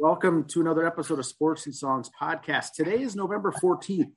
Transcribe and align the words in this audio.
Welcome 0.00 0.44
to 0.50 0.60
another 0.60 0.86
episode 0.86 1.18
of 1.18 1.26
Sports 1.26 1.66
and 1.66 1.74
Songs 1.74 2.08
podcast. 2.20 2.72
Today 2.74 3.02
is 3.02 3.16
November 3.16 3.50
14th, 3.50 4.12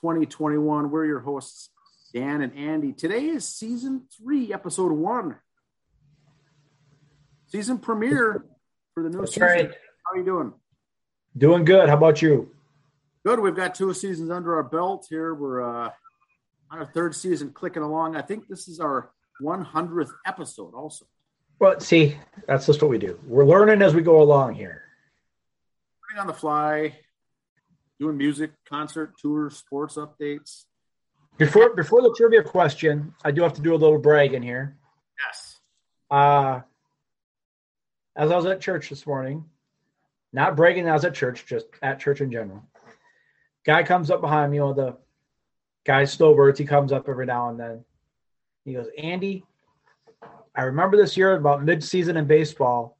2021. 0.00 0.90
We're 0.90 1.04
your 1.04 1.20
hosts, 1.20 1.68
Dan 2.14 2.40
and 2.40 2.56
Andy. 2.56 2.94
Today 2.94 3.26
is 3.26 3.46
season 3.46 4.06
three, 4.16 4.50
episode 4.50 4.92
one. 4.92 5.36
Season 7.48 7.78
premiere 7.78 8.46
for 8.94 9.02
the 9.02 9.10
new 9.10 9.18
That's 9.18 9.32
season. 9.34 9.42
right. 9.46 9.70
How 9.70 10.14
are 10.14 10.16
you 10.16 10.24
doing? 10.24 10.54
Doing 11.36 11.64
good. 11.66 11.90
How 11.90 11.98
about 11.98 12.22
you? 12.22 12.50
Good. 13.26 13.40
We've 13.40 13.54
got 13.54 13.74
two 13.74 13.92
seasons 13.92 14.30
under 14.30 14.56
our 14.56 14.62
belt 14.62 15.06
here. 15.10 15.34
We're 15.34 15.60
uh, 15.60 15.90
on 16.70 16.78
our 16.78 16.86
third 16.94 17.14
season, 17.14 17.50
clicking 17.52 17.82
along. 17.82 18.16
I 18.16 18.22
think 18.22 18.48
this 18.48 18.68
is 18.68 18.80
our 18.80 19.10
100th 19.42 20.12
episode, 20.26 20.72
also. 20.72 21.04
Well, 21.58 21.78
see, 21.78 22.16
that's 22.46 22.64
just 22.64 22.80
what 22.80 22.90
we 22.90 22.96
do. 22.96 23.20
We're 23.26 23.44
learning 23.44 23.82
as 23.82 23.94
we 23.94 24.00
go 24.00 24.22
along 24.22 24.54
here. 24.54 24.84
On 26.18 26.26
the 26.26 26.34
fly, 26.34 26.98
doing 27.98 28.18
music, 28.18 28.50
concert, 28.68 29.14
tours, 29.18 29.56
sports 29.56 29.94
updates. 29.94 30.64
Before 31.38 31.74
before 31.74 32.02
the 32.02 32.12
trivia 32.16 32.42
question, 32.42 33.14
I 33.24 33.30
do 33.30 33.42
have 33.42 33.54
to 33.54 33.62
do 33.62 33.74
a 33.74 33.76
little 33.76 33.96
bragging 33.98 34.42
here. 34.42 34.76
Yes. 35.24 35.60
Uh, 36.10 36.60
as 38.16 38.30
I 38.30 38.36
was 38.36 38.44
at 38.46 38.60
church 38.60 38.90
this 38.90 39.06
morning, 39.06 39.44
not 40.32 40.56
bragging 40.56 40.88
I 40.88 40.92
was 40.92 41.04
at 41.04 41.14
church, 41.14 41.46
just 41.46 41.66
at 41.80 42.00
church 42.00 42.20
in 42.20 42.30
general. 42.30 42.64
Guy 43.64 43.82
comes 43.82 44.10
up 44.10 44.20
behind 44.20 44.50
me, 44.52 44.60
one 44.60 44.70
of 44.70 44.76
the 44.76 44.96
guys 45.86 46.12
snowbirds. 46.12 46.58
He 46.58 46.64
comes 46.64 46.92
up 46.92 47.08
every 47.08 47.26
now 47.26 47.50
and 47.50 47.58
then. 47.58 47.84
He 48.64 48.74
goes, 48.74 48.88
Andy, 48.98 49.44
I 50.54 50.62
remember 50.62 50.96
this 50.96 51.16
year 51.16 51.36
about 51.36 51.64
mid-season 51.64 52.16
in 52.16 52.26
baseball. 52.26 52.98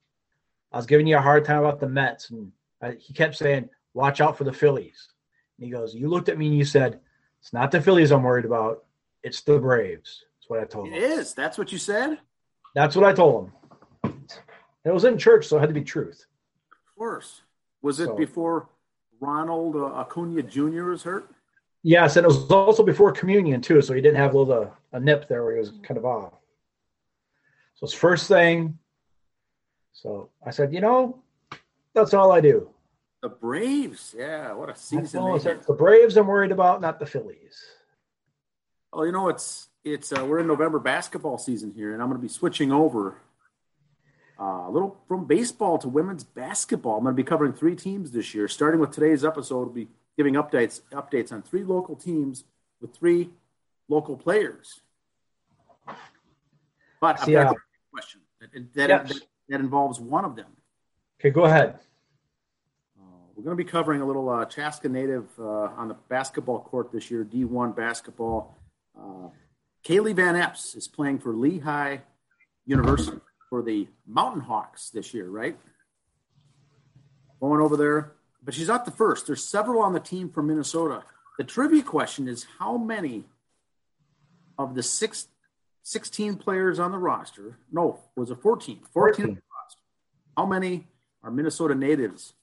I 0.72 0.76
was 0.76 0.86
giving 0.86 1.06
you 1.06 1.16
a 1.16 1.20
hard 1.20 1.44
time 1.44 1.58
about 1.58 1.80
the 1.80 1.88
Mets, 1.88 2.30
and 2.30 2.52
I, 2.82 2.92
he 2.92 3.12
kept 3.12 3.36
saying, 3.36 3.68
"Watch 3.94 4.20
out 4.20 4.36
for 4.38 4.44
the 4.44 4.52
Phillies." 4.52 5.08
And 5.58 5.66
he 5.66 5.70
goes, 5.72 5.94
"You 5.94 6.08
looked 6.08 6.28
at 6.28 6.38
me 6.38 6.46
and 6.46 6.56
you 6.56 6.64
said, 6.64 7.00
it's 7.40 7.52
not 7.52 7.70
the 7.70 7.80
Phillies 7.80 8.10
I'm 8.12 8.22
worried 8.22 8.44
about. 8.44 8.84
It's 9.22 9.40
the 9.42 9.58
Braves." 9.58 10.24
That's 10.38 10.48
what 10.50 10.60
I 10.60 10.64
told 10.64 10.88
It 10.88 10.94
him. 10.94 11.02
is. 11.18 11.34
That's 11.34 11.58
what 11.58 11.72
you 11.72 11.78
said? 11.78 12.18
That's 12.74 12.94
what 12.96 13.04
I 13.04 13.12
told 13.12 13.50
him. 14.04 14.24
It 14.84 14.92
was 14.92 15.04
in 15.04 15.18
church, 15.18 15.46
so 15.46 15.56
it 15.56 15.60
had 15.60 15.68
to 15.68 15.74
be 15.74 15.84
truth. 15.84 16.24
Of 16.72 16.94
course. 16.96 17.42
Was 17.82 18.00
it 18.00 18.06
So- 18.06 18.16
before 18.16 18.68
Ronald 19.20 19.76
uh, 19.76 19.86
Acuna 20.00 20.42
Jr. 20.42 20.84
was 20.84 21.02
hurt? 21.02 21.28
Yes, 21.82 22.16
and 22.16 22.24
it 22.24 22.28
was 22.28 22.50
also 22.50 22.82
before 22.82 23.10
communion 23.12 23.60
too, 23.62 23.80
so 23.82 23.94
he 23.94 24.00
didn't 24.02 24.16
have 24.18 24.34
a 24.34 24.38
little 24.38 24.74
a 24.92 25.00
nip 25.00 25.28
there 25.28 25.44
where 25.44 25.54
he 25.54 25.60
was 25.60 25.72
kind 25.82 25.96
of 25.98 26.04
off. 26.04 26.32
So 27.74 27.84
it's 27.84 27.94
first 27.94 28.28
thing. 28.28 28.78
So 29.92 30.28
I 30.46 30.50
said, 30.50 30.72
you 30.74 30.80
know, 30.80 31.22
that's 31.94 32.14
all 32.14 32.32
I 32.32 32.40
do. 32.40 32.70
The 33.22 33.28
Braves. 33.28 34.14
Yeah, 34.16 34.52
what 34.54 34.70
a 34.70 34.76
season. 34.76 35.22
The 35.22 35.76
Braves 35.76 36.16
I'm 36.16 36.26
worried 36.26 36.52
about, 36.52 36.80
not 36.80 36.98
the 36.98 37.06
Phillies. 37.06 37.62
Oh, 38.92 39.04
you 39.04 39.12
know, 39.12 39.28
it's 39.28 39.68
it's 39.84 40.12
uh, 40.12 40.24
we're 40.24 40.40
in 40.40 40.46
November 40.46 40.78
basketball 40.78 41.38
season 41.38 41.72
here, 41.72 41.92
and 41.92 42.02
I'm 42.02 42.08
going 42.08 42.18
to 42.18 42.22
be 42.22 42.32
switching 42.32 42.72
over 42.72 43.18
uh, 44.40 44.64
a 44.66 44.70
little 44.70 44.96
from 45.06 45.26
baseball 45.26 45.78
to 45.78 45.88
women's 45.88 46.24
basketball. 46.24 46.96
I'm 46.96 47.04
going 47.04 47.14
to 47.14 47.22
be 47.22 47.26
covering 47.26 47.52
three 47.52 47.76
teams 47.76 48.10
this 48.10 48.34
year. 48.34 48.48
Starting 48.48 48.80
with 48.80 48.90
today's 48.90 49.24
episode, 49.24 49.66
we'll 49.66 49.74
be 49.74 49.88
giving 50.16 50.34
updates 50.34 50.80
updates 50.92 51.30
on 51.30 51.42
three 51.42 51.62
local 51.62 51.96
teams 51.96 52.44
with 52.80 52.94
three 52.94 53.30
local 53.88 54.16
players. 54.16 54.80
But 57.00 57.20
I've 57.20 57.28
got 57.30 57.46
uh, 57.46 57.50
a 57.50 57.54
question 57.92 58.20
that, 58.40 58.74
that, 58.74 58.88
Yes. 58.88 59.08
that, 59.08 59.22
that 59.50 59.60
involves 59.60 60.00
one 60.00 60.24
of 60.24 60.36
them. 60.36 60.46
Okay, 61.20 61.28
go 61.28 61.44
ahead. 61.44 61.78
Uh, 62.98 63.04
we're 63.36 63.44
going 63.44 63.54
to 63.54 63.62
be 63.62 63.70
covering 63.70 64.00
a 64.00 64.06
little 64.06 64.30
uh, 64.30 64.46
Chaska 64.46 64.88
native 64.88 65.28
uh, 65.38 65.68
on 65.76 65.88
the 65.88 65.96
basketball 66.08 66.60
court 66.60 66.92
this 66.92 67.10
year, 67.10 67.26
D1 67.26 67.76
basketball. 67.76 68.56
Uh, 68.98 69.28
Kaylee 69.84 70.14
Van 70.14 70.34
Epps 70.34 70.74
is 70.74 70.88
playing 70.88 71.18
for 71.18 71.36
Lehigh 71.36 71.98
University 72.64 73.18
for 73.50 73.60
the 73.60 73.86
Mountain 74.06 74.40
Hawks 74.40 74.88
this 74.88 75.12
year, 75.12 75.28
right? 75.28 75.58
Going 77.38 77.60
over 77.60 77.76
there, 77.76 78.12
but 78.42 78.54
she's 78.54 78.68
not 78.68 78.86
the 78.86 78.90
first. 78.90 79.26
There's 79.26 79.44
several 79.44 79.82
on 79.82 79.92
the 79.92 80.00
team 80.00 80.30
from 80.30 80.46
Minnesota. 80.46 81.02
The 81.36 81.44
trivia 81.44 81.82
question 81.82 82.28
is 82.28 82.46
how 82.58 82.78
many 82.78 83.24
of 84.58 84.74
the 84.74 84.82
six, 84.82 85.28
16 85.82 86.36
players 86.36 86.78
on 86.78 86.92
the 86.92 86.98
roster, 86.98 87.58
no, 87.70 88.00
was 88.16 88.30
it 88.30 88.40
14? 88.40 88.80
14 88.94 89.24
on 89.24 89.30
the 89.32 89.34
14. 89.34 89.42
How 90.34 90.46
many 90.46 90.86
are 91.22 91.30
Minnesota 91.30 91.74
natives 91.74 92.34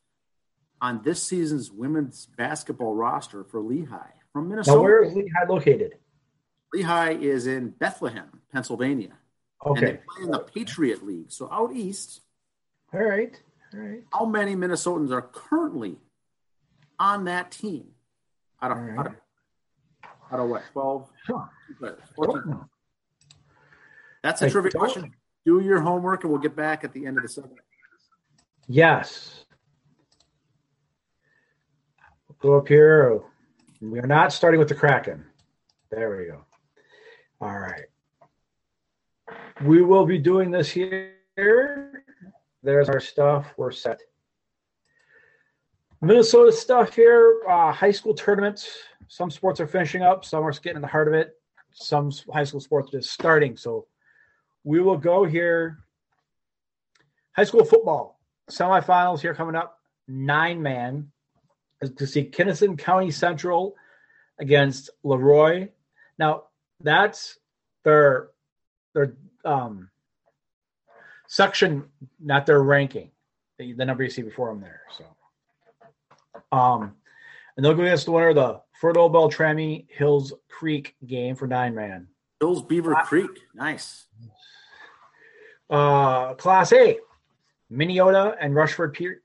on 0.81 1.01
this 1.03 1.23
season's 1.23 1.71
women's 1.71 2.27
basketball 2.37 2.93
roster 2.95 3.43
for 3.43 3.59
Lehigh 3.61 4.11
from 4.33 4.45
Now, 4.45 4.49
Minnesota? 4.49 4.81
where 4.81 5.03
is 5.03 5.13
Lehigh 5.15 5.45
located? 5.49 5.93
Lehigh 6.73 7.13
is 7.13 7.47
in 7.47 7.69
Bethlehem, 7.69 8.41
Pennsylvania, 8.51 9.13
and 9.65 9.77
they 9.77 9.93
play 9.93 10.23
in 10.23 10.31
the 10.31 10.39
Patriot 10.39 11.05
League. 11.05 11.31
So 11.31 11.49
out 11.51 11.71
east, 11.73 12.21
All 12.93 13.01
right. 13.01 13.39
All 13.73 13.79
right. 13.79 14.03
how 14.13 14.25
many 14.25 14.55
Minnesotans 14.55 15.11
are 15.11 15.21
currently 15.21 15.97
on 16.99 17.25
that 17.25 17.51
team? 17.51 17.87
Out 18.61 18.71
of, 18.71 18.77
right. 18.77 18.97
out 18.99 19.07
of, 19.07 19.13
out 20.31 20.39
of 20.39 20.49
what? 20.49 20.63
12 20.73 21.09
Huh. 21.27 21.45
players? 21.79 21.99
Don't 22.21 22.47
know. 22.47 22.65
That's 24.23 24.41
a 24.41 24.45
I 24.45 24.49
trivia 24.49 24.71
question. 24.71 25.13
Do 25.45 25.61
your 25.61 25.79
homework, 25.79 26.23
and 26.23 26.31
we'll 26.31 26.41
get 26.41 26.55
back 26.55 26.83
at 26.83 26.91
the 26.93 27.05
end 27.05 27.17
of 27.17 27.23
the 27.23 27.29
segment. 27.29 27.59
Yes. 28.67 29.45
Go 32.39 32.57
up 32.57 32.67
here. 32.67 33.21
We 33.81 33.99
are 33.99 34.07
not 34.07 34.33
starting 34.33 34.59
with 34.59 34.67
the 34.67 34.75
Kraken. 34.75 35.25
There 35.89 36.17
we 36.17 36.25
go. 36.25 36.43
All 37.39 37.57
right. 37.57 37.85
We 39.63 39.81
will 39.81 40.05
be 40.05 40.17
doing 40.17 40.51
this 40.51 40.69
here. 40.69 41.13
There's 42.61 42.89
our 42.89 42.99
stuff. 42.99 43.53
We're 43.55 43.71
set. 43.71 44.01
Minnesota 46.01 46.51
stuff 46.51 46.93
here. 46.93 47.41
Uh, 47.49 47.71
high 47.71 47.91
school 47.91 48.13
tournaments. 48.13 48.69
Some 49.07 49.31
sports 49.31 49.61
are 49.61 49.67
finishing 49.67 50.01
up. 50.01 50.25
Some 50.25 50.43
are 50.43 50.51
getting 50.51 50.75
in 50.75 50.81
the 50.81 50.87
heart 50.87 51.07
of 51.07 51.13
it. 51.13 51.35
Some 51.71 52.11
high 52.33 52.43
school 52.43 52.59
sports 52.59 52.93
are 52.93 52.99
just 52.99 53.11
starting. 53.11 53.55
So 53.55 53.87
we 54.65 54.81
will 54.81 54.97
go 54.97 55.23
here. 55.23 55.79
High 57.35 57.45
school 57.45 57.63
football 57.63 58.16
semifinals 58.49 59.21
here 59.21 59.33
coming 59.33 59.55
up. 59.55 59.79
Nine 60.07 60.61
man 60.61 61.11
is 61.81 61.91
to 61.91 62.07
see 62.07 62.23
Kittson 62.23 62.77
County 62.77 63.11
Central 63.11 63.75
against 64.39 64.89
Leroy. 65.03 65.69
Now 66.17 66.43
that's 66.81 67.37
their 67.83 68.29
their 68.93 69.13
um, 69.43 69.89
section, 71.27 71.85
not 72.19 72.45
their 72.45 72.61
ranking. 72.61 73.11
The, 73.59 73.73
the 73.73 73.85
number 73.85 74.03
you 74.03 74.09
see 74.09 74.21
before 74.21 74.49
them 74.49 74.61
there. 74.61 74.81
So, 74.97 75.05
um, 76.51 76.95
and 77.55 77.65
they'll 77.65 77.73
go 77.73 77.81
against 77.81 78.05
the 78.05 78.11
winner 78.11 78.29
of 78.29 78.35
the 78.35 78.61
Fertile 78.79 79.09
Beltrami 79.09 79.87
Hills 79.89 80.33
Creek 80.47 80.95
game 81.05 81.35
for 81.35 81.47
nine 81.47 81.73
man. 81.73 82.07
Hills 82.39 82.61
Beaver 82.61 82.95
Creek. 83.05 83.31
Nice. 83.55 84.05
Uh, 85.69 86.35
Class 86.35 86.71
A, 86.71 86.99
Minneota 87.71 88.35
and 88.39 88.55
Rushford 88.55 88.93
Pe- 88.93 89.21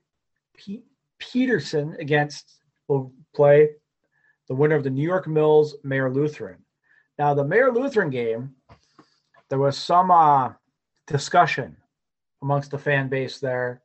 Pe- 0.57 0.83
Peterson 1.19 1.95
against 1.99 2.59
will 2.87 3.13
play 3.33 3.69
the 4.47 4.55
winner 4.55 4.75
of 4.75 4.83
the 4.83 4.89
New 4.89 5.03
York 5.07 5.27
Mills 5.27 5.75
Mayer 5.83 6.09
Lutheran. 6.11 6.57
Now, 7.17 7.33
the 7.33 7.43
Mayer 7.43 7.71
Lutheran 7.71 8.09
game, 8.09 8.55
there 9.49 9.59
was 9.59 9.77
some 9.77 10.11
uh, 10.11 10.51
discussion 11.07 11.77
amongst 12.41 12.71
the 12.71 12.77
fan 12.77 13.07
base 13.07 13.39
there 13.39 13.81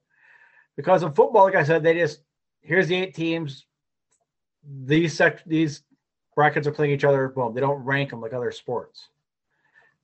because 0.77 1.03
in 1.03 1.13
football, 1.13 1.45
like 1.45 1.55
I 1.55 1.65
said, 1.65 1.83
they 1.83 1.95
just 1.95 2.21
here's 2.63 2.89
the 2.89 2.97
eight 2.97 3.15
teams. 3.15 3.67
These 4.85 5.15
sec- 5.15 5.45
these 5.45 5.83
brackets 6.35 6.67
are 6.67 6.73
playing 6.73 6.93
each 6.93 7.05
other. 7.05 7.33
Well, 7.35 7.51
they 7.51 7.61
don't 7.61 7.85
rank 7.85 8.11
them 8.11 8.21
like 8.21 8.33
other 8.33 8.53
sports. 8.53 9.09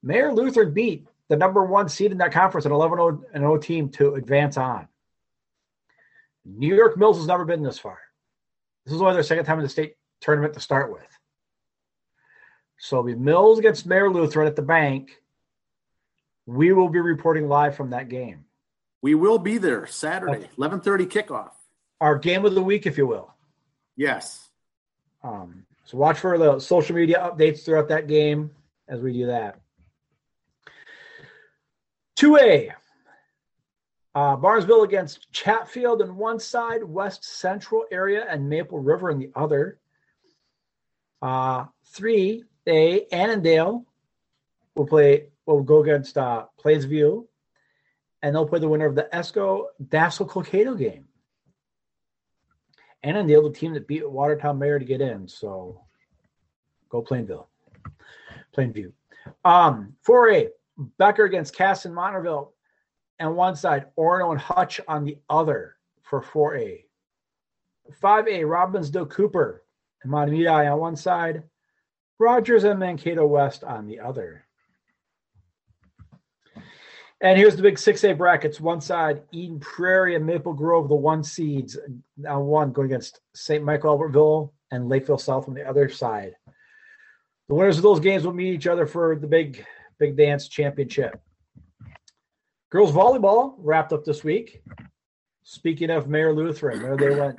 Mayer 0.02 0.32
Lutheran 0.32 0.74
beat 0.74 1.06
the 1.28 1.36
number 1.36 1.64
one 1.64 1.88
seed 1.88 2.12
in 2.12 2.18
that 2.18 2.32
conference, 2.32 2.66
an 2.66 2.72
11 2.72 3.24
and 3.32 3.42
0 3.42 3.58
team 3.58 3.88
to 3.90 4.14
advance 4.14 4.56
on. 4.56 4.88
New 6.44 6.74
York 6.74 6.96
Mills 6.96 7.16
has 7.16 7.26
never 7.26 7.44
been 7.44 7.62
this 7.62 7.78
far. 7.78 7.98
This 8.84 8.94
is 8.94 9.00
only 9.00 9.14
their 9.14 9.22
second 9.22 9.46
time 9.46 9.58
in 9.58 9.62
the 9.62 9.70
state 9.70 9.94
tournament 10.20 10.54
to 10.54 10.60
start 10.60 10.92
with. 10.92 11.02
So 12.78 12.96
it'll 12.96 13.06
be 13.06 13.14
Mills 13.14 13.58
against 13.58 13.86
Mayer 13.86 14.10
Lutheran 14.10 14.46
at 14.46 14.56
the 14.56 14.62
bank. 14.62 15.18
We 16.46 16.72
will 16.72 16.90
be 16.90 17.00
reporting 17.00 17.48
live 17.48 17.76
from 17.76 17.90
that 17.90 18.10
game. 18.10 18.44
We 19.00 19.14
will 19.14 19.38
be 19.38 19.58
there 19.58 19.86
Saturday, 19.86 20.48
11:30 20.58 21.06
kickoff. 21.06 21.52
Our 22.00 22.18
game 22.18 22.44
of 22.44 22.54
the 22.54 22.62
week, 22.62 22.86
if 22.86 22.98
you 22.98 23.06
will. 23.06 23.32
Yes. 23.96 24.50
Um, 25.22 25.64
so 25.84 25.96
watch 25.96 26.18
for 26.18 26.36
the 26.36 26.58
social 26.58 26.96
media 26.96 27.18
updates 27.18 27.64
throughout 27.64 27.88
that 27.88 28.08
game 28.08 28.50
as 28.88 29.00
we 29.00 29.12
do 29.12 29.26
that. 29.26 29.60
2A. 32.24 32.70
Uh, 34.14 34.36
Barnesville 34.36 34.84
against 34.84 35.30
Chatfield 35.30 36.00
in 36.00 36.16
one 36.16 36.40
side, 36.40 36.82
West 36.82 37.24
Central 37.24 37.84
area, 37.92 38.24
and 38.28 38.48
Maple 38.48 38.78
River 38.78 39.10
in 39.10 39.18
the 39.18 39.30
other. 39.34 39.78
Uh, 41.20 41.66
three 41.86 42.44
A 42.66 43.06
Annandale 43.12 43.84
will 44.74 44.86
play 44.86 45.26
will 45.44 45.62
go 45.62 45.82
against 45.82 46.16
uh, 46.16 46.46
Plainview, 46.64 47.26
and 48.22 48.34
they'll 48.34 48.48
play 48.48 48.60
the 48.60 48.68
winner 48.68 48.86
of 48.86 48.94
the 48.94 49.08
Esco 49.12 49.66
Dassel 49.82 50.26
Cokato 50.26 50.78
game. 50.78 51.06
Annandale, 53.02 53.42
the 53.42 53.50
team 53.50 53.74
that 53.74 53.86
beat 53.86 54.08
Watertown 54.08 54.58
Mayer 54.58 54.78
to 54.78 54.84
get 54.86 55.02
in, 55.02 55.28
so 55.28 55.82
go 56.88 57.02
Plainville, 57.02 57.48
Plainview. 58.56 58.92
Um, 59.44 59.96
4A 60.06 60.48
Becker 60.76 61.24
against 61.24 61.56
Kasson 61.56 61.92
Mantorville, 61.92 62.50
and 63.18 63.36
one 63.36 63.56
side, 63.56 63.86
Orono 63.98 64.32
and 64.32 64.40
Hutch 64.40 64.80
on 64.88 65.04
the 65.04 65.18
other 65.28 65.76
for 66.02 66.20
4A. 66.22 66.84
5A 68.02 68.42
Robbinsdale 68.42 69.10
Cooper 69.10 69.62
and 70.02 70.12
Mahtomedi 70.12 70.72
on 70.72 70.78
one 70.78 70.96
side, 70.96 71.42
Rogers 72.18 72.64
and 72.64 72.78
Mankato 72.78 73.26
West 73.26 73.64
on 73.64 73.86
the 73.86 74.00
other. 74.00 74.44
And 77.20 77.38
here's 77.38 77.56
the 77.56 77.62
big 77.62 77.76
6A 77.76 78.18
brackets. 78.18 78.60
One 78.60 78.80
side, 78.80 79.22
Eden 79.32 79.60
Prairie 79.60 80.14
and 80.14 80.26
Maple 80.26 80.52
Grove, 80.52 80.88
the 80.88 80.94
one 80.94 81.22
seeds. 81.22 81.78
Now 82.16 82.40
one 82.40 82.72
going 82.72 82.86
against 82.86 83.20
St. 83.34 83.64
Michael 83.64 83.96
Albertville 83.96 84.50
and 84.70 84.88
Lakeville 84.88 85.18
South 85.18 85.48
on 85.48 85.54
the 85.54 85.66
other 85.66 85.88
side. 85.88 86.34
The 87.48 87.54
winners 87.54 87.76
of 87.76 87.82
those 87.82 88.00
games 88.00 88.24
will 88.24 88.34
meet 88.34 88.54
each 88.54 88.66
other 88.66 88.86
for 88.86 89.16
the 89.16 89.26
big 89.26 89.64
big 89.98 90.16
dance 90.16 90.48
championship. 90.48 91.20
Girls 92.70 92.92
volleyball 92.92 93.54
wrapped 93.58 93.92
up 93.92 94.04
this 94.04 94.24
week. 94.24 94.62
Speaking 95.44 95.90
of 95.90 96.08
Mayer 96.08 96.34
Lutheran, 96.34 96.82
there 96.82 96.96
they 96.96 97.18
went. 97.18 97.36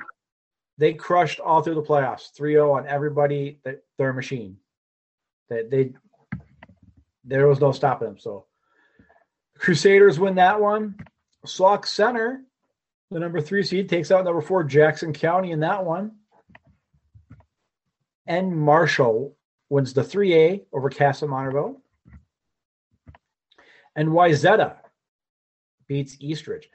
They 0.78 0.94
crushed 0.94 1.40
all 1.40 1.62
through 1.62 1.74
the 1.74 1.82
playoffs, 1.82 2.30
3-0 2.38 2.74
on 2.74 2.86
everybody 2.86 3.58
that 3.64 3.82
their 3.98 4.12
machine. 4.12 4.58
That 5.48 5.70
they 5.70 5.92
there 7.24 7.46
was 7.46 7.60
no 7.60 7.72
stopping 7.72 8.08
them. 8.08 8.18
So 8.18 8.46
Crusaders 9.58 10.18
win 10.18 10.36
that 10.36 10.60
one. 10.60 10.96
Sauk 11.44 11.86
Centre, 11.86 12.42
the 13.10 13.18
number 13.18 13.40
three 13.40 13.62
seed, 13.62 13.88
takes 13.88 14.10
out 14.10 14.24
number 14.24 14.40
four 14.40 14.64
Jackson 14.64 15.12
County 15.12 15.52
in 15.52 15.60
that 15.60 15.84
one. 15.84 16.12
And 18.26 18.56
Marshall 18.56 19.36
wins 19.68 19.92
the 19.92 20.02
3A 20.02 20.64
over 20.72 20.90
Kasson 20.90 21.28
Mantorville. 21.28 21.76
And 23.96 24.10
Wayzata 24.10 24.76
beats 25.88 26.16
Eastridge. 26.20 26.68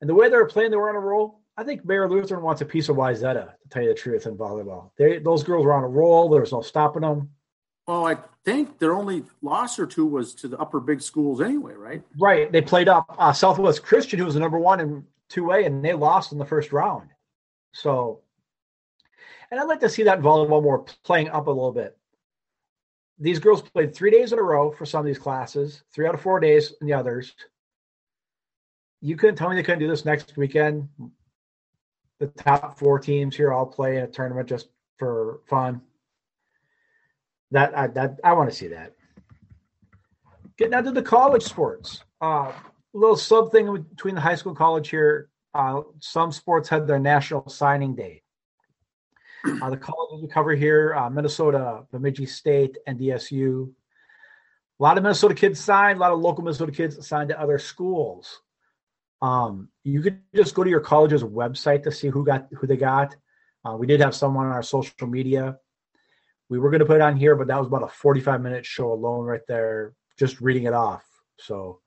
And 0.00 0.10
the 0.10 0.14
way 0.14 0.28
they 0.28 0.36
were 0.36 0.46
playing, 0.46 0.70
they 0.70 0.76
were 0.76 0.90
on 0.90 0.96
a 0.96 1.00
roll. 1.00 1.40
I 1.56 1.64
think 1.64 1.86
Mayer 1.86 2.08
Lutheran 2.08 2.42
wants 2.42 2.60
a 2.60 2.66
piece 2.66 2.90
of 2.90 2.96
Wayzata, 2.96 3.52
to 3.62 3.68
tell 3.70 3.82
you 3.82 3.88
the 3.88 3.94
truth, 3.94 4.26
in 4.26 4.36
volleyball. 4.36 4.90
They, 4.98 5.18
those 5.18 5.42
girls 5.42 5.64
were 5.64 5.72
on 5.72 5.84
a 5.84 5.88
roll. 5.88 6.28
There 6.28 6.42
was 6.42 6.52
no 6.52 6.60
stopping 6.60 7.02
them. 7.02 7.30
Well, 7.86 8.06
I 8.06 8.18
think 8.44 8.78
their 8.78 8.92
only 8.92 9.22
loss 9.42 9.78
or 9.78 9.86
two 9.86 10.06
was 10.06 10.34
to 10.36 10.48
the 10.48 10.58
upper 10.58 10.80
big 10.80 11.00
schools 11.00 11.40
anyway, 11.40 11.74
right? 11.74 12.02
Right. 12.18 12.50
They 12.50 12.60
played 12.60 12.88
up 12.88 13.06
uh, 13.16 13.32
Southwest 13.32 13.84
Christian, 13.84 14.18
who 14.18 14.24
was 14.24 14.34
the 14.34 14.40
number 14.40 14.58
one 14.58 14.80
in 14.80 15.04
2A, 15.30 15.66
and 15.66 15.84
they 15.84 15.94
lost 15.94 16.32
in 16.32 16.38
the 16.38 16.44
first 16.44 16.72
round. 16.72 17.08
So, 17.72 18.20
and 19.50 19.60
I'd 19.60 19.68
like 19.68 19.80
to 19.80 19.88
see 19.88 20.02
that 20.02 20.20
volleyball 20.20 20.62
more 20.62 20.84
playing 21.04 21.28
up 21.30 21.46
a 21.46 21.50
little 21.50 21.72
bit. 21.72 21.96
These 23.18 23.38
girls 23.38 23.62
played 23.62 23.94
three 23.94 24.10
days 24.10 24.32
in 24.32 24.38
a 24.38 24.42
row 24.42 24.70
for 24.70 24.84
some 24.84 25.00
of 25.00 25.06
these 25.06 25.18
classes, 25.18 25.82
three 25.92 26.06
out 26.06 26.14
of 26.14 26.20
four 26.20 26.38
days 26.38 26.74
in 26.80 26.86
the 26.86 26.92
others. 26.92 27.34
You 29.00 29.16
couldn't 29.16 29.36
tell 29.36 29.48
me 29.48 29.56
they 29.56 29.62
couldn't 29.62 29.80
do 29.80 29.88
this 29.88 30.04
next 30.04 30.36
weekend. 30.36 30.88
The 32.18 32.26
top 32.28 32.78
four 32.78 32.98
teams 32.98 33.36
here 33.36 33.52
all 33.52 33.66
play 33.66 33.96
in 33.96 34.04
a 34.04 34.06
tournament 34.06 34.48
just 34.48 34.68
for 34.98 35.40
fun. 35.46 35.80
That 37.50 37.76
I 37.76 37.86
that 37.88 38.18
I 38.24 38.32
want 38.32 38.50
to 38.50 38.56
see 38.56 38.68
that. 38.68 38.94
Getting 40.58 40.74
out 40.74 40.84
to 40.84 40.90
the 40.90 41.02
college 41.02 41.42
sports. 41.42 42.02
Uh, 42.20 42.52
little 42.92 43.16
sub 43.16 43.52
thing 43.52 43.84
between 43.90 44.14
the 44.14 44.20
high 44.20 44.34
school 44.34 44.54
college 44.54 44.88
here. 44.88 45.28
Uh, 45.54 45.82
some 46.00 46.32
sports 46.32 46.68
had 46.68 46.86
their 46.86 46.98
national 46.98 47.48
signing 47.48 47.94
day. 47.94 48.22
Uh, 49.62 49.70
the 49.70 49.76
colleges 49.76 50.22
we 50.22 50.28
cover 50.28 50.54
here: 50.54 50.94
uh, 50.94 51.10
Minnesota, 51.10 51.84
Bemidji 51.92 52.26
State, 52.26 52.78
and 52.86 52.98
DSU. 52.98 53.70
A 54.78 54.82
lot 54.82 54.98
of 54.98 55.02
Minnesota 55.02 55.34
kids 55.34 55.58
signed. 55.58 55.98
A 55.98 56.00
lot 56.00 56.12
of 56.12 56.20
local 56.20 56.44
Minnesota 56.44 56.72
kids 56.72 57.06
signed 57.06 57.30
to 57.30 57.40
other 57.40 57.58
schools. 57.58 58.42
Um, 59.22 59.68
you 59.84 60.02
could 60.02 60.20
just 60.34 60.54
go 60.54 60.62
to 60.62 60.70
your 60.70 60.80
college's 60.80 61.22
website 61.22 61.82
to 61.84 61.92
see 61.92 62.08
who 62.08 62.24
got 62.24 62.48
who 62.52 62.66
they 62.66 62.76
got. 62.76 63.16
Uh, 63.64 63.76
we 63.76 63.86
did 63.86 64.00
have 64.00 64.14
someone 64.14 64.46
on 64.46 64.52
our 64.52 64.62
social 64.62 65.06
media 65.06 65.58
we 66.48 66.58
were 66.58 66.70
going 66.70 66.80
to 66.80 66.86
put 66.86 66.96
it 66.96 67.02
on 67.02 67.16
here, 67.16 67.34
but 67.34 67.48
that 67.48 67.58
was 67.58 67.66
about 67.66 67.82
a 67.82 67.88
45 67.88 68.40
minute 68.40 68.64
show 68.64 68.92
alone 68.92 69.24
right 69.24 69.46
there, 69.48 69.94
just 70.18 70.40
reading 70.40 70.64
it 70.64 70.74
off. 70.74 71.04
So, 71.38 71.80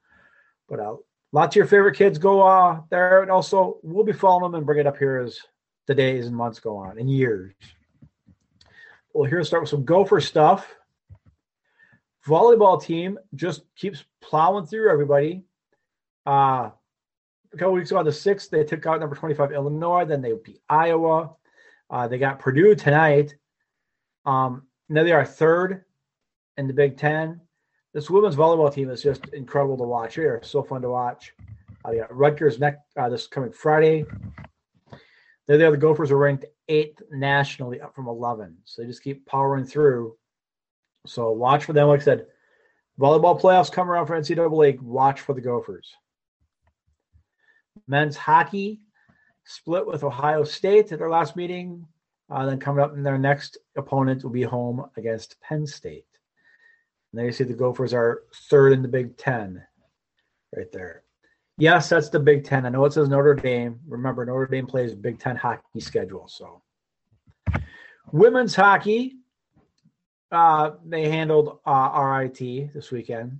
but 0.68 0.80
uh, 0.80 0.96
lots 1.32 1.54
of 1.54 1.58
your 1.58 1.66
favorite 1.66 1.96
kids 1.96 2.18
go 2.18 2.42
uh, 2.46 2.82
there. 2.90 3.22
And 3.22 3.32
also, 3.32 3.78
we'll 3.84 4.04
be 4.04 4.14
following 4.14 4.44
them 4.44 4.56
and 4.56 4.66
bring 4.66 4.80
it 4.80 4.88
up 4.88 4.98
here 4.98 5.18
as 5.18 5.40
the 5.90 5.96
days 5.96 6.28
and 6.28 6.36
months 6.36 6.60
go 6.60 6.78
on 6.78 7.00
and 7.00 7.10
years. 7.10 7.52
Well, 9.12 9.28
here 9.28 9.40
to 9.40 9.44
start 9.44 9.64
with 9.64 9.72
some 9.72 9.84
Gopher 9.84 10.22
stuff. 10.22 10.76
Volleyball 12.28 12.80
team 12.80 13.18
just 13.34 13.64
keeps 13.76 14.04
plowing 14.22 14.68
through 14.68 14.92
everybody. 14.92 15.46
Uh, 16.28 16.70
a 17.52 17.58
couple 17.58 17.74
weeks 17.74 17.90
ago 17.90 17.98
on 17.98 18.06
the 18.06 18.12
6th, 18.12 18.52
they 18.52 18.64
took 18.64 18.86
out 18.86 19.00
number 19.00 19.16
25 19.16 19.52
Illinois. 19.52 20.06
Then 20.06 20.22
they 20.22 20.34
beat 20.46 20.62
Iowa. 20.70 21.32
Uh, 21.90 22.08
they 22.08 22.20
got 22.20 22.38
Purdue 22.38 22.76
tonight. 22.76 23.36
Um, 24.28 24.68
now 24.90 25.04
they 25.04 25.12
are 25.12 25.26
third 25.26 25.86
in 26.58 26.68
the 26.68 26.74
Big 26.74 26.98
Ten. 26.98 27.42
This 27.96 28.12
women's 28.12 28.36
volleyball 28.36 28.72
team 28.72 28.92
is 28.92 29.02
just 29.02 29.28
incredible 29.30 29.78
to 29.78 29.86
watch. 29.86 30.18
They 30.18 30.26
are 30.26 30.44
so 30.44 30.62
fun 30.62 30.84
to 30.84 30.90
watch. 30.90 31.34
Uh, 31.84 31.94
got 31.94 32.16
Rutgers 32.16 32.60
next 32.60 32.82
uh, 32.96 33.10
this 33.10 33.26
coming 33.26 33.52
Friday. 33.52 34.06
They're 35.50 35.57
there. 35.57 35.72
The 35.72 35.78
Gophers 35.78 36.12
are 36.12 36.18
ranked 36.18 36.46
eighth 36.68 37.01
nationally, 37.10 37.81
up 37.81 37.96
from 37.96 38.07
11. 38.07 38.56
So 38.66 38.84
they 38.84 38.88
just 38.88 39.01
keep 39.01 39.25
powering 39.25 39.66
through. 39.66 40.16
So 41.07 41.31
watch 41.31 41.66
for 41.66 41.74
them. 41.74 41.88
Like 41.88 42.01
I 42.01 42.04
said, 42.04 42.28
volleyball 43.00 43.42
playoffs 43.42 43.72
come 43.72 43.90
around 43.90 44.06
for 44.06 44.16
NCAA. 44.16 44.80
Watch 44.80 45.21
for 45.21 45.33
the 45.33 45.42
Gophers. 45.42 45.92
Men's 47.88 48.16
hockey 48.16 48.81
split 49.44 49.88
with 49.88 50.04
Ohio 50.04 50.44
State 50.44 50.92
at 50.92 51.00
their 51.00 51.09
last 51.09 51.35
meeting. 51.35 51.88
Uh, 52.30 52.45
then 52.45 52.59
coming 52.59 52.83
up 52.83 52.94
in 52.94 53.02
their 53.02 53.18
next 53.18 53.57
opponent 53.76 54.24
will 54.24 54.30
be 54.30 54.44
home 54.44 54.85
against 54.97 55.42
Penn 55.42 55.66
State. 55.66 56.06
And 57.12 57.18
there 57.18 57.26
you 57.26 57.31
see 57.31 57.44
the 57.44 57.54
Gophers 57.56 57.95
are 57.95 58.21
third 58.52 58.71
in 58.71 58.83
the 58.83 58.88
Big 58.88 59.18
Ten, 59.18 59.64
right 60.56 60.71
there. 60.71 61.02
Yes, 61.59 61.89
that's 61.89 62.07
the 62.07 62.21
Big 62.21 62.45
Ten. 62.45 62.66
I 62.66 62.69
know 62.69 62.85
it 62.85 62.94
says 62.94 63.09
Notre 63.09 63.35
Dame. 63.35 63.81
Remember, 63.85 64.25
Notre 64.25 64.47
Dame 64.47 64.66
plays 64.66 64.95
Big 64.95 65.19
Ten 65.19 65.35
hockey 65.35 65.81
schedule. 65.81 66.25
So, 66.30 66.61
women's 68.13 68.56
hockey, 68.56 69.18
uh, 70.31 70.71
they 70.85 71.09
handled 71.09 71.59
uh, 71.66 72.01
RIT 72.01 72.73
this 72.73 72.92
weekend. 72.92 73.39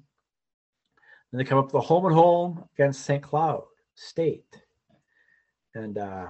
Then 1.32 1.38
they 1.38 1.46
come 1.46 1.60
up 1.60 1.68
with 1.68 1.76
a 1.76 1.80
home 1.80 2.08
and 2.08 2.14
home 2.14 2.66
against 2.76 3.06
St. 3.06 3.24
Cloud 3.24 3.64
State, 3.96 4.64
and 5.74 5.98
uh, 5.98 6.28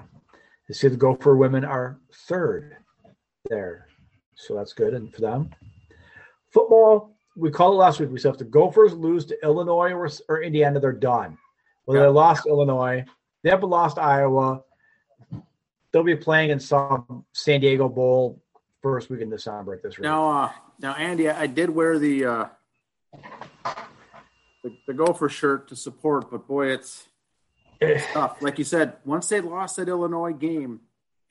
you 0.67 0.75
see 0.75 0.89
the 0.89 0.95
Gopher 0.95 1.35
women 1.35 1.65
are 1.65 1.99
third 2.27 2.77
there. 3.49 3.87
So 4.35 4.53
that's 4.53 4.73
good 4.73 4.93
and 4.93 5.11
for 5.11 5.21
them. 5.21 5.49
Football, 6.51 7.15
we 7.35 7.49
called 7.49 7.73
it 7.73 7.77
last 7.77 7.99
week. 7.99 8.11
We 8.11 8.19
said 8.19 8.33
if 8.33 8.37
the 8.37 8.43
Gophers 8.43 8.93
lose 8.93 9.25
to 9.25 9.43
Illinois 9.43 9.91
or, 9.91 10.07
or 10.27 10.43
Indiana, 10.43 10.79
they're 10.79 10.91
done. 10.91 11.35
Well, 11.89 11.97
yeah. 11.97 12.03
they 12.03 12.09
lost 12.09 12.45
Illinois. 12.45 13.03
They 13.41 13.49
haven't 13.49 13.71
lost 13.71 13.97
Iowa. 13.97 14.61
They'll 15.91 16.03
be 16.03 16.15
playing 16.15 16.51
in 16.51 16.59
some 16.59 17.25
San 17.33 17.61
Diego 17.61 17.89
Bowl 17.89 18.43
first 18.83 19.09
week 19.09 19.21
in 19.21 19.31
December 19.31 19.73
at 19.73 19.81
this 19.81 19.97
rate. 19.97 20.03
Now, 20.03 20.29
uh, 20.29 20.51
now, 20.79 20.93
Andy, 20.93 21.27
I 21.29 21.47
did 21.47 21.71
wear 21.71 21.97
the, 21.97 22.25
uh, 22.25 22.45
the 24.63 24.71
the 24.85 24.93
Gopher 24.93 25.29
shirt 25.29 25.67
to 25.69 25.75
support, 25.75 26.29
but 26.29 26.47
boy, 26.47 26.67
it's 26.67 27.07
it's 27.81 28.05
tough. 28.13 28.39
Like 28.39 28.59
you 28.59 28.65
said, 28.65 28.93
once 29.03 29.27
they 29.27 29.41
lost 29.41 29.77
that 29.77 29.89
Illinois 29.89 30.33
game 30.33 30.81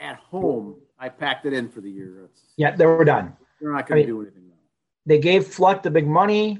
at 0.00 0.16
home, 0.16 0.74
I 0.98 1.08
packed 1.08 1.46
it 1.46 1.52
in 1.52 1.68
for 1.68 1.80
the 1.80 1.90
year. 1.90 2.24
It's, 2.24 2.42
yeah, 2.56 2.74
they 2.74 2.84
were 2.84 3.04
done. 3.04 3.36
They're 3.60 3.70
not 3.70 3.86
going 3.86 4.02
to 4.02 4.06
do 4.08 4.22
anything. 4.22 4.48
Now. 4.48 4.54
They 5.06 5.20
gave 5.20 5.46
Fleck 5.46 5.84
the 5.84 5.90
big 5.92 6.08
money. 6.08 6.58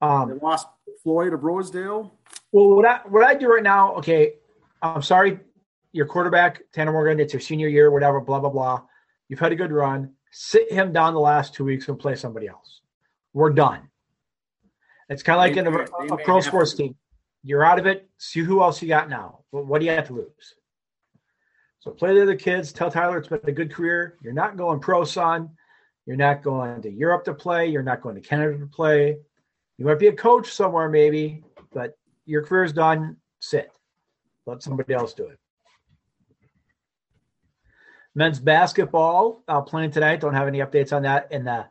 Um, 0.00 0.28
they 0.28 0.36
lost 0.36 0.68
Floyd 1.02 1.32
of 1.32 1.42
Rosedale. 1.42 2.12
Well, 2.56 2.70
what 2.70 2.86
I 2.86 3.00
what 3.06 3.22
I 3.22 3.34
do 3.34 3.48
right 3.48 3.62
now, 3.62 3.94
okay, 3.96 4.36
I'm 4.80 5.02
sorry, 5.02 5.40
your 5.92 6.06
quarterback 6.06 6.62
Tanner 6.72 6.90
Morgan. 6.90 7.20
It's 7.20 7.34
your 7.34 7.40
senior 7.40 7.68
year, 7.68 7.90
whatever. 7.90 8.18
Blah 8.18 8.40
blah 8.40 8.48
blah. 8.48 8.80
You've 9.28 9.40
had 9.40 9.52
a 9.52 9.56
good 9.56 9.72
run. 9.72 10.14
Sit 10.30 10.72
him 10.72 10.90
down 10.90 11.12
the 11.12 11.20
last 11.20 11.52
two 11.52 11.64
weeks 11.64 11.86
and 11.88 11.98
play 11.98 12.14
somebody 12.14 12.48
else. 12.48 12.80
We're 13.34 13.50
done. 13.50 13.90
It's 15.10 15.22
kind 15.22 15.36
of 15.36 15.40
like 15.40 15.58
in 15.58 15.66
a, 15.66 16.14
a 16.14 16.24
pro 16.24 16.40
sports 16.40 16.72
team 16.72 16.96
you're 17.42 17.62
out 17.62 17.78
of 17.78 17.84
it. 17.84 18.08
See 18.16 18.40
who 18.40 18.62
else 18.62 18.80
you 18.80 18.88
got 18.88 19.10
now. 19.10 19.40
What, 19.50 19.66
what 19.66 19.80
do 19.80 19.84
you 19.84 19.92
have 19.92 20.06
to 20.06 20.14
lose? 20.14 20.54
So 21.80 21.90
play 21.90 22.14
the 22.14 22.22
other 22.22 22.36
kids. 22.36 22.72
Tell 22.72 22.90
Tyler 22.90 23.18
it's 23.18 23.28
been 23.28 23.40
a 23.44 23.52
good 23.52 23.70
career. 23.70 24.16
You're 24.22 24.32
not 24.32 24.56
going 24.56 24.80
pro, 24.80 25.04
son. 25.04 25.50
You're 26.06 26.16
not 26.16 26.42
going 26.42 26.80
to 26.80 26.90
Europe 26.90 27.26
to 27.26 27.34
play. 27.34 27.66
You're 27.66 27.82
not 27.82 28.00
going 28.00 28.14
to 28.14 28.22
Canada 28.22 28.56
to 28.58 28.66
play. 28.66 29.18
You 29.76 29.84
might 29.84 29.98
be 29.98 30.06
a 30.06 30.12
coach 30.14 30.50
somewhere, 30.50 30.88
maybe, 30.88 31.44
but 31.70 31.98
your 32.26 32.42
career's 32.42 32.72
done. 32.72 33.16
Sit. 33.40 33.70
Let 34.44 34.62
somebody 34.62 34.92
else 34.94 35.14
do 35.14 35.26
it. 35.26 35.38
Men's 38.14 38.40
basketball 38.40 39.42
uh, 39.48 39.60
playing 39.60 39.90
tonight. 39.90 40.20
Don't 40.20 40.34
have 40.34 40.48
any 40.48 40.58
updates 40.58 40.94
on 40.94 41.02
that. 41.02 41.30
In 41.30 41.44
the 41.44 41.66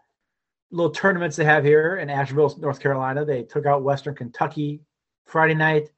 little 0.71 0.91
tournaments 0.91 1.35
they 1.35 1.45
have 1.45 1.63
here 1.63 1.97
in 1.97 2.09
Asheville, 2.09 2.55
North 2.59 2.79
Carolina, 2.79 3.25
they 3.25 3.43
took 3.43 3.65
out 3.65 3.83
Western 3.83 4.15
Kentucky 4.15 4.81
Friday 5.25 5.55
night, 5.55 5.89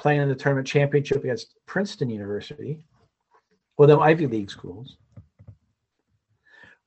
playing 0.00 0.22
in 0.22 0.28
the 0.28 0.34
tournament 0.34 0.66
championship 0.66 1.22
against 1.22 1.54
Princeton 1.66 2.08
University, 2.08 2.84
well, 3.76 3.88
them 3.88 4.00
Ivy 4.00 4.26
League 4.26 4.50
schools. 4.50 4.96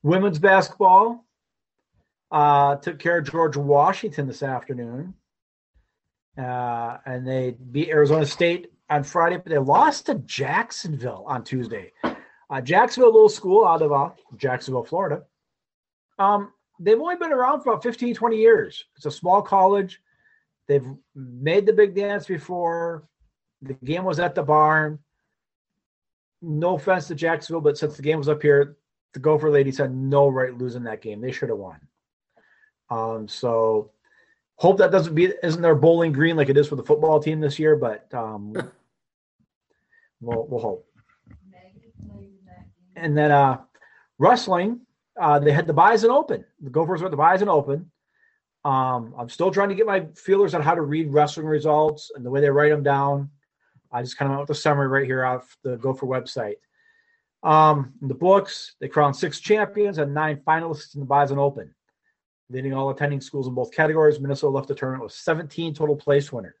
Women's 0.02 0.38
basketball 0.38 1.24
uh, 2.30 2.76
took 2.76 2.98
care 2.98 3.18
of 3.18 3.30
George 3.30 3.56
Washington 3.56 4.26
this 4.26 4.42
afternoon. 4.42 5.14
Uh, 6.38 6.98
and 7.04 7.26
they 7.26 7.56
beat 7.72 7.88
Arizona 7.88 8.24
State 8.24 8.70
on 8.88 9.02
Friday, 9.02 9.36
but 9.36 9.46
they 9.46 9.58
lost 9.58 10.06
to 10.06 10.14
Jacksonville 10.14 11.24
on 11.26 11.42
Tuesday. 11.42 11.92
Uh, 12.50 12.60
Jacksonville, 12.60 13.12
little 13.12 13.28
school 13.28 13.66
out 13.66 13.82
of 13.82 13.92
uh, 13.92 14.10
Jacksonville, 14.36 14.84
Florida. 14.84 15.24
Um, 16.18 16.52
they've 16.78 17.00
only 17.00 17.16
been 17.16 17.32
around 17.32 17.62
for 17.62 17.72
about 17.72 17.82
15, 17.82 18.14
20 18.14 18.36
years. 18.36 18.84
It's 18.96 19.06
a 19.06 19.10
small 19.10 19.42
college. 19.42 20.00
They've 20.68 20.86
made 21.14 21.66
the 21.66 21.72
big 21.72 21.94
dance 21.94 22.26
before. 22.26 23.08
The 23.62 23.74
game 23.74 24.04
was 24.04 24.20
at 24.20 24.34
the 24.34 24.42
barn. 24.42 25.00
No 26.40 26.76
offense 26.76 27.08
to 27.08 27.14
Jacksonville, 27.14 27.60
but 27.60 27.76
since 27.76 27.96
the 27.96 28.02
game 28.02 28.18
was 28.18 28.28
up 28.28 28.40
here, 28.40 28.76
the 29.12 29.18
Gopher 29.18 29.50
ladies 29.50 29.78
had 29.78 29.92
no 29.92 30.28
right 30.28 30.56
losing 30.56 30.84
that 30.84 31.02
game. 31.02 31.20
They 31.20 31.32
should 31.32 31.48
have 31.48 31.58
won. 31.58 31.80
Um, 32.90 33.26
so 33.26 33.90
hope 34.58 34.78
that 34.78 34.90
doesn't 34.90 35.14
be 35.14 35.32
isn't 35.42 35.62
there 35.62 35.74
bowling 35.74 36.12
green 36.12 36.36
like 36.36 36.48
it 36.48 36.56
is 36.56 36.68
for 36.68 36.76
the 36.76 36.84
football 36.84 37.20
team 37.20 37.40
this 37.40 37.58
year, 37.58 37.76
but 37.76 38.12
um, 38.12 38.52
we'll 40.20 40.46
we'll 40.48 40.60
hope. 40.60 40.84
And 42.96 43.16
then 43.16 43.30
uh, 43.30 43.58
wrestling, 44.18 44.80
uh, 45.18 45.38
they 45.38 45.52
had 45.52 45.66
the 45.66 45.72
Bison 45.72 46.10
Open. 46.10 46.44
The 46.60 46.70
Gophers 46.70 47.00
were 47.00 47.06
at 47.06 47.10
the 47.12 47.16
Bison 47.16 47.48
Open. 47.48 47.90
Um, 48.64 49.14
I'm 49.16 49.28
still 49.28 49.52
trying 49.52 49.68
to 49.68 49.76
get 49.76 49.86
my 49.86 50.06
feelers 50.16 50.54
on 50.54 50.62
how 50.62 50.74
to 50.74 50.82
read 50.82 51.12
wrestling 51.12 51.46
results 51.46 52.10
and 52.14 52.26
the 52.26 52.30
way 52.30 52.40
they 52.40 52.50
write 52.50 52.70
them 52.70 52.82
down. 52.82 53.30
I 53.92 54.02
just 54.02 54.18
kind 54.18 54.30
of 54.30 54.36
went 54.36 54.48
with 54.48 54.56
the 54.56 54.60
summary 54.60 54.88
right 54.88 55.06
here 55.06 55.24
off 55.24 55.56
the 55.62 55.76
Gopher 55.76 56.06
website. 56.06 56.56
Um, 57.42 57.94
in 58.02 58.08
the 58.08 58.14
books, 58.14 58.74
they 58.80 58.88
crowned 58.88 59.16
six 59.16 59.38
champions 59.38 59.98
and 59.98 60.12
nine 60.12 60.42
finalists 60.46 60.94
in 60.94 61.00
the 61.00 61.06
Bison 61.06 61.38
Open, 61.38 61.72
leading 62.50 62.72
all 62.72 62.90
attending 62.90 63.20
schools 63.20 63.46
in 63.46 63.54
both 63.54 63.72
categories. 63.72 64.20
Minnesota 64.20 64.50
left 64.50 64.68
the 64.68 64.74
tournament 64.74 65.04
with 65.04 65.12
17 65.12 65.74
total 65.74 65.96
place 65.96 66.32
winners. 66.32 66.54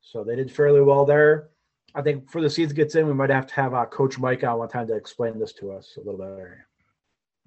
So 0.00 0.24
they 0.24 0.36
did 0.36 0.50
fairly 0.50 0.80
well 0.80 1.04
there. 1.04 1.48
I 1.94 2.02
think 2.02 2.30
for 2.30 2.40
the 2.40 2.50
season 2.50 2.76
gets 2.76 2.94
in, 2.94 3.06
we 3.06 3.14
might 3.14 3.30
have 3.30 3.46
to 3.46 3.54
have 3.54 3.74
uh, 3.74 3.86
Coach 3.86 4.18
Mike 4.18 4.44
on 4.44 4.58
one 4.58 4.68
time 4.68 4.86
to 4.88 4.94
explain 4.94 5.38
this 5.38 5.52
to 5.54 5.72
us 5.72 5.94
a 5.96 6.00
little 6.00 6.18
better. 6.18 6.66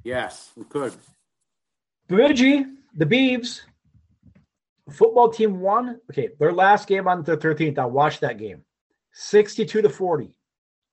Yes, 0.04 0.52
we 0.56 0.64
could. 0.66 0.94
Bemidji, 2.08 2.66
the 2.96 3.06
Beavs, 3.06 3.62
football 4.90 5.30
team 5.30 5.60
won. 5.60 6.00
Okay, 6.12 6.30
their 6.40 6.52
last 6.52 6.88
game 6.88 7.08
on 7.08 7.24
the 7.24 7.38
13th. 7.38 7.78
I 7.78 7.86
watched 7.86 8.22
that 8.22 8.38
game 8.38 8.64
62 9.14 9.82
to 9.82 9.90
40. 9.90 10.36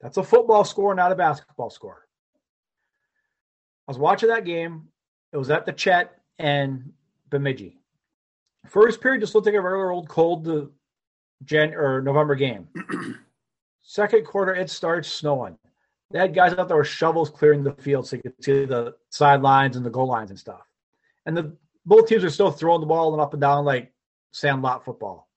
That's 0.01 0.17
a 0.17 0.23
football 0.23 0.65
score, 0.65 0.95
not 0.95 1.13
a 1.13 1.17
basketball 1.17 1.71
score. 1.71 2.07
I 3.87 3.91
was 3.91 3.99
watching 3.99 4.29
that 4.29 4.45
game. 4.45 4.89
It 5.33 5.37
was 5.37 5.51
at 5.51 5.67
the 5.67 5.73
Chet 5.73 6.19
and 6.39 6.93
Bemidji. 7.31 7.81
First 8.67 9.01
period 9.01 9.21
just 9.21 9.35
looked 9.35 9.47
like 9.47 9.55
a 9.55 9.61
regular 9.61 9.91
old 9.91 10.09
cold 10.09 10.45
the 10.45 10.71
Jan 11.45 11.75
or 11.75 12.03
November 12.03 12.35
game. 12.35 12.69
Second 13.83 14.27
quarter, 14.27 14.55
it 14.55 14.71
starts 14.71 15.09
snowing. 15.09 15.57
They 16.11 16.19
had 16.19 16.35
guys 16.35 16.55
out 16.55 16.69
there 16.69 16.77
with 16.77 16.87
shovels 16.87 17.31
clearing 17.31 17.63
the 17.63 17.73
field 17.75 18.07
so 18.07 18.17
you 18.17 18.23
could 18.23 18.45
see 18.45 18.65
the 18.65 18.95
sidelines 19.11 19.77
and 19.77 19.85
the 19.85 19.91
goal 19.91 20.07
lines 20.07 20.31
and 20.31 20.39
stuff. 20.39 20.67
And 21.27 21.37
the 21.37 21.57
both 21.85 22.07
teams 22.07 22.25
are 22.25 22.31
still 22.31 22.51
throwing 22.51 22.81
the 22.81 22.87
ball 22.87 23.13
and 23.13 23.21
up 23.21 23.33
and 23.33 23.41
down 23.41 23.65
like 23.65 23.93
sandlot 24.33 24.85
football. 24.85 25.29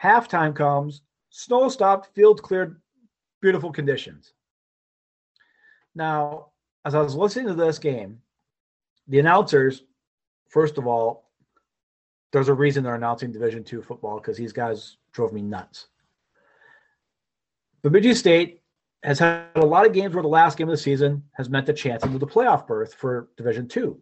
Halftime 0.00 0.54
comes, 0.54 1.02
snow 1.30 1.68
stopped, 1.68 2.14
field 2.14 2.42
cleared, 2.42 2.80
beautiful 3.40 3.72
conditions. 3.72 4.34
Now, 5.94 6.48
as 6.84 6.94
I 6.94 7.00
was 7.00 7.14
listening 7.14 7.46
to 7.46 7.54
this 7.54 7.78
game, 7.78 8.20
the 9.08 9.18
announcers, 9.18 9.82
first 10.48 10.78
of 10.78 10.86
all, 10.86 11.30
there's 12.32 12.48
a 12.48 12.54
reason 12.54 12.84
they're 12.84 12.94
announcing 12.94 13.32
Division 13.32 13.62
two 13.64 13.82
football 13.82 14.18
because 14.18 14.36
these 14.36 14.52
guys 14.52 14.96
drove 15.12 15.32
me 15.32 15.42
nuts. 15.42 15.88
Bemidji 17.82 18.14
State 18.14 18.62
has 19.02 19.18
had 19.18 19.46
a 19.56 19.66
lot 19.66 19.86
of 19.86 19.92
games 19.92 20.14
where 20.14 20.22
the 20.22 20.28
last 20.28 20.56
game 20.56 20.68
of 20.68 20.72
the 20.72 20.78
season 20.78 21.24
has 21.32 21.50
meant 21.50 21.66
the 21.66 21.72
chance 21.72 22.04
into 22.04 22.18
the 22.18 22.26
playoff 22.26 22.66
berth 22.66 22.94
for 22.94 23.28
Division 23.36 23.68
two. 23.68 24.00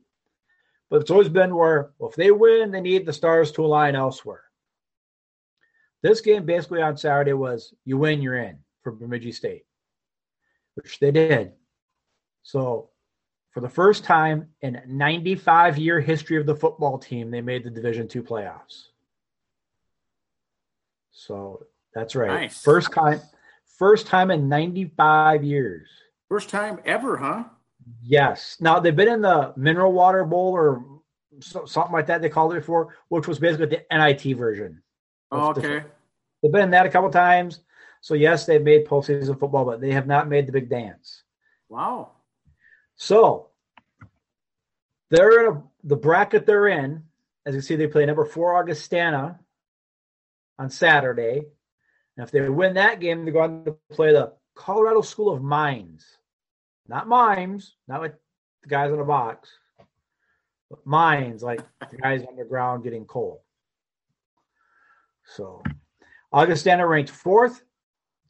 But 0.90 1.00
it's 1.00 1.11
always 1.11 1.28
been 1.28 1.54
where 1.54 1.90
well, 1.99 2.11
if 2.11 2.16
they 2.16 2.30
win, 2.30 2.71
they 2.71 2.80
need 2.80 3.07
the 3.07 3.12
stars 3.12 3.50
to 3.52 3.64
align 3.64 3.97
elsewhere. 3.97 4.42
This 6.02 6.21
game 6.21 6.45
basically 6.45 6.83
on 6.83 6.97
Saturday 6.97 7.33
was 7.33 7.75
you 7.85 7.99
win, 7.99 8.23
you're 8.23 8.38
in 8.38 8.59
for 8.83 8.92
Bemidji 8.92 9.33
State, 9.33 9.64
which 10.75 10.99
they 10.99 11.11
did. 11.11 11.52
So 12.42 12.89
for 13.50 13.61
the 13.61 13.69
first 13.69 14.04
time 14.04 14.49
in 14.61 14.80
95 14.87 15.78
year 15.78 16.00
history 16.00 16.37
of 16.37 16.47
the 16.47 16.54
football 16.54 16.99
team, 16.99 17.30
they 17.30 17.40
made 17.40 17.64
the 17.64 17.71
Division 17.71 18.07
two 18.07 18.23
playoffs. 18.23 18.88
So 21.11 21.66
that's 21.95 22.14
right. 22.14 22.42
Nice. 22.42 22.62
First 22.62 22.92
time, 22.92 23.21
first 23.78 24.07
time 24.07 24.30
in 24.30 24.49
95 24.49 25.42
years. 25.42 25.88
First 26.28 26.49
time 26.49 26.78
ever, 26.85 27.16
huh? 27.16 27.45
Yes. 28.02 28.57
Now 28.61 28.78
they've 28.78 28.95
been 28.95 29.09
in 29.09 29.23
the 29.23 29.52
mineral 29.57 29.92
water 29.92 30.25
bowl 30.25 30.52
or 30.52 30.85
something 31.40 31.92
like 31.92 32.07
that. 32.07 32.23
They 32.23 32.28
called 32.28 32.52
it 32.52 32.61
before, 32.61 32.95
which 33.09 33.26
was 33.26 33.40
basically 33.40 33.66
the 33.66 33.85
NIT 33.90 34.37
version. 34.37 34.83
Oh, 35.33 35.50
okay. 35.50 35.61
Different. 35.61 35.87
They've 36.42 36.52
been 36.52 36.62
in 36.62 36.71
that 36.71 36.87
a 36.87 36.90
couple 36.90 37.11
times. 37.11 37.61
So 38.00 38.14
yes, 38.14 38.47
they've 38.47 38.62
made 38.62 38.87
postseason 38.87 39.38
football, 39.38 39.64
but 39.64 39.80
they 39.80 39.90
have 39.90 40.07
not 40.07 40.28
made 40.28 40.47
the 40.47 40.52
big 40.52 40.71
dance. 40.71 41.25
Wow. 41.69 42.12
So 43.00 43.49
they're 45.09 45.47
in 45.47 45.57
a, 45.57 45.62
the 45.85 45.97
bracket 45.97 46.45
they're 46.45 46.69
in. 46.69 47.04
As 47.47 47.54
you 47.54 47.62
see, 47.62 47.75
they 47.75 47.87
play 47.87 48.04
number 48.04 48.26
four 48.26 48.54
Augustana 48.54 49.40
on 50.59 50.69
Saturday. 50.69 51.38
And 52.16 52.26
if 52.26 52.30
they 52.30 52.47
win 52.47 52.75
that 52.75 53.00
game, 53.00 53.25
they're 53.25 53.33
going 53.33 53.64
to 53.64 53.78
play 53.90 54.12
the 54.12 54.35
Colorado 54.54 55.00
School 55.00 55.33
of 55.33 55.42
Mines. 55.42 56.04
Not 56.88 57.09
mimes, 57.09 57.75
not 57.88 58.02
like 58.02 58.16
the 58.62 58.69
guys 58.69 58.92
in 58.92 59.00
a 59.00 59.04
box, 59.04 59.49
but 60.69 60.85
mines, 60.85 61.42
like 61.42 61.62
the 61.90 61.97
guys 61.97 62.23
underground 62.28 62.85
getting 62.85 63.07
coal. 63.07 63.42
So 65.25 65.62
Augustana 66.30 66.87
ranked 66.87 67.11
fourth. 67.11 67.62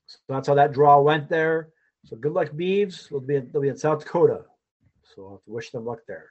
So 0.07 0.19
that's 0.29 0.47
how 0.47 0.55
that 0.55 0.73
draw 0.73 1.01
went 1.01 1.29
there. 1.29 1.71
So 2.05 2.15
good 2.15 2.33
luck, 2.33 2.51
Beavs. 2.51 3.09
They'll 3.09 3.19
be, 3.19 3.41
they'll 3.41 3.63
be 3.63 3.69
in 3.69 3.77
South 3.77 4.05
Dakota. 4.05 4.45
So 5.15 5.25
I'll 5.25 5.33
have 5.33 5.45
to 5.45 5.51
wish 5.51 5.71
them 5.71 5.85
luck 5.85 6.01
there. 6.07 6.31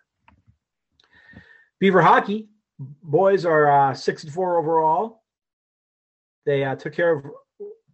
Beaver 1.79 2.01
hockey 2.01 2.50
boys 2.79 3.45
are 3.45 3.69
uh, 3.69 3.93
six 3.93 4.24
and 4.24 4.33
four 4.33 4.57
overall. 4.57 5.24
They 6.45 6.63
uh, 6.63 6.75
took 6.75 6.93
care 6.93 7.17
of 7.17 7.25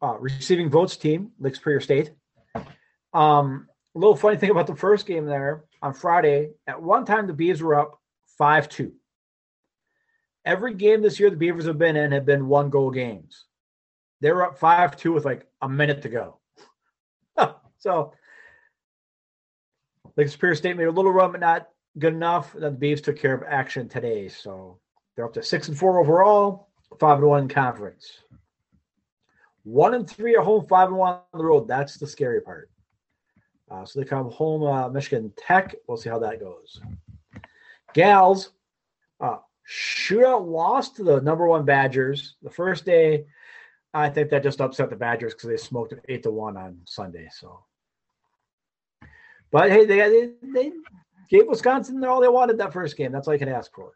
uh, 0.01 0.17
receiving 0.19 0.69
votes 0.69 0.97
team, 0.97 1.31
Lake 1.39 1.55
Superior 1.55 1.81
State. 1.81 2.11
Um, 3.13 3.67
a 3.95 3.99
little 3.99 4.15
funny 4.15 4.37
thing 4.37 4.51
about 4.51 4.67
the 4.67 4.75
first 4.75 5.05
game 5.05 5.25
there 5.25 5.63
on 5.81 5.93
Friday. 5.93 6.51
At 6.67 6.81
one 6.81 7.05
time, 7.05 7.27
the 7.27 7.33
Beavs 7.33 7.61
were 7.61 7.75
up 7.75 7.99
five 8.37 8.69
two. 8.69 8.93
Every 10.45 10.75
game 10.75 11.01
this 11.01 11.19
year 11.19 11.29
the 11.29 11.37
Beavers 11.37 11.65
have 11.65 11.79
been 11.79 11.95
in 11.95 12.11
have 12.11 12.25
been 12.25 12.47
one 12.47 12.69
goal 12.69 12.91
games. 12.91 13.45
They 14.21 14.31
were 14.31 14.43
up 14.43 14.59
five 14.59 14.95
two 14.95 15.13
with 15.13 15.25
like 15.25 15.47
a 15.61 15.67
minute 15.67 16.03
to 16.03 16.09
go. 16.09 16.39
so 17.79 18.13
Lake 20.17 20.29
Superior 20.29 20.55
State 20.55 20.77
made 20.77 20.87
a 20.87 20.91
little 20.91 21.11
run, 21.11 21.31
but 21.31 21.41
not 21.41 21.69
good 21.99 22.13
enough. 22.13 22.53
Then 22.53 22.77
the 22.77 22.87
Beavs 22.87 23.03
took 23.03 23.17
care 23.17 23.33
of 23.33 23.43
action 23.47 23.89
today. 23.89 24.27
So 24.29 24.79
they're 25.15 25.25
up 25.25 25.33
to 25.33 25.43
six 25.43 25.67
and 25.67 25.77
four 25.77 25.99
overall, 25.99 26.69
five 26.99 27.19
and 27.19 27.27
one 27.27 27.47
conference. 27.47 28.23
One 29.63 29.95
and 29.95 30.09
three 30.09 30.35
at 30.35 30.43
home, 30.43 30.67
five 30.67 30.89
and 30.89 30.97
one 30.97 31.19
on 31.33 31.39
the 31.39 31.45
road. 31.45 31.67
That's 31.67 31.97
the 31.97 32.07
scary 32.07 32.41
part. 32.41 32.69
Uh, 33.69 33.83
so 33.83 33.99
they 33.99 34.05
come 34.05 34.29
home, 34.29 34.63
uh, 34.63 34.89
Michigan 34.89 35.33
Tech. 35.37 35.75
We'll 35.87 35.97
see 35.97 36.09
how 36.09 36.19
that 36.19 36.39
goes. 36.39 36.79
Gals, 37.93 38.51
uh, 39.19 39.37
Shootout 39.67 40.45
loss 40.45 40.91
to 40.91 41.03
the 41.03 41.21
number 41.21 41.47
one 41.47 41.65
Badgers. 41.65 42.35
The 42.43 42.51
first 42.51 42.85
day, 42.85 43.25
I 43.93 44.09
think 44.09 44.29
that 44.29 44.43
just 44.43 44.61
upset 44.61 44.91
the 44.91 44.95
Badgers 44.95 45.33
because 45.33 45.49
they 45.49 45.57
smoked 45.57 45.95
eight 46.07 46.21
to 46.23 46.31
one 46.31 46.57
on 46.57 46.79
Sunday. 46.85 47.27
So, 47.31 47.63
but 49.51 49.69
hey, 49.69 49.85
they, 49.85 49.97
they 49.97 50.29
they 50.53 50.71
gave 51.29 51.47
Wisconsin 51.47 52.03
all 52.03 52.21
they 52.21 52.27
wanted 52.27 52.57
that 52.57 52.73
first 52.73 52.97
game. 52.97 53.11
That's 53.11 53.27
all 53.27 53.33
you 53.33 53.39
can 53.39 53.49
ask 53.49 53.73
for. 53.73 53.93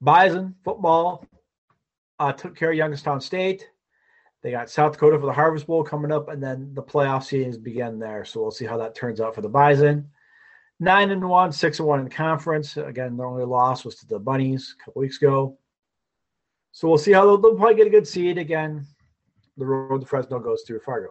Bison 0.00 0.54
football 0.64 1.26
uh, 2.18 2.32
took 2.32 2.56
care 2.56 2.70
of 2.70 2.76
Youngstown 2.76 3.20
State. 3.20 3.68
They 4.42 4.50
got 4.50 4.70
South 4.70 4.92
Dakota 4.92 5.18
for 5.18 5.26
the 5.26 5.32
Harvest 5.32 5.66
Bowl 5.66 5.84
coming 5.84 6.10
up, 6.10 6.28
and 6.28 6.42
then 6.42 6.72
the 6.72 6.82
playoff 6.82 7.24
seasons 7.24 7.58
begin 7.58 7.98
there. 7.98 8.24
So 8.24 8.40
we'll 8.40 8.50
see 8.50 8.64
how 8.64 8.78
that 8.78 8.94
turns 8.94 9.20
out 9.20 9.34
for 9.34 9.42
the 9.42 9.48
Bison. 9.48 10.08
Nine 10.78 11.10
and 11.10 11.28
one, 11.28 11.52
six 11.52 11.78
and 11.78 11.86
one 11.86 11.98
in 11.98 12.06
the 12.06 12.10
conference. 12.10 12.78
Again, 12.78 13.18
their 13.18 13.26
only 13.26 13.44
loss 13.44 13.84
was 13.84 13.96
to 13.96 14.06
the 14.06 14.18
Bunnies 14.18 14.74
a 14.80 14.84
couple 14.84 15.00
weeks 15.00 15.18
ago. 15.18 15.58
So 16.72 16.88
we'll 16.88 16.96
see 16.96 17.12
how 17.12 17.26
they'll, 17.26 17.36
they'll 17.36 17.56
probably 17.56 17.74
get 17.74 17.86
a 17.86 17.90
good 17.90 18.08
seed 18.08 18.38
again. 18.38 18.86
The 19.58 19.66
road 19.66 20.00
to 20.00 20.06
Frisco 20.06 20.38
goes 20.38 20.62
through 20.66 20.80
Fargo. 20.80 21.10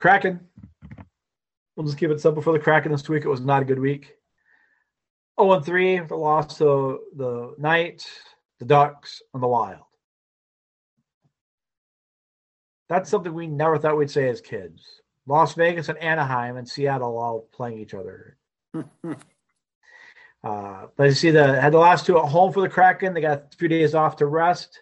Kraken. 0.00 0.40
We'll 1.76 1.86
just 1.86 1.98
keep 1.98 2.10
it 2.10 2.20
simple 2.20 2.42
for 2.42 2.52
the 2.52 2.58
Kraken 2.58 2.92
this 2.92 3.08
week. 3.08 3.24
It 3.24 3.28
was 3.28 3.40
not 3.40 3.62
a 3.62 3.64
good 3.64 3.80
week. 3.80 4.14
0 5.40 5.52
and 5.54 5.64
3, 5.64 6.00
the 6.00 6.14
loss 6.14 6.58
to 6.58 7.00
the 7.16 7.54
Knights, 7.58 8.08
the 8.60 8.64
Ducks, 8.64 9.22
and 9.32 9.42
the 9.42 9.48
Wild. 9.48 9.80
That's 12.88 13.10
something 13.10 13.32
we 13.32 13.46
never 13.46 13.78
thought 13.78 13.96
we'd 13.96 14.10
say 14.10 14.28
as 14.28 14.40
kids. 14.40 15.00
Las 15.26 15.54
Vegas 15.54 15.88
and 15.88 15.98
Anaheim 15.98 16.56
and 16.56 16.68
Seattle 16.68 17.16
all 17.16 17.48
playing 17.52 17.78
each 17.78 17.94
other. 17.94 18.36
uh, 18.74 18.84
but 20.96 21.04
you 21.04 21.12
see, 21.12 21.30
the 21.30 21.60
had 21.60 21.72
the 21.72 21.78
last 21.78 22.04
two 22.04 22.18
at 22.18 22.26
home 22.26 22.52
for 22.52 22.60
the 22.60 22.68
Kraken. 22.68 23.14
They 23.14 23.22
got 23.22 23.38
a 23.52 23.56
few 23.56 23.68
days 23.68 23.94
off 23.94 24.16
to 24.16 24.26
rest 24.26 24.80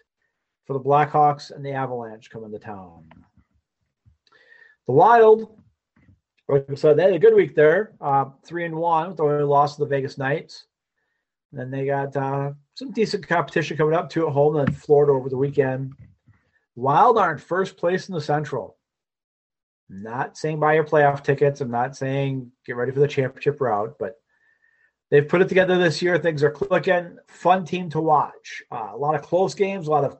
for 0.65 0.73
the 0.73 0.81
Blackhawks 0.81 1.51
and 1.51 1.65
the 1.65 1.71
Avalanche 1.71 2.29
coming 2.29 2.51
to 2.51 2.59
town. 2.59 3.05
The 4.87 4.93
Wild, 4.93 5.59
like 6.49 6.65
I 6.69 6.75
said, 6.75 6.97
they 6.97 7.03
had 7.03 7.13
a 7.13 7.19
good 7.19 7.35
week 7.35 7.55
there. 7.55 7.93
Uh, 8.01 8.25
three 8.45 8.65
and 8.65 8.75
one 8.75 9.11
with 9.11 9.19
only 9.19 9.43
loss 9.43 9.75
to 9.75 9.83
the 9.83 9.89
Vegas 9.89 10.17
Knights. 10.17 10.65
And 11.51 11.59
then 11.59 11.71
they 11.71 11.85
got 11.85 12.15
uh, 12.15 12.51
some 12.73 12.91
decent 12.91 13.27
competition 13.27 13.77
coming 13.77 13.93
up, 13.93 14.09
two 14.09 14.27
at 14.27 14.33
home, 14.33 14.57
and 14.57 14.67
then 14.67 14.75
Florida 14.75 15.13
over 15.13 15.29
the 15.29 15.37
weekend. 15.37 15.93
Wild 16.75 17.17
aren't 17.17 17.41
first 17.41 17.77
place 17.77 18.09
in 18.09 18.15
the 18.15 18.21
Central. 18.21 18.77
I'm 19.89 20.01
not 20.01 20.37
saying 20.37 20.59
buy 20.59 20.73
your 20.73 20.83
playoff 20.83 21.23
tickets. 21.23 21.61
I'm 21.61 21.69
not 21.69 21.95
saying 21.95 22.51
get 22.65 22.75
ready 22.75 22.91
for 22.91 22.99
the 22.99 23.07
championship 23.07 23.61
route, 23.61 23.95
but 23.99 24.15
they've 25.11 25.27
put 25.27 25.41
it 25.41 25.49
together 25.49 25.77
this 25.77 26.01
year. 26.01 26.17
Things 26.17 26.41
are 26.43 26.51
clicking. 26.51 27.17
Fun 27.27 27.65
team 27.65 27.89
to 27.91 28.01
watch. 28.01 28.63
Uh, 28.71 28.89
a 28.91 28.97
lot 28.97 29.15
of 29.15 29.21
close 29.21 29.53
games. 29.53 29.87
A 29.87 29.91
lot 29.91 30.03
of 30.03 30.17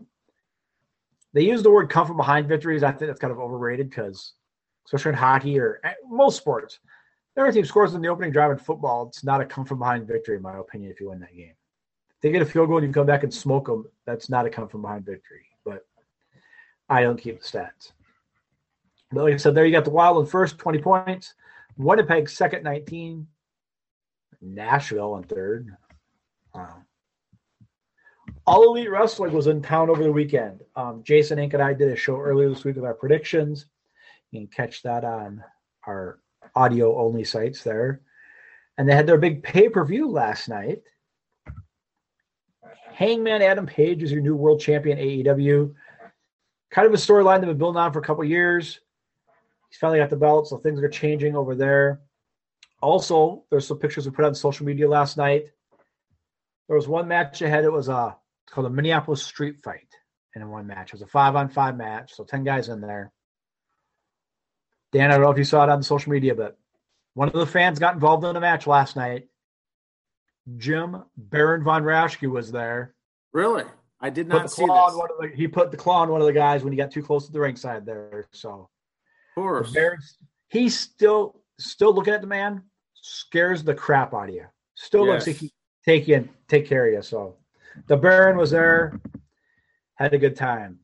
they 1.34 1.42
use 1.42 1.64
the 1.64 1.72
word 1.72 1.90
"come 1.90 2.06
from 2.06 2.18
behind" 2.18 2.48
victories. 2.48 2.84
I 2.84 2.92
think 2.92 3.10
that's 3.10 3.20
kind 3.20 3.34
of 3.34 3.40
overrated 3.40 3.90
because, 3.90 4.34
especially 4.86 5.10
in 5.10 5.16
hockey 5.16 5.60
or 5.60 5.80
eh, 5.84 5.94
most 6.10 6.38
sports, 6.38 6.80
every 7.38 7.54
team 7.54 7.66
scores 7.66 7.94
in 7.94 8.02
the 8.02 8.08
opening 8.08 8.32
drive 8.32 8.52
in 8.52 8.58
football. 8.58 9.08
It's 9.08 9.24
not 9.24 9.42
a 9.42 9.46
come 9.46 9.66
from 9.66 9.80
behind 9.80 10.08
victory, 10.08 10.38
in 10.38 10.42
my 10.42 10.58
opinion. 10.58 10.92
If 10.92 11.00
you 11.00 11.10
win 11.10 11.20
that 11.20 11.36
game, 11.36 11.54
if 12.10 12.22
they 12.22 12.32
get 12.32 12.42
a 12.42 12.46
field 12.46 12.70
goal 12.70 12.78
and 12.78 12.88
you 12.88 12.94
come 12.94 13.08
back 13.08 13.24
and 13.24 13.34
smoke 13.34 13.68
them, 13.68 13.86
that's 14.06 14.30
not 14.30 14.46
a 14.46 14.50
come 14.50 14.68
from 14.68 14.82
behind 14.82 15.06
victory. 15.06 15.46
But 15.66 15.86
I 16.90 17.02
don't 17.02 17.22
keep 17.22 17.40
the 17.42 17.46
stats. 17.46 17.92
But 19.12 19.24
like 19.24 19.34
I 19.34 19.38
said, 19.38 19.56
there 19.56 19.66
you 19.66 19.72
got 19.72 19.86
the 19.86 19.92
Wild 19.92 20.24
in 20.24 20.26
first, 20.26 20.58
20 20.58 20.80
points. 20.80 21.34
Winnipeg 21.78 22.30
second, 22.30 22.64
19. 22.64 23.28
Nashville 24.42 25.18
in 25.18 25.24
third. 25.24 25.76
Wow. 26.54 26.84
All 28.46 28.64
Elite 28.64 28.90
Wrestling 28.90 29.32
was 29.32 29.48
in 29.48 29.62
town 29.62 29.90
over 29.90 30.04
the 30.04 30.12
weekend. 30.12 30.62
Um, 30.76 31.02
Jason 31.04 31.40
Ink 31.40 31.54
and 31.54 31.64
I 31.64 31.74
did 31.74 31.92
a 31.92 31.96
show 31.96 32.20
earlier 32.20 32.50
this 32.50 32.64
week 32.64 32.76
with 32.76 32.86
our 32.86 32.94
predictions. 32.94 33.68
You 34.34 34.42
can 34.42 34.48
catch 34.48 34.82
that 34.84 35.06
on 35.06 35.44
our 35.88 36.20
audio 36.56 37.00
only 37.00 37.24
sites 37.24 37.64
there. 37.64 38.02
And 38.78 38.90
they 38.90 38.96
had 38.96 39.08
their 39.08 39.18
big 39.18 39.44
pay 39.44 39.70
per 39.70 39.86
view 39.86 40.10
last 40.10 40.50
night. 40.50 40.82
Hangman 42.92 43.42
Adam 43.42 43.66
Page 43.66 44.04
is 44.04 44.12
your 44.12 44.22
new 44.22 44.36
world 44.36 44.60
champion 44.60 44.98
AEW 44.98 45.74
kind 46.74 46.88
of 46.88 46.94
a 46.94 46.98
storyline 46.98 47.40
they've 47.40 47.50
been 47.50 47.58
building 47.58 47.80
on 47.80 47.94
for 47.94 48.00
a 48.00 48.04
couple 48.04 48.24
years. 48.24 48.80
He's 49.70 49.78
finally 49.78 50.00
got 50.00 50.10
the 50.10 50.16
belt, 50.16 50.48
so 50.48 50.58
things 50.58 50.82
are 50.82 50.90
changing 50.90 51.36
over 51.36 51.56
there. 51.56 52.02
Also, 52.82 53.46
there's 53.50 53.68
some 53.68 53.78
pictures 53.78 54.06
we 54.06 54.12
put 54.12 54.26
on 54.26 54.36
social 54.36 54.66
media 54.66 54.90
last 54.90 55.16
night. 55.16 55.46
There 56.68 56.76
was 56.76 56.88
one 56.88 57.08
match 57.08 57.42
ahead. 57.42 57.64
It 57.64 57.72
was 57.72 57.90
a 57.90 58.18
it's 58.46 58.54
called 58.54 58.68
a 58.68 58.72
Minneapolis 58.72 59.24
Street 59.24 59.62
Fight, 59.64 59.88
and 60.34 60.44
in 60.44 60.50
one 60.50 60.68
match 60.68 60.90
it 60.90 60.94
was 60.94 61.02
a 61.04 61.08
five 61.08 61.36
on 61.36 61.48
five 61.48 61.78
match, 61.78 62.14
so 62.14 62.24
ten 62.24 62.44
guys 62.44 62.70
in 62.70 62.82
there. 62.82 63.12
Dan, 64.94 65.10
I 65.10 65.16
don't 65.16 65.24
know 65.24 65.32
if 65.32 65.38
you 65.38 65.44
saw 65.44 65.64
it 65.64 65.70
on 65.70 65.82
social 65.82 66.12
media, 66.12 66.36
but 66.36 66.58
one 67.16 67.28
of 67.28 67.34
the 67.34 67.48
fans 67.48 67.80
got 67.80 67.96
involved 67.96 68.24
in 68.24 68.36
a 68.36 68.40
match 68.40 68.68
last 68.68 68.96
night. 68.96 69.28
Jim 70.58 71.04
Baron 71.18 71.64
von 71.64 71.84
Raschke 71.84 72.30
was 72.30 72.52
there. 72.52 72.94
Really? 73.34 73.64
I 74.00 74.10
did 74.10 74.28
not 74.28 74.52
see 74.52 74.66
this. 74.66 74.70
The, 74.70 75.32
he 75.34 75.48
put 75.48 75.72
the 75.72 75.78
claw 75.78 76.02
on 76.02 76.10
one 76.10 76.22
of 76.22 76.28
the 76.28 76.34
guys 76.34 76.64
when 76.64 76.74
he 76.74 76.78
got 76.78 76.92
too 76.92 77.02
close 77.02 77.26
to 77.26 77.32
the 77.32 77.40
ringside 77.40 77.86
there. 77.86 78.28
So, 78.34 78.70
of 79.36 79.42
course, 79.42 79.72
Bears, 79.72 80.18
he's 80.50 80.78
still 80.78 81.42
still 81.58 81.94
looking 81.94 82.14
at 82.14 82.22
the 82.22 82.28
man, 82.28 82.64
scares 82.94 83.64
the 83.64 83.74
crap 83.74 84.14
out 84.14 84.30
of 84.30 84.36
you. 84.36 84.46
Still 84.76 85.08
yes. 85.08 85.26
looks 85.26 85.28
like 85.28 85.36
he 85.38 85.54
take 85.86 86.08
you 86.08 86.16
and 86.16 86.30
take 86.50 86.68
care 86.68 86.88
of 86.88 86.94
you. 86.94 87.02
So, 87.02 87.38
the 87.88 87.96
Baron 87.96 88.38
was 88.38 88.52
there, 88.52 89.00
had 89.96 90.14
a 90.14 90.18
good 90.18 90.36
time. 90.36 90.80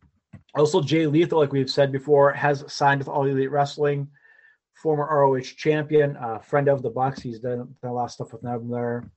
Also, 0.55 0.81
Jay 0.81 1.05
Lethal, 1.05 1.39
like 1.39 1.51
we've 1.51 1.69
said 1.69 1.91
before, 1.91 2.31
has 2.33 2.63
signed 2.67 2.99
with 2.99 3.07
All 3.07 3.25
Elite 3.25 3.51
Wrestling. 3.51 4.07
Former 4.73 5.07
ROH 5.11 5.41
champion, 5.57 6.15
uh, 6.17 6.39
friend 6.39 6.69
of 6.69 6.81
the 6.81 6.89
Bucks. 6.89 7.21
He's 7.21 7.39
done, 7.39 7.75
done 7.81 7.91
a 7.91 7.93
lot 7.93 8.05
of 8.05 8.11
stuff 8.11 8.31
with 8.31 8.41
them 8.41 8.69
there. 8.69 9.11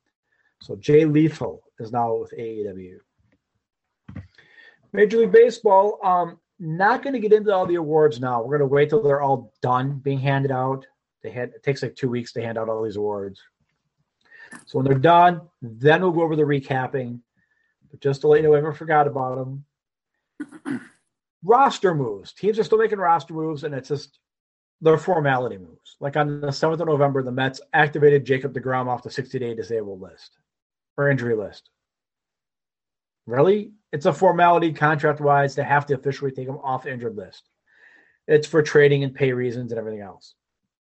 So 0.60 0.76
Jay 0.76 1.04
Lethal 1.04 1.62
is 1.78 1.92
now 1.92 2.16
with 2.16 2.32
AEW. 2.36 2.98
Major 4.92 5.18
League 5.18 5.32
Baseball. 5.32 5.98
Um, 6.04 6.38
not 6.58 7.02
going 7.02 7.14
to 7.14 7.20
get 7.20 7.32
into 7.32 7.52
all 7.52 7.66
the 7.66 7.76
awards 7.76 8.20
now. 8.20 8.42
We're 8.42 8.58
going 8.58 8.68
to 8.68 8.74
wait 8.74 8.90
till 8.90 9.02
they're 9.02 9.22
all 9.22 9.52
done 9.62 9.98
being 9.98 10.20
handed 10.20 10.52
out. 10.52 10.86
They 11.22 11.30
had 11.30 11.50
it 11.50 11.62
takes 11.62 11.82
like 11.82 11.96
two 11.96 12.08
weeks 12.08 12.32
to 12.32 12.42
hand 12.42 12.58
out 12.58 12.68
all 12.68 12.82
these 12.82 12.96
awards. 12.96 13.40
So 14.66 14.78
when 14.78 14.84
they're 14.84 14.98
done, 14.98 15.40
then 15.60 16.02
we'll 16.02 16.12
go 16.12 16.22
over 16.22 16.36
the 16.36 16.42
recapping. 16.42 17.20
But 17.90 18.00
just 18.00 18.20
to 18.20 18.28
let 18.28 18.42
you 18.42 18.48
know, 18.48 18.54
I 18.54 18.56
never 18.56 18.72
forgot 18.72 19.06
about 19.06 19.64
them. 20.38 20.80
roster 21.44 21.94
moves. 21.94 22.32
Teams 22.32 22.58
are 22.58 22.64
still 22.64 22.78
making 22.78 22.98
roster 22.98 23.34
moves, 23.34 23.64
and 23.64 23.74
it's 23.74 23.88
just 23.88 24.18
they're 24.80 24.98
formality 24.98 25.58
moves. 25.58 25.96
Like 26.00 26.16
on 26.16 26.40
the 26.40 26.48
7th 26.48 26.80
of 26.80 26.86
November, 26.86 27.22
the 27.22 27.32
Mets 27.32 27.60
activated 27.72 28.24
Jacob 28.24 28.52
DeGrom 28.52 28.88
off 28.88 29.02
the 29.02 29.10
60 29.10 29.38
day 29.38 29.54
disabled 29.54 30.00
list 30.00 30.38
or 30.96 31.08
injury 31.08 31.36
list. 31.36 31.70
Really? 33.26 33.72
It's 33.92 34.06
a 34.06 34.12
formality 34.12 34.72
contract 34.72 35.20
wise 35.20 35.54
to 35.54 35.64
have 35.64 35.86
to 35.86 35.94
officially 35.94 36.32
take 36.32 36.48
him 36.48 36.58
off 36.58 36.82
the 36.82 36.92
injured 36.92 37.16
list. 37.16 37.48
It's 38.26 38.46
for 38.46 38.62
trading 38.62 39.04
and 39.04 39.14
pay 39.14 39.32
reasons 39.32 39.70
and 39.70 39.78
everything 39.78 40.00
else. 40.00 40.34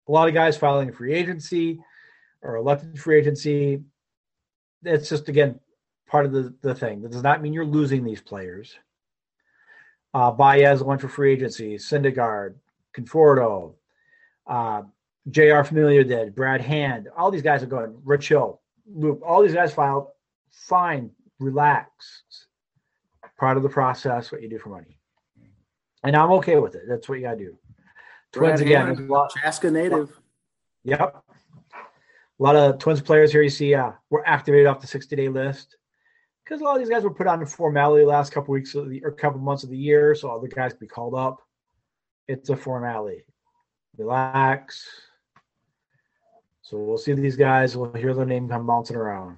A 0.08 0.12
lot 0.12 0.28
of 0.28 0.34
guys 0.34 0.56
filing 0.56 0.92
free 0.92 1.14
agency 1.14 1.80
or 2.42 2.56
elected 2.56 2.98
free 2.98 3.18
agency. 3.18 3.82
It's 4.82 5.08
just 5.08 5.28
again 5.28 5.60
part 6.06 6.26
of 6.26 6.32
the, 6.32 6.54
the 6.62 6.74
thing. 6.74 7.02
That 7.02 7.12
does 7.12 7.22
not 7.22 7.42
mean 7.42 7.52
you're 7.52 7.64
losing 7.64 8.04
these 8.04 8.20
players. 8.20 8.76
Uh, 10.14 10.30
Baez 10.30 10.82
went 10.82 11.00
for 11.00 11.08
free 11.08 11.32
agency, 11.32 11.76
Syndergaard, 11.76 12.54
Conforto, 12.96 13.74
uh, 14.46 14.82
Jeurys 15.28 15.66
Familia 15.66 16.04
did, 16.04 16.34
Brad 16.34 16.60
Hand, 16.60 17.08
all 17.16 17.30
these 17.30 17.42
guys 17.42 17.62
are 17.62 17.66
going, 17.66 17.96
Rich 18.04 18.28
Hill, 18.28 18.60
Loup, 18.86 19.20
all 19.26 19.42
these 19.42 19.54
guys 19.54 19.74
filed 19.74 20.08
fine 20.50 21.10
relaxed. 21.40 22.46
Part 23.38 23.56
of 23.56 23.64
the 23.64 23.68
process, 23.68 24.30
what 24.30 24.42
you 24.42 24.48
do 24.48 24.58
for 24.58 24.68
money. 24.68 24.96
And 26.04 26.14
I'm 26.14 26.30
okay 26.32 26.56
with 26.56 26.76
it. 26.76 26.82
That's 26.86 27.08
what 27.08 27.18
you 27.18 27.24
gotta 27.24 27.36
do. 27.36 27.58
Twins 28.32 28.60
again. 28.60 29.08
Chaska 29.42 29.70
native. 29.70 30.10
Yep. 30.84 31.00
A 31.00 32.42
lot 32.42 32.54
of 32.54 32.78
Twins 32.78 33.00
players 33.00 33.32
here 33.32 33.42
you 33.42 33.48
see 33.48 33.74
uh, 33.74 33.92
were 34.10 34.26
activated 34.26 34.66
off 34.66 34.80
the 34.80 34.86
60 34.86 35.16
day 35.16 35.28
list 35.28 35.76
because 36.44 36.60
a 36.60 36.64
lot 36.64 36.76
of 36.76 36.80
these 36.80 36.90
guys 36.90 37.04
were 37.04 37.14
put 37.14 37.26
on 37.26 37.40
the 37.40 37.46
formality 37.46 38.04
last 38.04 38.32
couple 38.32 38.52
weeks 38.52 38.74
of 38.74 38.90
the, 38.90 39.02
or 39.02 39.10
couple 39.10 39.40
months 39.40 39.64
of 39.64 39.70
the 39.70 39.76
year, 39.76 40.14
so 40.14 40.28
all 40.28 40.40
the 40.40 40.48
guys 40.48 40.72
could 40.72 40.80
be 40.80 40.86
called 40.86 41.14
up. 41.14 41.40
It's 42.28 42.50
a 42.50 42.56
formality. 42.56 43.24
Relax. 43.96 44.86
So 46.62 46.78
we'll 46.78 46.98
see 46.98 47.12
these 47.12 47.36
guys. 47.36 47.76
We'll 47.76 47.92
hear 47.92 48.14
their 48.14 48.26
name 48.26 48.48
come 48.48 48.66
bouncing 48.66 48.96
around. 48.96 49.36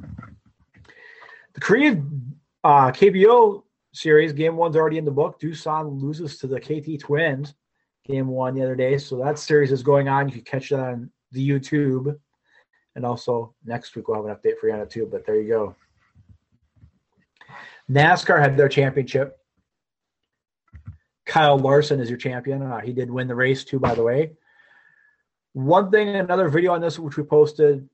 The 1.55 1.61
Korean 1.61 2.37
uh, 2.64 2.90
KBO 2.90 3.62
series, 3.92 4.33
game 4.33 4.57
one's 4.57 4.77
already 4.77 4.99
in 4.99 5.05
the 5.05 5.11
book. 5.11 5.40
Doosan 5.40 6.01
loses 6.01 6.38
to 6.38 6.47
the 6.47 6.61
KT 6.61 7.01
Twins, 7.01 7.55
game 8.05 8.29
one 8.29 8.55
the 8.55 8.62
other 8.62 8.77
day. 8.77 8.99
So 8.99 9.16
that 9.19 9.38
series 9.38 9.73
is 9.73 9.83
going 9.83 10.09
on. 10.09 10.29
You 10.29 10.35
can 10.35 10.45
catch 10.45 10.71
that 10.71 10.81
on 10.81 11.11
the 11.33 11.49
YouTube. 11.49 12.16
And 12.95 13.05
also 13.05 13.55
next 13.64 13.95
week 13.95 14.09
we'll 14.09 14.16
have 14.16 14.27
an 14.27 14.35
update 14.35 14.59
for 14.59 14.69
you 14.69 14.75
on 14.75 14.81
it 14.81 14.90
too. 14.90 15.09
But 15.11 15.27
there 15.27 15.40
you 15.40 15.49
go. 15.49 15.77
NASCAR 17.90 18.40
had 18.40 18.57
their 18.57 18.68
championship. 18.68 19.38
Kyle 21.25 21.59
Larson 21.59 22.01
is 22.01 22.09
your 22.09 22.18
champion. 22.18 22.62
Uh, 22.62 22.81
he 22.81 22.92
did 22.92 23.11
win 23.11 23.29
the 23.29 23.35
race 23.35 23.64
too, 23.64 23.79
by 23.79 23.94
the 23.94 24.03
way. 24.03 24.33
One 25.53 25.90
thing, 25.90 26.09
another 26.09 26.49
video 26.49 26.72
on 26.72 26.81
this, 26.81 26.99
which 26.99 27.16
we 27.16 27.22
posted, 27.22 27.88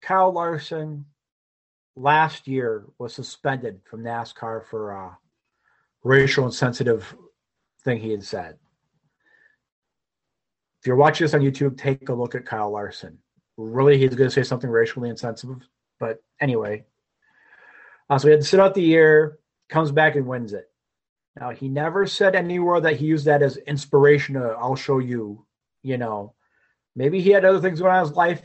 Kyle 0.00 0.32
Larson 0.32 1.06
last 1.94 2.48
year 2.48 2.86
was 2.98 3.14
suspended 3.14 3.80
from 3.84 4.02
NASCAR 4.02 4.64
for 4.66 4.92
a 4.92 5.18
racial 6.02 6.46
insensitive 6.46 7.14
thing 7.84 7.98
he 7.98 8.10
had 8.10 8.24
said. 8.24 8.56
If 10.80 10.86
you're 10.86 10.96
watching 10.96 11.24
this 11.24 11.34
on 11.34 11.42
YouTube, 11.42 11.78
take 11.78 12.08
a 12.08 12.14
look 12.14 12.34
at 12.34 12.46
Kyle 12.46 12.70
Larson. 12.70 13.18
Really, 13.56 13.98
he's 13.98 14.14
going 14.14 14.28
to 14.28 14.34
say 14.34 14.42
something 14.42 14.70
racially 14.70 15.10
insensitive. 15.10 15.62
But 16.00 16.22
anyway, 16.40 16.84
uh, 18.10 18.18
so 18.18 18.28
he 18.28 18.32
had 18.32 18.40
to 18.40 18.46
sit 18.46 18.60
out 18.60 18.74
the 18.74 18.82
year, 18.82 19.38
comes 19.68 19.90
back 19.90 20.16
and 20.16 20.26
wins 20.26 20.52
it. 20.52 20.68
Now, 21.38 21.50
he 21.50 21.68
never 21.68 22.06
said 22.06 22.34
anywhere 22.34 22.80
that 22.80 22.96
he 22.96 23.06
used 23.06 23.24
that 23.24 23.42
as 23.42 23.56
inspiration 23.56 24.34
to, 24.34 24.54
I'll 24.58 24.76
show 24.76 24.98
you, 24.98 25.46
you 25.82 25.96
know. 25.96 26.34
Maybe 26.94 27.20
he 27.20 27.30
had 27.30 27.44
other 27.44 27.60
things 27.60 27.80
going 27.80 27.92
on 27.92 28.00
in 28.00 28.08
his 28.08 28.16
life. 28.16 28.42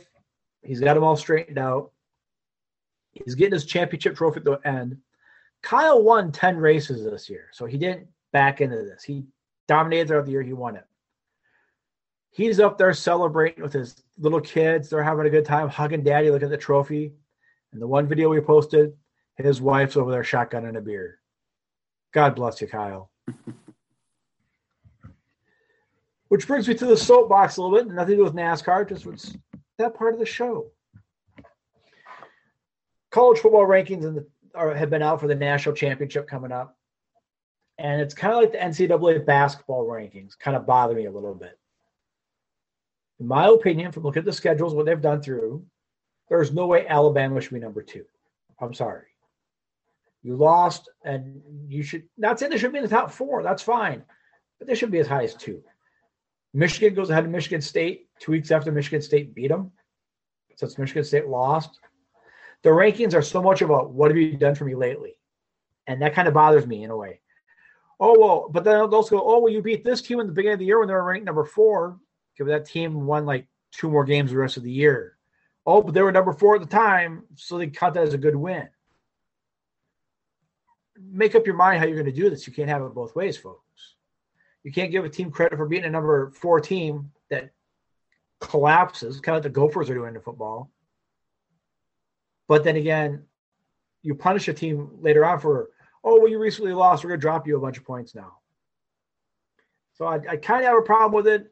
He's 0.63 0.79
got 0.79 0.93
them 0.93 1.03
all 1.03 1.17
straightened 1.17 1.57
out. 1.57 1.91
He's 3.11 3.35
getting 3.35 3.53
his 3.53 3.65
championship 3.65 4.15
trophy 4.15 4.39
at 4.39 4.45
the 4.45 4.59
end. 4.63 4.97
Kyle 5.63 6.01
won 6.01 6.31
10 6.31 6.57
races 6.57 7.03
this 7.03 7.29
year, 7.29 7.49
so 7.51 7.65
he 7.65 7.77
didn't 7.77 8.07
back 8.31 8.61
into 8.61 8.77
this. 8.77 9.03
He 9.03 9.25
dominated 9.67 10.07
throughout 10.07 10.25
the 10.25 10.31
year. 10.31 10.43
He 10.43 10.53
won 10.53 10.75
it. 10.75 10.85
He's 12.29 12.59
up 12.59 12.77
there 12.77 12.93
celebrating 12.93 13.63
with 13.63 13.73
his 13.73 14.03
little 14.17 14.39
kids. 14.39 14.89
They're 14.89 15.03
having 15.03 15.25
a 15.25 15.31
good 15.31 15.45
time, 15.45 15.69
hugging 15.69 16.03
daddy, 16.03 16.29
looking 16.29 16.45
at 16.45 16.51
the 16.51 16.57
trophy. 16.57 17.13
And 17.73 17.81
the 17.81 17.87
one 17.87 18.07
video 18.07 18.29
we 18.29 18.39
posted, 18.39 18.93
his 19.45 19.61
wife's 19.61 19.97
over 19.97 20.11
there 20.11 20.23
shotgunning 20.23 20.77
a 20.77 20.81
beer. 20.81 21.19
God 22.13 22.35
bless 22.35 22.59
you, 22.61 22.67
Kyle. 22.67 23.11
Which 26.29 26.47
brings 26.47 26.67
me 26.67 26.73
to 26.73 26.85
the 26.85 26.97
soapbox 26.97 27.57
a 27.57 27.61
little 27.61 27.77
bit. 27.77 27.87
Nothing 27.93 28.11
to 28.11 28.17
do 28.17 28.23
with 28.23 28.33
NASCAR, 28.33 28.89
just 28.89 29.05
what's 29.05 29.37
that 29.77 29.93
part 29.93 30.13
of 30.13 30.19
the 30.19 30.25
show. 30.25 30.71
College 33.11 33.39
football 33.39 33.65
rankings 33.65 34.03
in 34.03 34.15
the, 34.15 34.27
are, 34.53 34.73
have 34.73 34.89
been 34.89 35.01
out 35.01 35.21
for 35.21 35.27
the 35.27 35.35
national 35.35 35.75
championship 35.75 36.27
coming 36.27 36.51
up. 36.51 36.77
And 37.77 38.01
it's 38.01 38.13
kind 38.13 38.33
of 38.33 38.41
like 38.41 38.51
the 38.51 38.57
NCAA 38.57 39.25
basketball 39.25 39.87
rankings, 39.87 40.37
kind 40.37 40.57
of 40.57 40.65
bother 40.65 40.95
me 40.95 41.05
a 41.05 41.11
little 41.11 41.35
bit. 41.35 41.57
In 43.19 43.27
my 43.27 43.47
opinion, 43.47 43.91
from 43.91 44.03
looking 44.03 44.21
at 44.21 44.25
the 44.25 44.33
schedules, 44.33 44.73
what 44.73 44.85
they've 44.85 45.01
done 45.01 45.21
through, 45.21 45.63
there's 46.29 46.51
no 46.51 46.67
way 46.67 46.87
Alabama 46.87 47.39
should 47.39 47.53
be 47.53 47.59
number 47.59 47.81
two. 47.81 48.05
I'm 48.59 48.73
sorry. 48.73 49.05
You 50.27 50.35
lost, 50.35 50.89
and 51.05 51.41
you 51.69 51.83
should 51.83 52.03
not 52.17 52.37
say 52.37 52.49
they 52.49 52.57
should 52.57 52.73
be 52.73 52.79
in 52.79 52.83
the 52.83 52.89
top 52.89 53.11
four. 53.11 53.43
That's 53.43 53.63
fine, 53.63 54.03
but 54.59 54.67
they 54.67 54.75
should 54.75 54.91
be 54.91 54.99
as 54.99 55.07
high 55.07 55.23
as 55.23 55.33
two. 55.33 55.63
Michigan 56.53 56.93
goes 56.93 57.09
ahead 57.09 57.23
of 57.23 57.31
Michigan 57.31 57.61
State 57.61 58.09
two 58.19 58.33
weeks 58.33 58.51
after 58.51 58.69
Michigan 58.69 59.01
State 59.01 59.33
beat 59.33 59.47
them. 59.47 59.71
Since 60.57 60.77
Michigan 60.77 61.05
State 61.05 61.27
lost, 61.27 61.79
the 62.61 62.71
rankings 62.71 63.13
are 63.13 63.21
so 63.21 63.41
much 63.41 63.61
about 63.61 63.91
what 63.91 64.11
have 64.11 64.17
you 64.17 64.35
done 64.35 64.53
for 64.53 64.65
me 64.65 64.75
lately, 64.75 65.15
and 65.87 66.01
that 66.01 66.13
kind 66.13 66.27
of 66.27 66.33
bothers 66.33 66.67
me 66.67 66.83
in 66.83 66.91
a 66.91 66.97
way. 66.97 67.21
Oh 67.97 68.19
well, 68.19 68.49
but 68.51 68.65
then 68.65 68.73
they'll 68.73 68.95
also 68.95 69.19
go, 69.19 69.23
oh 69.25 69.39
well, 69.39 69.53
you 69.53 69.61
beat 69.61 69.85
this 69.85 70.01
team 70.01 70.19
in 70.19 70.27
the 70.27 70.33
beginning 70.33 70.55
of 70.55 70.59
the 70.59 70.65
year 70.65 70.79
when 70.79 70.89
they 70.89 70.93
were 70.93 71.05
ranked 71.05 71.25
number 71.25 71.45
four. 71.45 71.99
Give 72.37 72.47
that 72.47 72.65
team 72.65 73.05
won 73.05 73.25
like 73.25 73.47
two 73.71 73.89
more 73.89 74.03
games 74.03 74.31
the 74.31 74.37
rest 74.37 74.57
of 74.57 74.63
the 74.63 74.71
year. 74.73 75.15
Oh, 75.65 75.81
but 75.81 75.93
they 75.93 76.01
were 76.01 76.11
number 76.11 76.33
four 76.33 76.55
at 76.55 76.61
the 76.61 76.67
time, 76.67 77.23
so 77.35 77.57
they 77.57 77.67
count 77.67 77.93
that 77.93 78.03
as 78.03 78.13
a 78.13 78.17
good 78.17 78.35
win. 78.35 78.67
Make 81.01 81.35
up 81.35 81.45
your 81.45 81.55
mind 81.55 81.79
how 81.79 81.85
you're 81.85 82.01
going 82.01 82.13
to 82.13 82.21
do 82.21 82.29
this. 82.29 82.47
You 82.47 82.53
can't 82.53 82.69
have 82.69 82.81
it 82.81 82.93
both 82.93 83.15
ways, 83.15 83.37
folks. 83.37 83.95
You 84.63 84.71
can't 84.71 84.91
give 84.91 85.05
a 85.05 85.09
team 85.09 85.31
credit 85.31 85.57
for 85.57 85.65
being 85.65 85.85
a 85.85 85.89
number 85.89 86.31
four 86.31 86.59
team 86.59 87.11
that 87.29 87.51
collapses, 88.39 89.19
kind 89.19 89.37
of 89.37 89.43
like 89.43 89.53
the 89.53 89.59
Gophers 89.59 89.89
are 89.89 89.93
doing 89.93 90.15
in 90.15 90.21
football. 90.21 90.71
But 92.47 92.63
then 92.63 92.75
again, 92.75 93.23
you 94.01 94.15
punish 94.15 94.47
a 94.47 94.53
team 94.53 94.89
later 95.01 95.25
on 95.25 95.39
for, 95.39 95.69
oh, 96.03 96.19
well, 96.19 96.29
you 96.29 96.39
recently 96.39 96.73
lost. 96.73 97.03
We're 97.03 97.09
going 97.09 97.19
to 97.19 97.21
drop 97.21 97.47
you 97.47 97.57
a 97.57 97.61
bunch 97.61 97.77
of 97.77 97.85
points 97.85 98.15
now. 98.15 98.37
So 99.95 100.05
I, 100.05 100.15
I 100.15 100.37
kind 100.37 100.61
of 100.61 100.67
have 100.67 100.77
a 100.77 100.81
problem 100.81 101.13
with 101.13 101.27
it. 101.27 101.51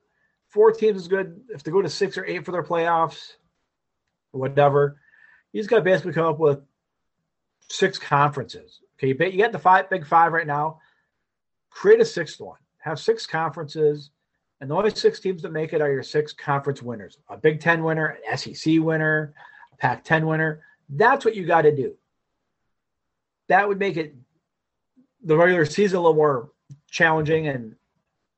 Four 0.50 0.72
teams 0.72 1.02
is 1.02 1.08
good. 1.08 1.42
If 1.50 1.64
they 1.64 1.72
go 1.72 1.82
to 1.82 1.90
six 1.90 2.18
or 2.18 2.26
eight 2.26 2.46
for 2.46 2.52
their 2.52 2.64
playoffs, 2.64 3.34
whatever, 4.32 5.02
you 5.52 5.60
just 5.60 5.70
got 5.70 5.78
to 5.78 5.82
basically 5.84 6.14
come 6.14 6.28
up 6.28 6.40
with 6.40 6.60
six 7.70 7.98
conferences. 7.98 8.80
Okay, 8.98 9.08
you, 9.08 9.32
you 9.32 9.38
got 9.38 9.52
the 9.52 9.60
five 9.60 9.90
big 9.90 10.06
five 10.06 10.32
right 10.32 10.48
now. 10.48 10.80
Create 11.70 12.00
a 12.00 12.06
sixth 12.06 12.40
one. 12.40 12.58
Have 12.80 13.00
six 13.00 13.26
conferences, 13.26 14.12
and 14.62 14.70
the 14.70 14.76
only 14.76 14.92
six 14.92 15.20
teams 15.20 15.42
that 15.42 15.52
make 15.52 15.74
it 15.74 15.82
are 15.82 15.92
your 15.92 16.04
six 16.04 16.34
conference 16.34 16.82
winners: 16.82 17.18
a 17.30 17.38
Big 17.38 17.60
Ten 17.60 17.84
winner, 17.84 18.18
an 18.30 18.38
SEC 18.38 18.80
winner, 18.80 19.34
a 19.74 19.78
Pac-10 19.78 20.26
winner. 20.26 20.62
That's 20.90 21.26
what 21.26 21.36
you 21.36 21.46
got 21.46 21.64
to 21.64 21.76
do. 21.76 21.96
That 23.48 23.68
would 23.68 23.80
make 23.80 23.98
it 23.98 24.16
the 25.24 25.36
regular 25.36 25.66
season 25.66 25.98
a 25.98 26.02
little 26.02 26.16
more 26.16 26.52
challenging 26.90 27.48
and 27.48 27.76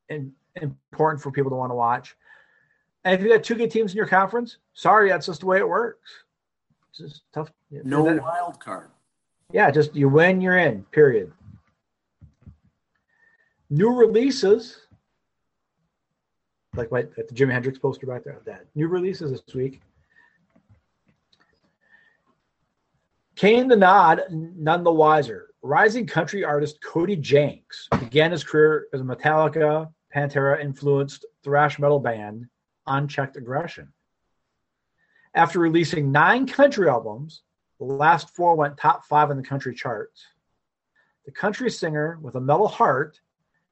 and 0.09 0.31
important 0.61 1.21
for 1.21 1.31
people 1.31 1.51
to 1.51 1.55
want 1.55 1.71
to 1.71 1.75
watch. 1.75 2.15
And 3.03 3.13
if 3.13 3.21
you 3.21 3.31
got 3.31 3.43
two 3.43 3.55
good 3.55 3.71
teams 3.71 3.91
in 3.91 3.97
your 3.97 4.07
conference, 4.07 4.57
sorry, 4.73 5.09
that's 5.09 5.27
just 5.27 5.41
the 5.41 5.45
way 5.45 5.59
it 5.59 5.67
works. 5.67 6.09
It's 6.89 6.99
just 6.99 7.21
tough. 7.33 7.51
No 7.71 8.03
wild 8.03 8.59
card. 8.59 8.89
Yeah, 9.53 9.71
just 9.71 9.95
you 9.95 10.09
win, 10.09 10.41
you're 10.41 10.57
in. 10.57 10.83
Period. 10.91 11.31
New 13.69 13.93
releases, 13.93 14.87
like 16.75 16.91
my 16.91 17.03
the 17.03 17.33
Jimi 17.33 17.51
Hendrix 17.51 17.79
poster 17.79 18.07
back 18.07 18.23
there. 18.23 18.39
That 18.45 18.65
new 18.75 18.87
releases 18.87 19.31
this 19.31 19.55
week. 19.55 19.81
Caned 23.35 23.69
by 23.69 23.75
Nod, 23.75 24.21
none 24.31 24.83
the 24.83 24.91
wiser. 24.91 25.49
Rising 25.61 26.07
country 26.07 26.43
artist 26.43 26.81
Cody 26.83 27.15
Jinks 27.15 27.87
began 27.99 28.31
his 28.31 28.43
career 28.43 28.87
as 28.93 29.01
a 29.01 29.03
Metallica, 29.03 29.91
Pantera 30.15 30.61
influenced 30.61 31.25
thrash 31.43 31.77
metal 31.77 31.99
band 31.99 32.47
Unchecked 32.87 33.37
Aggression. 33.37 33.93
After 35.33 35.59
releasing 35.59 36.11
nine 36.11 36.47
country 36.47 36.89
albums, 36.89 37.43
the 37.79 37.85
last 37.85 38.29
four 38.35 38.55
went 38.55 38.77
top 38.77 39.05
five 39.05 39.31
in 39.31 39.37
the 39.37 39.43
country 39.43 39.73
charts. 39.73 40.25
The 41.25 41.31
country 41.31 41.69
singer 41.69 42.17
with 42.21 42.35
a 42.35 42.41
metal 42.41 42.67
heart, 42.67 43.19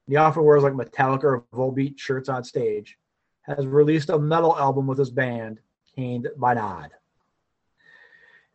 he 0.08 0.16
often 0.16 0.44
wears 0.44 0.64
like 0.64 0.74
Metallica 0.74 1.24
or 1.24 1.46
Volbeat 1.54 1.98
shirts 1.98 2.30
on 2.30 2.44
stage, 2.44 2.98
has 3.42 3.66
released 3.66 4.10
a 4.10 4.20
metal 4.20 4.58
album 4.58 4.88
with 4.88 4.98
his 4.98 5.10
band, 5.10 5.60
Caned 5.96 6.28
by 6.38 6.54
Nod. 6.54 6.92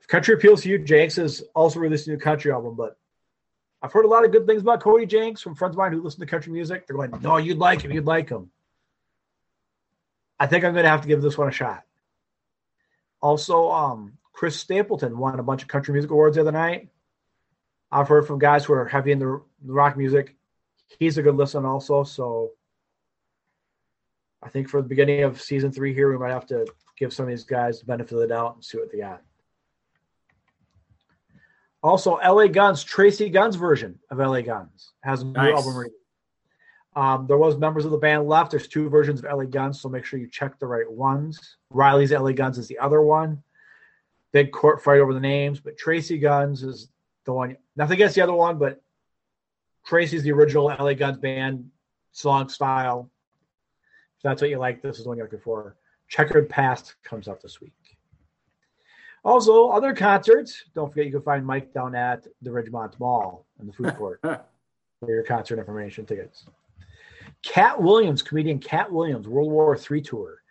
If 0.01 0.07
country 0.07 0.35
appeals 0.35 0.63
to 0.63 0.69
you. 0.69 0.79
Jinks 0.79 1.17
has 1.17 1.43
also 1.55 1.81
released 1.81 2.07
a 2.07 2.11
new 2.11 2.19
country 2.19 2.53
album, 2.53 2.75
but 2.77 2.99
I've 3.83 3.93
heard 3.93 4.05
a 4.05 4.09
lot 4.09 4.25
of 4.25 4.33
good 4.33 4.47
things 4.47 4.61
about 4.61 4.81
Cody 4.81 5.07
Jinks 5.07 5.41
from 5.41 5.55
friends 5.55 5.75
of 5.75 5.79
mine 5.79 5.93
who 5.93 6.03
listen 6.03 6.21
to 6.21 6.27
country 6.27 6.53
music. 6.53 6.87
They're 6.87 6.97
going, 6.97 7.13
"No, 7.23 7.39
you'd 7.39 7.59
like 7.59 7.83
him. 7.83 7.93
You'd 7.93 8.05
like 8.07 8.29
him." 8.29 8.51
I 10.39 10.47
think 10.47 10.65
I'm 10.65 10.73
going 10.73 10.85
to 10.85 10.91
have 10.91 11.03
to 11.03 11.09
give 11.09 11.23
this 11.23 11.39
one 11.39 11.49
a 11.49 11.53
shot. 11.53 11.85
Also, 13.23 13.71
um, 13.71 14.19
Chris 14.41 14.59
Stapleton 14.59 15.19
won 15.19 15.39
a 15.39 15.43
bunch 15.43 15.61
of 15.61 15.69
country 15.69 15.93
music 15.93 16.11
awards 16.11 16.37
the 16.37 16.41
other 16.41 16.51
night. 16.51 16.89
I've 17.93 18.09
heard 18.09 18.27
from 18.27 18.39
guys 18.39 18.65
who 18.65 18.73
are 18.73 18.87
heavy 18.87 19.13
in 19.13 19.19
the, 19.19 19.43
rock 19.63 19.99
music. 19.99 20.35
He's 20.99 21.19
a 21.19 21.23
good 21.23 21.35
listen, 21.35 21.67
also. 21.67 22.05
So, 22.05 22.53
I 24.43 24.49
think 24.49 24.71
for 24.71 24.81
the 24.81 24.89
beginning 24.89 25.25
of 25.25 25.43
season 25.43 25.71
three 25.71 25.93
here, 25.93 26.11
we 26.11 26.17
might 26.17 26.33
have 26.33 26.47
to 26.47 26.67
give 26.97 27.13
some 27.13 27.25
of 27.25 27.29
these 27.29 27.45
guys 27.45 27.81
the 27.81 27.85
benefit 27.85 28.15
of 28.15 28.21
the 28.21 28.29
doubt 28.29 28.55
and 28.55 28.65
see 28.65 28.79
what 28.79 28.91
they 28.91 29.01
got. 29.01 29.21
Also, 31.83 32.13
LA 32.13 32.47
Guns, 32.47 32.83
Tracii 32.83 33.31
Guns 33.31 33.57
version 33.57 33.99
of 34.11 34.17
LA 34.17 34.41
Guns 34.41 34.93
has 35.03 35.21
a 35.21 35.27
new 35.27 35.33
nice. 35.33 35.55
album 35.55 35.77
release. 35.77 35.93
Um, 36.97 37.27
there 37.27 37.37
was 37.37 37.59
members 37.59 37.85
of 37.85 37.91
the 37.91 37.99
band 37.99 38.27
left. 38.27 38.53
There's 38.53 38.69
two 38.69 38.89
versions 38.89 39.23
of 39.23 39.31
LA 39.31 39.45
Guns, 39.45 39.83
so 39.83 39.91
make 39.91 40.07
sure 40.07 40.19
you 40.19 40.31
check 40.31 40.59
the 40.59 40.67
right 40.67 40.91
ones. 40.91 41.59
Riley's 41.69 42.11
LA 42.11 42.33
Guns 42.33 42.57
is 42.57 42.69
the 42.69 42.79
other 42.79 43.03
one. 43.03 43.43
Big 44.33 44.53
court 44.53 44.83
fight 44.83 45.01
over 45.01 45.13
the 45.13 45.21
names, 45.21 45.61
but 45.61 45.77
Tracii 45.77 46.21
Guns 46.21 46.63
is 46.63 46.89
the 47.25 47.33
one. 47.33 47.57
Nothing 47.77 47.95
against 47.95 48.15
the 48.15 48.21
other 48.23 48.33
one, 48.33 48.59
but 48.59 48.81
Tracii's 49.87 50.23
the 50.23 50.33
original 50.33 50.65
LA 50.67 50.95
Guns 50.95 51.19
band 51.19 51.71
song 52.13 52.49
style. 52.49 53.11
If 54.19 54.23
that's 54.23 54.41
what 54.41 54.51
you 54.51 54.59
like, 54.59 54.83
this 54.83 54.99
is 54.99 55.05
the 55.05 55.09
one 55.09 55.17
you're 55.17 55.27
looking 55.27 55.41
for. 55.41 55.77
Checkered 56.09 56.49
Past 56.49 56.97
comes 57.03 57.29
out 57.29 57.41
this 57.41 57.61
week. 57.61 57.73
Also, 59.25 59.69
other 59.69 59.95
concerts. 59.95 60.65
Don't 60.75 60.89
forget 60.91 61.07
you 61.07 61.13
can 61.13 61.23
find 61.23 61.45
Mike 61.45 61.73
down 61.73 61.95
at 61.95 62.27
the 62.43 62.51
Ridgemont 62.51 62.99
Mall 62.99 63.47
in 63.61 63.67
the 63.67 63.73
food 63.73 63.95
court 63.97 64.21
for 65.01 65.09
your 65.09 65.23
concert 65.23 65.59
information 65.59 66.07
tickets. 66.07 66.47
Katt 67.43 67.81
Williams, 67.81 68.23
comedian 68.23 68.59
Katt 68.59 68.91
Williams, 68.91 69.29
World 69.29 69.51
War 69.51 69.77
III 69.77 70.01
tour 70.01 70.43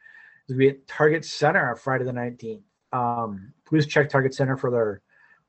is 0.48 0.56
going 0.56 0.60
to 0.60 0.74
be 0.74 0.80
at 0.80 0.88
Target 0.88 1.26
Center 1.26 1.70
on 1.70 1.76
Friday 1.78 2.04
the 2.04 2.12
19th. 2.12 2.62
Um, 2.92 3.54
please 3.69 3.86
check 3.86 4.10
Target 4.10 4.34
Center 4.34 4.58
for 4.58 4.71
their 4.71 5.01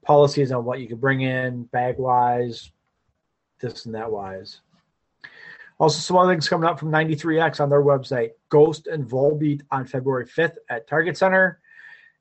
policies 0.04 0.52
on 0.52 0.64
what 0.64 0.80
you 0.80 0.86
can 0.86 0.98
bring 0.98 1.22
in, 1.22 1.64
bag 1.64 1.98
wise, 1.98 2.70
this 3.60 3.86
and 3.86 3.94
that 3.94 4.10
wise. 4.10 4.60
Also, 5.78 5.98
some 5.98 6.18
other 6.18 6.32
things 6.32 6.48
coming 6.48 6.68
up 6.68 6.78
from 6.78 6.90
93X 6.90 7.60
on 7.60 7.70
their 7.70 7.82
website 7.82 8.30
Ghost 8.50 8.86
and 8.86 9.08
Volbeat 9.08 9.62
on 9.70 9.86
February 9.86 10.26
5th 10.26 10.56
at 10.68 10.86
Target 10.86 11.16
Center. 11.16 11.60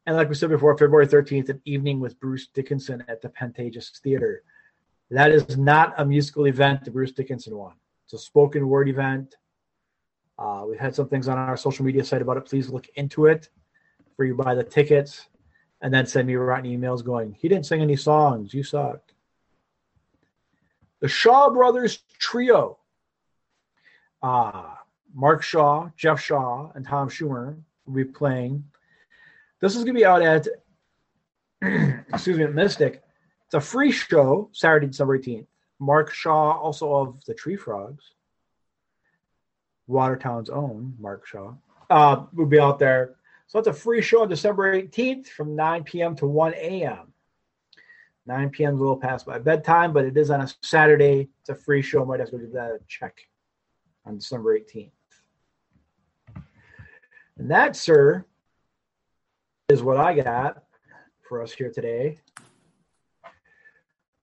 And 0.05 0.15
like 0.15 0.29
we 0.29 0.35
said 0.35 0.49
before, 0.49 0.77
February 0.77 1.07
13th, 1.07 1.49
an 1.49 1.62
evening 1.65 1.99
with 1.99 2.19
Bruce 2.19 2.47
Dickinson 2.47 3.03
at 3.09 3.21
the 3.21 3.29
Pantages 3.29 3.99
Theater. 3.99 4.43
That 5.12 5.31
is 5.31 5.57
not 5.57 5.93
a 5.97 6.05
musical 6.05 6.47
event, 6.47 6.85
the 6.85 6.91
Bruce 6.91 7.12
Dickinson 7.12 7.57
one. 7.57 7.75
It's 8.05 8.13
a 8.13 8.17
spoken 8.17 8.67
word 8.69 8.88
event. 8.88 9.35
Uh, 10.38 10.63
we've 10.67 10.79
had 10.79 10.95
some 10.95 11.09
things 11.09 11.27
on 11.27 11.38
our 11.38 11.57
social 11.57 11.83
media 11.83 12.05
site 12.05 12.21
about 12.21 12.38
it. 12.38 12.45
Please 12.45 12.69
look 12.69 12.88
into 12.95 13.25
it 13.25 13.49
for 14.15 14.23
you 14.23 14.35
buy 14.35 14.55
the 14.55 14.63
tickets 14.63 15.27
and 15.82 15.94
then 15.94 16.06
send 16.06 16.28
me 16.28 16.36
rotten 16.36 16.70
emails 16.70 17.04
going, 17.04 17.36
he 17.39 17.48
didn't 17.48 17.65
sing 17.65 17.82
any 17.82 17.96
songs. 17.96 18.54
You 18.54 18.63
suck. 18.63 19.02
The 21.00 21.08
Shaw 21.08 21.50
Brothers 21.50 22.00
Trio. 22.18 22.78
Uh, 24.22 24.76
Mark 25.13 25.44
Shaw, 25.44 25.89
Jeff 25.96 26.20
Shaw, 26.20 26.72
and 26.76 26.86
Tom 26.86 27.10
Schumer 27.10 27.58
will 27.86 27.94
be 27.94 28.04
playing. 28.04 28.65
This 29.62 29.76
is 29.76 29.84
going 29.84 29.96
to 29.96 30.00
be 30.00 30.06
out 30.06 30.22
at, 30.22 30.48
excuse 32.13 32.38
me, 32.38 32.44
at 32.44 32.54
Mystic. 32.54 33.02
It's 33.46 33.56
a 33.56 33.62
free 33.62 33.92
show, 33.92 34.50
Saturday, 34.52 34.88
December 34.88 35.18
18th. 35.18 35.48
Mark 35.80 36.13
Shaw, 36.13 36.52
also 36.52 36.94
of 36.94 37.26
the 37.26 37.34
Tree 37.34 37.56
Frogs, 37.56 38.12
Watertown's 39.88 40.50
own 40.50 40.96
Mark 41.00 41.26
Shaw, 41.26 41.54
uh, 41.89 42.26
will 42.34 42.46
be 42.46 42.60
out 42.60 42.80
there. 42.80 43.15
So 43.49 43.57
it's 43.57 43.67
a 43.67 43.73
free 43.73 44.03
show 44.03 44.21
on 44.21 44.29
December 44.29 44.79
18th 44.79 45.25
from 45.25 45.55
9 45.55 45.83
p.m. 45.83 46.15
to 46.17 46.27
1 46.27 46.53
a.m. 46.53 47.12
9 48.27 48.49
p.m. 48.51 48.75
is 48.75 48.79
a 48.79 48.83
little 48.83 48.95
past 48.95 49.25
my 49.25 49.39
bedtime, 49.39 49.91
but 49.91 50.05
it 50.05 50.15
is 50.15 50.29
on 50.29 50.41
a 50.41 50.49
Saturday. 50.62 51.29
It's 51.41 51.49
a 51.49 51.55
free 51.55 51.81
show. 51.81 52.05
Might 52.05 52.19
have 52.19 52.29
to 52.29 52.38
give 52.38 52.53
that 52.53 52.69
a 52.69 52.79
check 52.88 53.17
on 54.05 54.17
December 54.17 54.59
18th. 54.59 54.91
And 57.39 57.49
that, 57.49 57.75
sir, 57.75 58.23
is 59.67 59.81
what 59.81 59.97
I 59.97 60.13
got 60.13 60.63
for 61.27 61.41
us 61.41 61.51
here 61.51 61.71
today. 61.71 62.19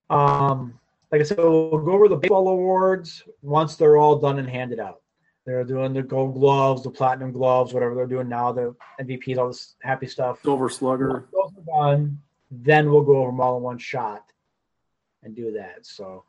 Um, 0.09 0.79
like 1.11 1.19
I 1.19 1.25
said, 1.25 1.39
we'll 1.39 1.79
go 1.79 1.91
over 1.91 2.07
the 2.07 2.15
baseball 2.15 2.47
awards 2.47 3.23
once 3.41 3.75
they're 3.75 3.97
all 3.97 4.19
done 4.19 4.39
and 4.39 4.49
handed 4.49 4.79
out. 4.79 5.01
They're 5.47 5.63
doing 5.63 5.93
the 5.93 6.03
gold 6.03 6.33
gloves, 6.33 6.83
the 6.83 6.91
platinum 6.91 7.31
gloves, 7.31 7.73
whatever 7.73 7.95
they're 7.95 8.05
doing 8.05 8.27
now, 8.27 8.51
the 8.51 8.75
MVPs, 8.99 9.37
all 9.37 9.47
this 9.47 9.75
happy 9.81 10.05
stuff. 10.05 10.41
Silver 10.43 10.67
slugger. 10.67 11.29
Done. 11.65 12.19
Then 12.51 12.91
we'll 12.91 13.03
go 13.03 13.19
over 13.19 13.31
them 13.31 13.39
all 13.39 13.55
in 13.55 13.63
one 13.63 13.77
shot 13.77 14.25
and 15.23 15.33
do 15.33 15.53
that. 15.53 15.85
So, 15.85 16.25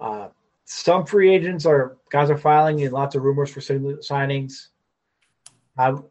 uh, 0.00 0.30
some 0.64 1.06
free 1.06 1.32
agents 1.32 1.66
are 1.66 1.98
guys 2.10 2.30
are 2.30 2.36
filing 2.36 2.82
and 2.82 2.92
lots 2.92 3.14
of 3.14 3.22
rumors 3.22 3.50
for 3.50 3.60
signings. 3.60 4.66
Um, 5.78 6.06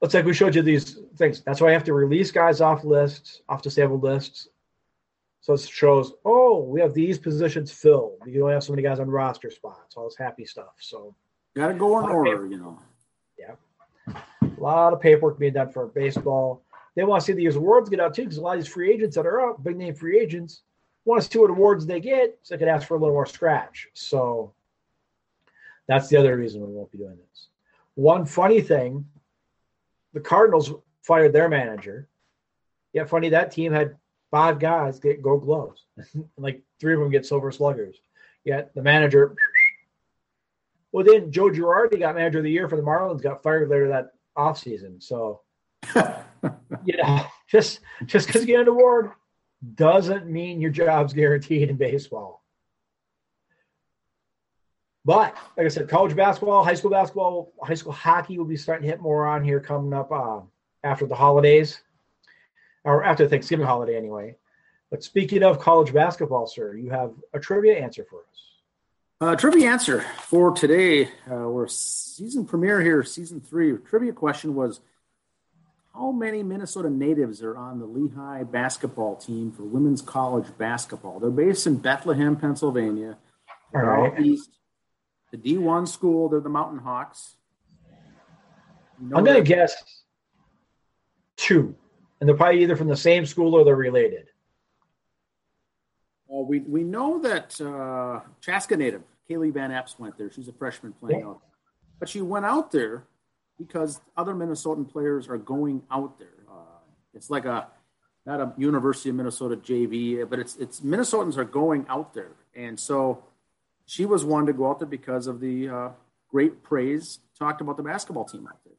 looks 0.00 0.14
like 0.14 0.24
we 0.24 0.34
showed 0.34 0.54
you 0.54 0.62
these 0.62 1.00
things. 1.16 1.40
That's 1.40 1.60
why 1.60 1.70
I 1.70 1.72
have 1.72 1.84
to 1.84 1.94
release 1.94 2.30
guys 2.30 2.60
off 2.60 2.84
lists, 2.84 3.42
off 3.48 3.62
disabled 3.62 4.04
lists, 4.04 4.48
so 5.40 5.54
it 5.54 5.60
shows, 5.60 6.12
oh, 6.24 6.60
we 6.60 6.80
have 6.80 6.94
these 6.94 7.18
positions 7.18 7.72
filled. 7.72 8.18
You 8.24 8.42
only 8.42 8.54
have 8.54 8.64
so 8.64 8.72
many 8.72 8.84
guys 8.84 9.00
on 9.00 9.10
roster 9.10 9.50
spots, 9.50 9.96
all 9.96 10.04
this 10.04 10.16
happy 10.16 10.44
stuff. 10.44 10.74
So 10.78 11.14
gotta 11.56 11.74
go 11.74 11.98
in 11.98 12.04
order, 12.10 12.46
you 12.46 12.58
know. 12.58 12.78
Yeah. 13.38 13.54
A 14.06 14.60
lot 14.60 14.92
of 14.92 15.00
paperwork 15.00 15.38
being 15.38 15.54
done 15.54 15.70
for 15.70 15.86
baseball. 15.86 16.62
They 16.94 17.04
want 17.04 17.20
to 17.20 17.26
see 17.26 17.32
these 17.32 17.56
awards 17.56 17.90
get 17.90 18.00
out 18.00 18.14
too, 18.14 18.22
because 18.22 18.38
a 18.38 18.42
lot 18.42 18.56
of 18.56 18.64
these 18.64 18.72
free 18.72 18.92
agents 18.92 19.16
that 19.16 19.26
are 19.26 19.50
up, 19.50 19.62
big 19.62 19.76
name 19.76 19.94
free 19.94 20.18
agents, 20.18 20.62
want 21.04 21.22
to 21.22 21.28
see 21.28 21.38
what 21.38 21.50
awards 21.50 21.86
they 21.86 22.00
get 22.00 22.38
so 22.42 22.54
they 22.54 22.58
could 22.58 22.68
ask 22.68 22.86
for 22.86 22.96
a 22.96 22.98
little 22.98 23.14
more 23.14 23.26
scratch. 23.26 23.88
So 23.94 24.52
that's 25.86 26.08
the 26.08 26.16
other 26.16 26.36
reason 26.36 26.66
we 26.66 26.72
won't 26.72 26.90
be 26.90 26.98
doing 26.98 27.16
this. 27.16 27.48
One 27.94 28.26
funny 28.26 28.60
thing, 28.60 29.06
the 30.12 30.20
Cardinals 30.20 30.72
fired 31.02 31.32
their 31.32 31.48
manager. 31.48 32.08
Yeah, 32.92 33.04
funny 33.04 33.28
that 33.30 33.50
team 33.50 33.72
had 33.72 33.96
five 34.30 34.58
guys 34.58 34.98
get 34.98 35.22
gold 35.22 35.44
gloves, 35.44 35.84
like 36.36 36.62
three 36.80 36.94
of 36.94 37.00
them 37.00 37.10
get 37.10 37.24
silver 37.24 37.52
sluggers. 37.52 37.96
Yet 38.44 38.74
the 38.74 38.82
manager, 38.82 39.34
well, 40.96 41.04
then 41.04 41.30
Joe 41.30 41.50
Girardi 41.50 41.98
got 41.98 42.14
manager 42.14 42.38
of 42.38 42.44
the 42.44 42.50
year 42.50 42.70
for 42.70 42.76
the 42.76 42.82
Marlins, 42.82 43.20
got 43.20 43.42
fired 43.42 43.68
later 43.68 43.88
that 43.88 44.12
offseason. 44.34 45.02
So, 45.02 45.42
you 45.94 46.96
know, 46.96 47.26
just 47.46 47.80
just 48.06 48.26
because 48.26 48.40
you 48.40 48.46
get 48.46 48.62
an 48.62 48.68
award 48.68 49.10
doesn't 49.74 50.26
mean 50.26 50.58
your 50.58 50.70
job's 50.70 51.12
guaranteed 51.12 51.68
in 51.68 51.76
baseball. 51.76 52.42
But 55.04 55.36
like 55.58 55.66
I 55.66 55.68
said, 55.68 55.86
college 55.86 56.16
basketball, 56.16 56.64
high 56.64 56.72
school 56.72 56.92
basketball, 56.92 57.52
high 57.62 57.74
school 57.74 57.92
hockey 57.92 58.38
will 58.38 58.46
be 58.46 58.56
starting 58.56 58.84
to 58.84 58.88
hit 58.88 59.02
more 59.02 59.26
on 59.26 59.44
here 59.44 59.60
coming 59.60 59.92
up 59.92 60.10
uh, 60.10 60.40
after 60.82 61.04
the 61.04 61.14
holidays 61.14 61.82
or 62.84 63.04
after 63.04 63.28
Thanksgiving 63.28 63.66
holiday 63.66 63.98
anyway. 63.98 64.34
But 64.90 65.04
speaking 65.04 65.42
of 65.42 65.60
college 65.60 65.92
basketball, 65.92 66.46
sir, 66.46 66.74
you 66.74 66.88
have 66.88 67.12
a 67.34 67.38
trivia 67.38 67.76
answer 67.76 68.06
for 68.08 68.20
us. 68.20 68.55
Uh, 69.18 69.34
trivia 69.34 69.70
answer 69.70 70.02
for 70.20 70.52
today. 70.52 71.06
Uh, 71.30 71.48
we're 71.48 71.66
season 71.68 72.44
premiere 72.44 72.82
here, 72.82 73.02
season 73.02 73.40
three. 73.40 73.74
Trivia 73.78 74.12
question 74.12 74.54
was 74.54 74.80
How 75.94 76.12
many 76.12 76.42
Minnesota 76.42 76.90
natives 76.90 77.42
are 77.42 77.56
on 77.56 77.78
the 77.78 77.86
Lehigh 77.86 78.42
basketball 78.42 79.16
team 79.16 79.52
for 79.52 79.62
women's 79.62 80.02
college 80.02 80.46
basketball? 80.58 81.18
They're 81.18 81.30
based 81.30 81.66
in 81.66 81.78
Bethlehem, 81.78 82.36
Pennsylvania. 82.36 83.16
All 83.74 83.80
right. 83.80 84.20
East, 84.20 84.50
the 85.30 85.38
D1 85.38 85.88
school, 85.88 86.28
they're 86.28 86.40
the 86.40 86.50
Mountain 86.50 86.80
Hawks. 86.80 87.36
You 89.00 89.08
know 89.08 89.16
I'm 89.16 89.24
going 89.24 89.42
to 89.42 89.48
guess 89.48 89.74
two 91.36 91.74
and 92.20 92.28
they're 92.28 92.36
probably 92.36 92.62
either 92.62 92.76
from 92.76 92.88
the 92.88 92.96
same 92.96 93.26
school 93.26 93.54
or 93.54 93.64
they're 93.64 93.76
related. 93.76 94.28
Well, 96.28 96.44
we 96.44 96.60
we 96.60 96.82
know 96.82 97.20
that 97.20 97.60
uh, 97.60 98.20
Chaska 98.40 98.76
native 98.76 99.02
Kaylee 99.28 99.52
Van 99.52 99.70
Epps 99.70 99.98
went 99.98 100.18
there. 100.18 100.30
She's 100.30 100.48
a 100.48 100.52
freshman 100.52 100.92
playing 100.92 101.20
yeah. 101.20 101.26
out, 101.26 101.40
but 101.98 102.08
she 102.08 102.20
went 102.20 102.44
out 102.44 102.72
there 102.72 103.04
because 103.58 104.00
other 104.16 104.34
Minnesotan 104.34 104.90
players 104.90 105.28
are 105.28 105.38
going 105.38 105.82
out 105.90 106.18
there. 106.18 106.28
Uh, 106.50 106.78
it's 107.14 107.30
like 107.30 107.44
a 107.44 107.68
not 108.24 108.40
a 108.40 108.52
University 108.56 109.10
of 109.10 109.14
Minnesota 109.14 109.56
JV, 109.56 110.28
but 110.28 110.38
it's 110.38 110.56
it's 110.56 110.80
Minnesotans 110.80 111.36
are 111.36 111.44
going 111.44 111.86
out 111.88 112.12
there, 112.12 112.32
and 112.54 112.78
so 112.78 113.22
she 113.86 114.04
was 114.04 114.24
one 114.24 114.46
to 114.46 114.52
go 114.52 114.68
out 114.68 114.80
there 114.80 114.88
because 114.88 115.28
of 115.28 115.40
the 115.40 115.68
uh, 115.68 115.88
great 116.28 116.62
praise 116.62 117.20
talked 117.38 117.60
about 117.60 117.76
the 117.76 117.82
basketball 117.82 118.24
team 118.24 118.46
out 118.48 118.58
there. 118.64 118.74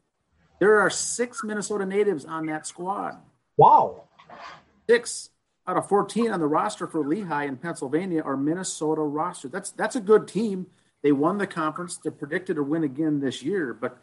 There 0.60 0.80
are 0.80 0.90
six 0.90 1.44
Minnesota 1.44 1.86
natives 1.86 2.26
on 2.26 2.48
that 2.48 2.68
squad. 2.68 3.18
Wow. 3.56 4.04
Six 4.90 5.30
out 5.67 5.77
of 5.77 5.88
14 5.88 6.32
on 6.32 6.39
the 6.39 6.47
roster 6.47 6.88
for 6.88 7.06
Lehigh 7.06 7.45
in 7.45 7.58
Pennsylvania 7.58 8.21
are 8.23 8.38
Minnesota 8.38 9.01
roster. 9.01 9.49
That's 9.49 9.71
that's 9.71 9.95
a 9.95 10.01
good 10.01 10.27
team. 10.27 10.67
They 11.03 11.12
won 11.12 11.38
the 11.38 11.47
conference. 11.47 11.97
They're 11.97 12.12
predicted 12.12 12.56
to 12.56 12.63
win 12.63 12.84
again 12.84 13.19
this 13.19 13.43
year, 13.43 13.73
but 13.73 13.97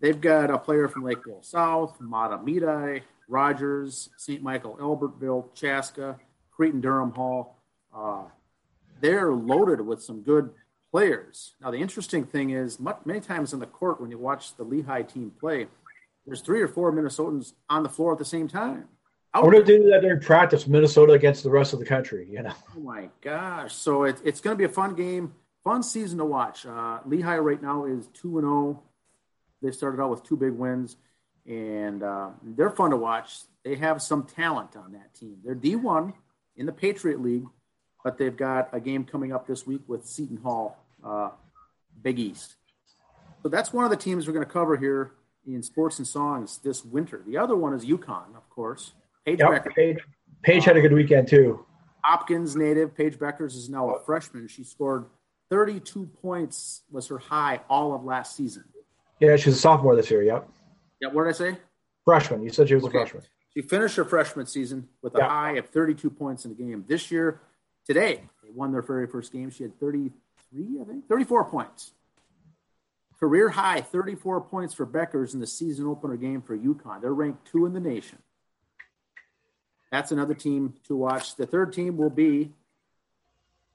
they've 0.00 0.20
got 0.20 0.50
a 0.50 0.58
player 0.58 0.88
from 0.88 1.02
Lakeville 1.02 1.42
South, 1.42 1.98
Mahtomedi, 2.00 3.02
Rogers, 3.28 4.08
St. 4.16 4.42
Michael, 4.42 4.76
Albertville, 4.80 5.54
Chaska, 5.54 6.18
Cretin 6.50 6.80
Derham 6.80 7.12
Hall. 7.12 7.56
Uh, 7.94 8.24
they're 9.00 9.32
loaded 9.32 9.80
with 9.80 10.02
some 10.02 10.22
good 10.22 10.50
players. 10.90 11.54
Now, 11.60 11.70
the 11.70 11.78
interesting 11.78 12.24
thing 12.24 12.50
is, 12.50 12.80
much, 12.80 13.00
many 13.04 13.20
times 13.20 13.52
in 13.52 13.60
the 13.60 13.66
court, 13.66 14.00
when 14.00 14.10
you 14.10 14.18
watch 14.18 14.56
the 14.56 14.64
Lehigh 14.64 15.02
team 15.02 15.32
play, 15.38 15.66
there's 16.26 16.40
three 16.40 16.62
or 16.62 16.68
four 16.68 16.92
Minnesotans 16.92 17.52
on 17.68 17.82
the 17.82 17.88
floor 17.88 18.12
at 18.12 18.18
the 18.18 18.24
same 18.24 18.48
time. 18.48 18.88
I 19.38 19.44
want 19.44 19.56
to 19.56 19.64
do 19.64 19.90
that 19.90 20.00
during 20.02 20.20
practice, 20.20 20.66
Minnesota 20.66 21.12
against 21.12 21.42
the 21.42 21.50
rest 21.50 21.72
of 21.72 21.78
the 21.78 21.84
country. 21.84 22.26
You 22.30 22.42
know. 22.42 22.52
Oh 22.76 22.80
my 22.80 23.08
gosh! 23.20 23.74
So 23.74 24.04
it, 24.04 24.20
it's 24.24 24.40
going 24.40 24.54
to 24.54 24.58
be 24.58 24.64
a 24.64 24.68
fun 24.68 24.94
game, 24.94 25.34
fun 25.64 25.82
season 25.82 26.18
to 26.18 26.24
watch. 26.24 26.66
Uh, 26.66 26.98
Lehigh 27.06 27.38
right 27.38 27.62
now 27.62 27.84
is 27.84 28.08
two 28.08 28.38
and 28.38 28.44
zero. 28.44 28.52
Oh. 28.52 28.82
They 29.62 29.70
started 29.70 30.00
out 30.00 30.10
with 30.10 30.22
two 30.22 30.36
big 30.36 30.52
wins, 30.52 30.96
and 31.46 32.02
uh, 32.02 32.30
they're 32.42 32.70
fun 32.70 32.90
to 32.90 32.96
watch. 32.96 33.38
They 33.64 33.76
have 33.76 34.00
some 34.00 34.24
talent 34.24 34.76
on 34.76 34.92
that 34.92 35.14
team. 35.14 35.38
They're 35.44 35.54
D 35.54 35.76
one 35.76 36.14
in 36.56 36.66
the 36.66 36.72
Patriot 36.72 37.20
League, 37.20 37.46
but 38.02 38.18
they've 38.18 38.36
got 38.36 38.68
a 38.72 38.80
game 38.80 39.04
coming 39.04 39.32
up 39.32 39.46
this 39.46 39.66
week 39.66 39.82
with 39.86 40.06
Seton 40.06 40.38
Hall, 40.38 40.76
uh, 41.04 41.30
Big 42.02 42.18
East. 42.18 42.56
So 43.42 43.48
that's 43.48 43.72
one 43.72 43.84
of 43.84 43.90
the 43.90 43.96
teams 43.96 44.26
we're 44.26 44.32
going 44.32 44.46
to 44.46 44.52
cover 44.52 44.76
here 44.76 45.12
in 45.46 45.62
sports 45.62 45.98
and 45.98 46.06
songs 46.06 46.58
this 46.58 46.84
winter. 46.84 47.22
The 47.26 47.36
other 47.36 47.56
one 47.56 47.72
is 47.72 47.84
UConn, 47.84 48.36
of 48.36 48.48
course. 48.50 48.92
Paige 49.28 49.40
yep, 49.40 49.50
Becker. 49.50 49.70
Paige, 49.76 49.98
Paige 50.42 50.64
had 50.64 50.76
a 50.76 50.80
good 50.80 50.92
weekend 50.92 51.28
too. 51.28 51.64
Hopkins 52.02 52.56
native 52.56 52.94
Paige 52.96 53.18
Bueckers 53.18 53.54
is 53.56 53.68
now 53.68 53.90
a 53.90 54.00
freshman. 54.04 54.48
She 54.48 54.64
scored 54.64 55.06
32 55.50 56.06
points 56.22 56.82
was 56.90 57.08
her 57.08 57.18
high 57.18 57.60
all 57.68 57.94
of 57.94 58.04
last 58.04 58.36
season. 58.36 58.64
Yeah, 59.20 59.36
she's 59.36 59.54
a 59.54 59.58
sophomore 59.58 59.96
this 59.96 60.10
year. 60.10 60.22
Yep. 60.22 60.48
Yeah. 61.00 61.08
What 61.08 61.24
did 61.24 61.30
I 61.30 61.32
say? 61.32 61.58
Freshman. 62.04 62.42
You 62.42 62.50
said 62.50 62.68
she 62.68 62.74
was 62.74 62.84
okay. 62.84 62.98
a 62.98 63.00
freshman. 63.02 63.24
She 63.54 63.62
finished 63.62 63.96
her 63.96 64.04
freshman 64.04 64.46
season 64.46 64.88
with 65.02 65.14
a 65.16 65.18
Yeah. 65.18 65.28
high 65.28 65.52
of 65.52 65.68
32 65.68 66.10
points 66.10 66.44
in 66.44 66.54
the 66.54 66.62
game. 66.62 66.84
This 66.88 67.10
year, 67.10 67.40
today, 67.86 68.22
they 68.42 68.50
won 68.50 68.72
their 68.72 68.82
very 68.82 69.06
first 69.06 69.32
game. 69.32 69.50
She 69.50 69.64
had 69.64 69.78
33, 69.80 70.80
I 70.80 70.84
think, 70.84 71.08
34 71.08 71.44
points. 71.46 71.92
Career 73.18 73.48
high 73.48 73.80
34 73.80 74.42
points 74.42 74.74
for 74.74 74.86
Bueckers 74.86 75.34
in 75.34 75.40
the 75.40 75.46
season 75.46 75.86
opener 75.86 76.16
game 76.16 76.40
for 76.40 76.56
UConn. 76.56 77.00
They're 77.00 77.12
ranked 77.12 77.46
two 77.46 77.66
in 77.66 77.72
the 77.72 77.80
nation. 77.80 78.18
That's 79.90 80.12
another 80.12 80.34
team 80.34 80.74
to 80.86 80.96
watch. 80.96 81.36
The 81.36 81.46
third 81.46 81.72
team 81.72 81.96
will 81.96 82.10
be 82.10 82.52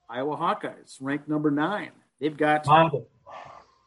Iowa 0.08 0.36
Hawkeyes, 0.36 0.98
ranked 1.00 1.28
number 1.28 1.50
nine. 1.50 1.90
They've 2.20 2.36
got 2.36 2.66
Monica. 2.66 3.02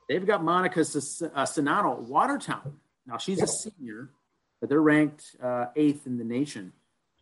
they've 0.10 0.26
got 0.26 0.44
Monica 0.44 0.82
uh, 0.82 0.84
Czinano, 0.84 2.00
Watertown. 2.00 2.80
Now 3.06 3.18
she's 3.18 3.42
a 3.42 3.48
senior, 3.48 4.10
but 4.60 4.70
they're 4.70 4.82
ranked 4.82 5.36
uh, 5.42 5.68
eighth 5.76 6.06
in 6.06 6.18
the 6.18 6.26
nation, 6.26 6.74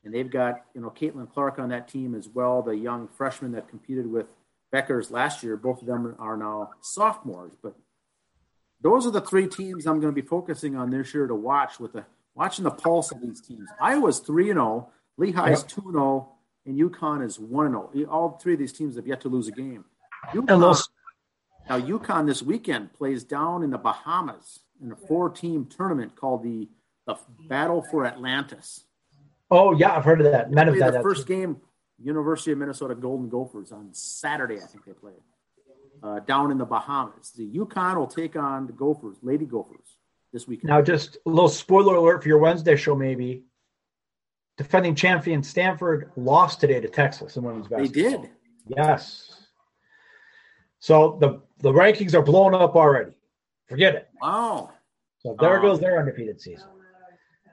and 0.03 0.13
they've 0.13 0.29
got 0.29 0.65
you 0.73 0.81
know 0.81 0.89
Caitlin 0.89 1.31
Clark 1.31 1.59
on 1.59 1.69
that 1.69 1.87
team 1.87 2.15
as 2.15 2.27
well, 2.27 2.63
the 2.63 2.75
young 2.75 3.07
freshman 3.07 3.51
that 3.51 3.67
competed 3.67 4.11
with 4.11 4.25
Bueckers 4.73 5.11
last 5.11 5.43
year. 5.43 5.55
Both 5.55 5.81
of 5.81 5.87
them 5.87 6.15
are 6.17 6.37
now 6.37 6.71
sophomores, 6.81 7.53
but 7.61 7.75
those 8.81 9.05
are 9.05 9.11
the 9.11 9.21
three 9.21 9.47
teams 9.47 9.85
I'm 9.85 9.99
going 9.99 10.13
to 10.13 10.21
be 10.21 10.27
focusing 10.27 10.75
on 10.75 10.89
this 10.89 11.13
year 11.13 11.27
to 11.27 11.35
watch 11.35 11.79
with 11.79 11.93
the 11.93 12.05
watching 12.33 12.63
the 12.63 12.71
pulse 12.71 13.11
of 13.11 13.21
these 13.21 13.41
teams. 13.41 13.69
Iowa's 13.79 14.19
three 14.19 14.49
and 14.49 14.57
zero, 14.57 14.89
Lehigh's 15.19 15.62
Yep. 15.62 15.67
two 15.67 15.82
and 15.86 15.93
zero, 15.93 16.30
and 16.65 16.78
UConn 16.80 17.23
is 17.23 17.39
one 17.39 17.67
and 17.67 17.75
zero. 17.93 18.10
All 18.10 18.32
three 18.38 18.54
of 18.54 18.60
these 18.60 18.73
teams 18.73 18.95
have 18.95 19.08
yet 19.08 19.21
to 19.21 19.30
lose 19.30 19.47
a 19.47 19.51
game. 19.51 19.86
UConn, 20.34 20.47
now 21.69 21.80
UConn 21.80 22.25
this 22.25 22.41
weekend 22.43 22.93
plays 22.93 23.23
down 23.23 23.63
in 23.63 23.69
the 23.69 23.78
Bahamas 23.78 24.60
in 24.82 24.91
a 24.91 24.95
four-team 24.95 25.65
tournament 25.65 26.15
called 26.15 26.43
the 26.43 26.69
the 27.08 27.15
Battle 27.47 27.84
for 27.91 28.06
Atlantis. 28.06 28.84
oh 29.51 29.73
yeah, 29.73 29.95
I've 29.95 30.04
heard 30.04 30.21
of 30.21 30.32
that. 30.32 30.49
Men 30.51 30.67
Play 30.69 30.80
done 30.80 30.88
the 30.88 30.91
that. 30.93 31.04
first 31.04 31.28
game, 31.28 31.58
University 32.01 32.51
of 32.51 32.58
Minnesota 32.58 32.95
Golden 32.95 33.30
Gophers 33.30 33.71
on 33.71 33.89
Saturday. 33.93 34.56
I 34.58 34.65
think 34.65 34.86
they 34.86 34.93
play 34.93 35.13
uh, 36.01 36.19
down 36.21 36.49
in 36.51 36.58
the 36.58 36.65
Bahamas. 36.65 37.32
The 37.38 37.47
UConn 37.47 37.95
will 37.97 38.08
take 38.08 38.36
on 38.36 38.65
the 38.65 38.73
Gophers, 38.73 39.17
Lady 39.21 39.45
Gophers, 39.45 39.97
this 40.34 40.47
weekend. 40.47 40.69
Now, 40.69 40.82
just 40.82 41.17
a 41.28 41.30
little 41.30 41.47
spoiler 41.47 41.93
alert 41.95 42.23
for 42.23 42.28
your 42.30 42.39
Wednesday 42.39 42.75
show, 42.75 42.95
maybe. 42.95 43.43
Defending 44.57 44.95
champion 44.95 45.43
Stanford 45.43 46.11
lost 46.15 46.61
today 46.61 46.79
to 46.79 46.87
Texas 46.87 47.35
in 47.35 47.43
women's 47.43 47.67
basketball. 47.67 48.03
they 48.03 48.17
did. 48.17 48.29
Yes. 48.67 49.47
So 50.79 51.17
the 51.19 51.41
the 51.59 51.71
rankings 51.71 52.13
are 52.13 52.21
blown 52.21 52.53
up 52.55 52.75
already. 52.75 53.17
Forget 53.67 53.95
it. 53.95 54.09
Wow. 54.21 54.71
So 55.19 55.35
there 55.39 55.57
Um, 55.57 55.61
goes 55.61 55.79
their 55.79 55.99
undefeated 55.99 56.39
season. 56.39 56.67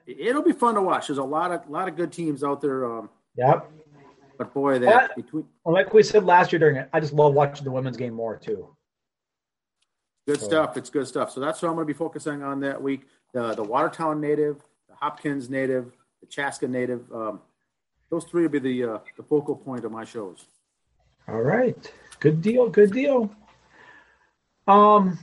It'll 0.05 0.41
be 0.43 0.51
fun 0.51 0.75
to 0.75 0.81
watch. 0.81 1.07
There's 1.07 1.17
a 1.17 1.23
lot 1.23 1.51
of 1.51 1.69
lot 1.69 1.87
of 1.87 1.95
good 1.95 2.11
teams 2.11 2.43
out 2.43 2.61
there. 2.61 2.85
Um, 2.85 3.09
Yep. 3.35 3.69
but 4.37 4.53
boy, 4.53 4.79
that 4.79 5.09
What? 5.09 5.15
between 5.15 5.47
like 5.65 5.93
we 5.93 6.03
said 6.03 6.23
last 6.25 6.51
year 6.53 6.59
during 6.59 6.75
it, 6.77 6.89
I 6.93 6.99
just 6.99 7.13
love 7.13 7.33
watching 7.33 7.63
the 7.65 7.71
women's 7.71 7.97
game 7.97 8.13
more 8.13 8.37
too. 8.37 8.75
good 10.25 10.39
So- 10.39 10.45
stuff. 10.47 10.77
It's 10.77 10.89
good 10.89 11.05
stuff. 11.07 11.31
So 11.31 11.41
that's 11.41 11.61
what 11.61 11.67
I'm 11.67 11.75
going 11.75 11.85
to 11.85 11.93
be 11.93 11.97
focusing 11.97 12.43
on 12.43 12.61
that 12.61 12.81
week. 12.81 13.07
The 13.33 13.53
the 13.55 13.63
Watertown 13.63 14.21
native, 14.21 14.61
the 14.87 14.95
Hopkins 14.95 15.49
native, 15.49 15.91
the 16.23 16.27
Chaska 16.27 16.67
native. 16.67 17.01
Um, 17.13 17.41
those 18.09 18.23
three 18.25 18.43
will 18.43 18.49
be 18.49 18.59
the 18.59 18.83
uh, 18.83 18.97
the 19.17 19.23
focal 19.23 19.55
point 19.55 19.83
of 19.83 19.91
my 19.91 20.05
shows. 20.05 20.45
All 21.27 21.41
right. 21.41 21.91
Good 22.19 22.41
deal. 22.41 22.69
Good 22.69 22.93
deal. 22.93 23.29
Um, 24.67 25.19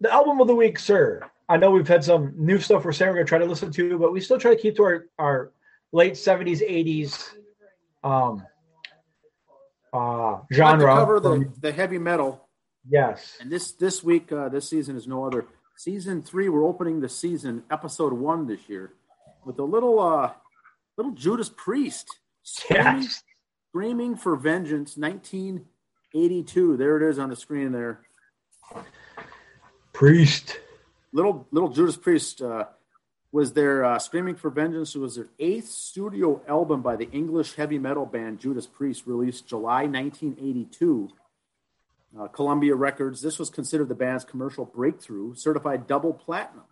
the 0.00 0.12
album 0.12 0.40
of 0.40 0.48
the 0.48 0.54
week, 0.54 0.78
sir. 0.78 1.22
I 1.48 1.56
know 1.56 1.70
we've 1.70 1.86
had 1.86 2.04
some 2.04 2.34
new 2.36 2.58
stuff 2.58 2.84
we're 2.84 2.92
saying 2.92 3.10
we're 3.10 3.18
gonna 3.18 3.26
try 3.26 3.38
to 3.38 3.44
listen 3.44 3.70
to, 3.72 3.98
but 3.98 4.12
we 4.12 4.20
still 4.20 4.38
try 4.38 4.54
to 4.54 4.60
keep 4.60 4.76
to 4.76 4.82
our, 4.82 5.06
our 5.18 5.52
late 5.92 6.14
70s, 6.14 6.60
80s 6.62 7.28
um 8.02 8.42
uh 9.92 10.30
like 10.32 10.42
genre. 10.52 10.94
cover 10.94 11.20
the, 11.20 11.52
the 11.60 11.70
heavy 11.72 11.98
metal. 11.98 12.48
yes. 12.88 13.36
And 13.40 13.50
this 13.50 13.72
this 13.72 14.02
week, 14.02 14.32
uh, 14.32 14.48
this 14.48 14.68
season 14.68 14.96
is 14.96 15.06
no 15.06 15.24
other. 15.24 15.46
Season 15.76 16.22
three, 16.22 16.48
we're 16.48 16.64
opening 16.66 17.00
the 17.00 17.08
season, 17.08 17.62
episode 17.70 18.12
one 18.12 18.46
this 18.46 18.68
year, 18.68 18.92
with 19.44 19.58
a 19.58 19.64
little 19.64 19.98
uh, 20.00 20.32
little 20.96 21.12
Judas 21.12 21.50
Priest 21.54 22.06
screaming, 22.42 23.02
Yes. 23.02 23.22
screaming 23.70 24.16
for 24.16 24.36
vengeance, 24.36 24.96
1982. 24.96 26.76
There 26.76 26.96
it 26.96 27.08
is 27.10 27.18
on 27.18 27.30
the 27.30 27.36
screen 27.36 27.72
there. 27.72 28.00
Priest. 29.92 30.58
Little 31.12 31.46
little 31.50 31.70
Judas 31.70 31.96
Priest 31.96 32.40
uh, 32.42 32.66
was 33.32 33.52
their 33.52 33.84
uh, 33.84 33.98
screaming 33.98 34.36
for 34.36 34.50
vengeance. 34.50 34.94
Was 34.94 35.16
their 35.16 35.28
eighth 35.38 35.68
studio 35.68 36.40
album 36.48 36.82
by 36.82 36.96
the 36.96 37.10
English 37.10 37.54
heavy 37.54 37.78
metal 37.78 38.06
band 38.06 38.38
Judas 38.38 38.66
Priest, 38.66 39.06
released 39.06 39.46
July 39.48 39.86
1982. 39.86 41.10
uh, 42.18 42.28
Columbia 42.28 42.74
Records. 42.76 43.20
This 43.22 43.38
was 43.38 43.50
considered 43.50 43.88
the 43.88 43.94
band's 43.94 44.24
commercial 44.24 44.64
breakthrough, 44.64 45.34
certified 45.34 45.86
double 45.88 46.12
platinum. 46.12 46.64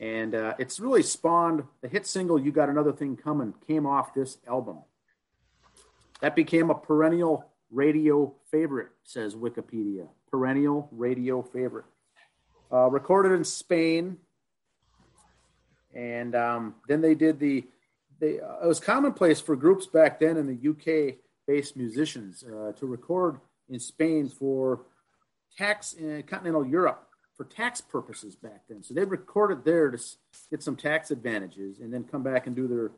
And 0.00 0.34
uh, 0.34 0.54
it's 0.58 0.78
really 0.78 1.02
spawned 1.02 1.64
the 1.80 1.88
hit 1.88 2.06
single 2.06 2.38
"You 2.38 2.52
Got 2.52 2.68
Another 2.68 2.92
Thing 2.92 3.16
Coming" 3.16 3.54
came 3.66 3.86
off 3.86 4.14
this 4.14 4.38
album. 4.46 4.78
That 6.20 6.36
became 6.36 6.70
a 6.70 6.74
perennial 6.74 7.46
radio 7.70 8.34
favorite, 8.50 8.88
says 9.02 9.34
Wikipedia. 9.34 10.08
Perennial 10.30 10.88
radio 10.92 11.42
favorite. 11.42 11.86
Uh, 12.72 12.88
recorded 12.90 13.32
in 13.32 13.44
Spain, 13.44 14.18
and 15.94 16.34
um, 16.36 16.74
then 16.86 17.00
they 17.00 17.14
did 17.14 17.40
the. 17.40 17.66
They, 18.20 18.40
uh, 18.40 18.64
it 18.64 18.66
was 18.66 18.80
commonplace 18.80 19.40
for 19.40 19.56
groups 19.56 19.86
back 19.86 20.20
then 20.20 20.36
in 20.36 20.46
the 20.46 20.68
UK-based 20.70 21.76
musicians 21.76 22.44
uh, 22.44 22.72
to 22.72 22.86
record 22.86 23.38
in 23.68 23.78
Spain 23.78 24.28
for 24.28 24.80
tax 25.56 25.92
in 25.92 26.22
continental 26.24 26.66
Europe 26.66 27.07
for 27.38 27.44
tax 27.44 27.80
purposes 27.80 28.34
back 28.34 28.64
then. 28.68 28.82
So 28.82 28.92
they 28.92 29.04
recorded 29.04 29.64
there 29.64 29.90
to 29.92 29.98
get 30.50 30.60
some 30.62 30.74
tax 30.74 31.12
advantages, 31.12 31.78
and 31.78 31.94
then 31.94 32.02
come 32.02 32.24
back 32.24 32.48
and 32.48 32.56
do 32.56 32.66
their 32.66 32.90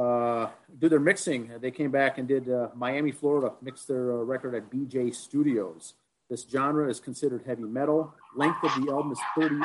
uh, 0.00 0.50
do 0.78 0.88
their 0.90 1.00
mixing. 1.00 1.50
They 1.60 1.70
came 1.70 1.90
back 1.90 2.18
and 2.18 2.28
did 2.28 2.50
uh, 2.50 2.68
Miami, 2.74 3.10
Florida, 3.10 3.54
mixed 3.62 3.88
their 3.88 4.12
uh, 4.12 4.16
record 4.16 4.54
at 4.54 4.70
BJ 4.70 5.14
Studios. 5.14 5.94
This 6.28 6.46
genre 6.50 6.88
is 6.88 7.00
considered 7.00 7.42
heavy 7.46 7.62
metal. 7.62 8.12
Length 8.36 8.64
of 8.64 8.84
the 8.84 8.90
album 8.92 9.12
is 9.12 9.20
38. 9.38 9.62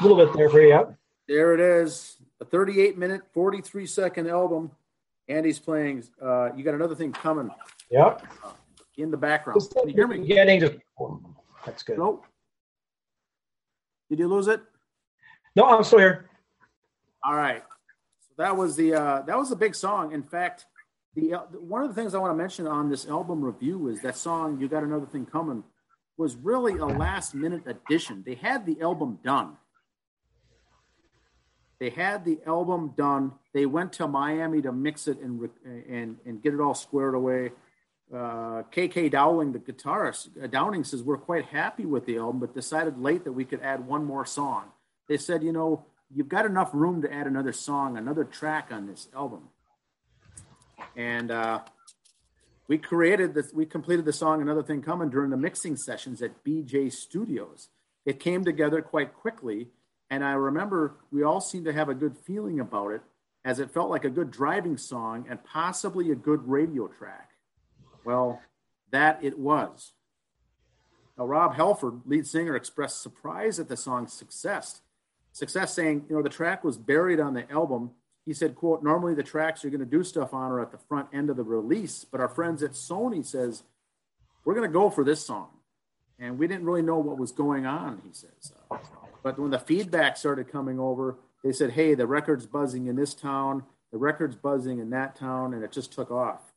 A 0.00 0.02
little 0.02 0.16
bit 0.16 0.34
there 0.34 0.48
for 0.48 0.60
you. 0.60 0.96
There 1.28 1.54
it 1.54 1.60
is, 1.60 2.16
a 2.40 2.44
38 2.44 2.96
minute, 2.96 3.22
43 3.32 3.86
second 3.86 4.28
album. 4.28 4.70
Andy's 5.28 5.58
playing. 5.58 6.04
Uh, 6.20 6.50
you 6.54 6.64
got 6.64 6.74
another 6.74 6.94
thing 6.94 7.12
coming 7.12 7.50
Yep. 7.90 8.26
in 8.98 9.10
the 9.10 9.16
background. 9.16 9.60
Can 9.74 9.88
you 9.88 9.94
hear 9.94 10.06
me? 10.06 10.26
Getting 10.26 10.60
just 10.60 10.74
that's 11.64 11.82
good. 11.82 11.98
Nope. 11.98 12.24
Did 14.10 14.18
you 14.18 14.28
lose 14.28 14.48
it? 14.48 14.60
No, 15.56 15.64
I'm 15.64 15.82
still 15.84 15.98
here. 15.98 16.28
All 17.24 17.34
right. 17.34 17.62
So 18.20 18.34
that 18.38 18.56
was 18.56 18.76
the 18.76 18.94
uh, 18.94 19.22
that 19.22 19.36
was 19.38 19.50
a 19.50 19.56
big 19.56 19.74
song. 19.74 20.12
In 20.12 20.22
fact, 20.22 20.66
the 21.14 21.34
uh, 21.34 21.40
one 21.58 21.82
of 21.82 21.88
the 21.88 21.94
things 21.94 22.14
I 22.14 22.18
want 22.18 22.32
to 22.32 22.36
mention 22.36 22.66
on 22.66 22.90
this 22.90 23.06
album 23.06 23.42
review 23.42 23.88
is 23.88 24.02
that 24.02 24.16
song 24.16 24.60
"You 24.60 24.68
Got 24.68 24.82
Another 24.82 25.06
Thing 25.06 25.24
Coming" 25.24 25.64
was 26.18 26.36
really 26.36 26.74
a 26.78 26.84
last 26.84 27.34
minute 27.34 27.62
addition. 27.66 28.22
They 28.26 28.34
had 28.34 28.66
the 28.66 28.80
album 28.82 29.18
done. 29.24 29.56
They 31.84 31.90
had 31.90 32.24
the 32.24 32.38
album 32.46 32.94
done. 32.96 33.32
They 33.52 33.66
went 33.66 33.92
to 33.94 34.08
Miami 34.08 34.62
to 34.62 34.72
mix 34.72 35.06
it 35.06 35.18
and 35.18 35.50
and 35.86 36.16
and 36.24 36.42
get 36.42 36.54
it 36.54 36.60
all 36.60 36.72
squared 36.72 37.14
away. 37.14 37.50
Uh, 38.10 38.62
KK 38.72 39.10
Dowling, 39.10 39.52
the 39.52 39.58
guitarist, 39.58 40.42
uh, 40.42 40.46
Downing 40.46 40.84
says 40.84 41.02
we're 41.02 41.18
quite 41.18 41.44
happy 41.44 41.84
with 41.84 42.06
the 42.06 42.16
album, 42.16 42.40
but 42.40 42.54
decided 42.54 42.98
late 42.98 43.24
that 43.24 43.32
we 43.32 43.44
could 43.44 43.60
add 43.60 43.86
one 43.86 44.02
more 44.02 44.24
song. 44.24 44.64
They 45.08 45.18
said, 45.18 45.42
you 45.42 45.52
know, 45.52 45.84
you've 46.10 46.30
got 46.30 46.46
enough 46.46 46.70
room 46.72 47.02
to 47.02 47.12
add 47.12 47.26
another 47.26 47.52
song, 47.52 47.98
another 47.98 48.24
track 48.24 48.68
on 48.70 48.86
this 48.86 49.08
album. 49.14 49.50
And 50.96 51.30
uh, 51.30 51.60
we 52.66 52.78
created 52.78 53.34
this, 53.34 53.52
we 53.52 53.66
completed 53.66 54.06
the 54.06 54.12
song 54.14 54.40
Another 54.40 54.62
Thing 54.62 54.80
Coming 54.80 55.10
during 55.10 55.28
the 55.28 55.36
mixing 55.36 55.76
sessions 55.76 56.22
at 56.22 56.44
BJ 56.44 56.90
Studios. 56.90 57.68
It 58.06 58.20
came 58.20 58.42
together 58.42 58.80
quite 58.80 59.12
quickly. 59.12 59.68
And 60.10 60.24
I 60.24 60.32
remember 60.32 60.96
we 61.10 61.22
all 61.22 61.40
seemed 61.40 61.64
to 61.64 61.72
have 61.72 61.88
a 61.88 61.94
good 61.94 62.16
feeling 62.16 62.60
about 62.60 62.92
it 62.92 63.02
as 63.44 63.58
it 63.58 63.70
felt 63.70 63.90
like 63.90 64.04
a 64.04 64.10
good 64.10 64.30
driving 64.30 64.76
song 64.76 65.26
and 65.28 65.42
possibly 65.44 66.10
a 66.10 66.14
good 66.14 66.48
radio 66.48 66.88
track. 66.88 67.30
Well, 68.04 68.40
that 68.90 69.18
it 69.22 69.38
was. 69.38 69.92
Now, 71.18 71.26
Rob 71.26 71.54
Halford, 71.54 72.02
lead 72.06 72.26
singer, 72.26 72.56
expressed 72.56 73.02
surprise 73.02 73.60
at 73.60 73.68
the 73.68 73.76
song's 73.76 74.12
success. 74.12 74.82
Success 75.32 75.74
saying, 75.74 76.06
you 76.08 76.16
know, 76.16 76.22
the 76.22 76.28
track 76.28 76.64
was 76.64 76.76
buried 76.76 77.20
on 77.20 77.34
the 77.34 77.50
album. 77.50 77.90
He 78.24 78.32
said, 78.32 78.54
quote, 78.54 78.82
normally 78.82 79.14
the 79.14 79.22
tracks 79.22 79.62
you're 79.62 79.70
going 79.70 79.80
to 79.80 79.86
do 79.86 80.02
stuff 80.04 80.32
on 80.32 80.50
are 80.50 80.60
at 80.60 80.70
the 80.70 80.78
front 80.78 81.08
end 81.12 81.28
of 81.30 81.36
the 81.36 81.42
release, 81.42 82.04
but 82.04 82.20
our 82.20 82.28
friends 82.28 82.62
at 82.62 82.72
Sony 82.72 83.24
says, 83.24 83.62
we're 84.44 84.54
going 84.54 84.68
to 84.68 84.72
go 84.72 84.90
for 84.90 85.04
this 85.04 85.24
song. 85.24 85.48
and 86.18 86.38
we 86.38 86.46
didn't 86.46 86.64
really 86.64 86.82
know 86.82 86.98
what 86.98 87.18
was 87.18 87.32
going 87.32 87.66
on. 87.66 88.00
He 88.06 88.12
says, 88.12 88.52
uh, 88.70 88.76
but 89.24 89.38
when 89.38 89.50
the 89.50 89.58
feedback 89.58 90.18
started 90.18 90.52
coming 90.52 90.78
over, 90.78 91.18
they 91.42 91.50
said, 91.50 91.70
"Hey, 91.70 91.94
the 91.94 92.06
record's 92.06 92.46
buzzing 92.46 92.86
in 92.86 92.94
this 92.94 93.14
town, 93.14 93.64
the 93.90 93.98
record's 93.98 94.36
buzzing 94.36 94.78
in 94.78 94.90
that 94.90 95.16
town," 95.16 95.54
and 95.54 95.64
it 95.64 95.72
just 95.72 95.92
took 95.92 96.10
off. 96.10 96.52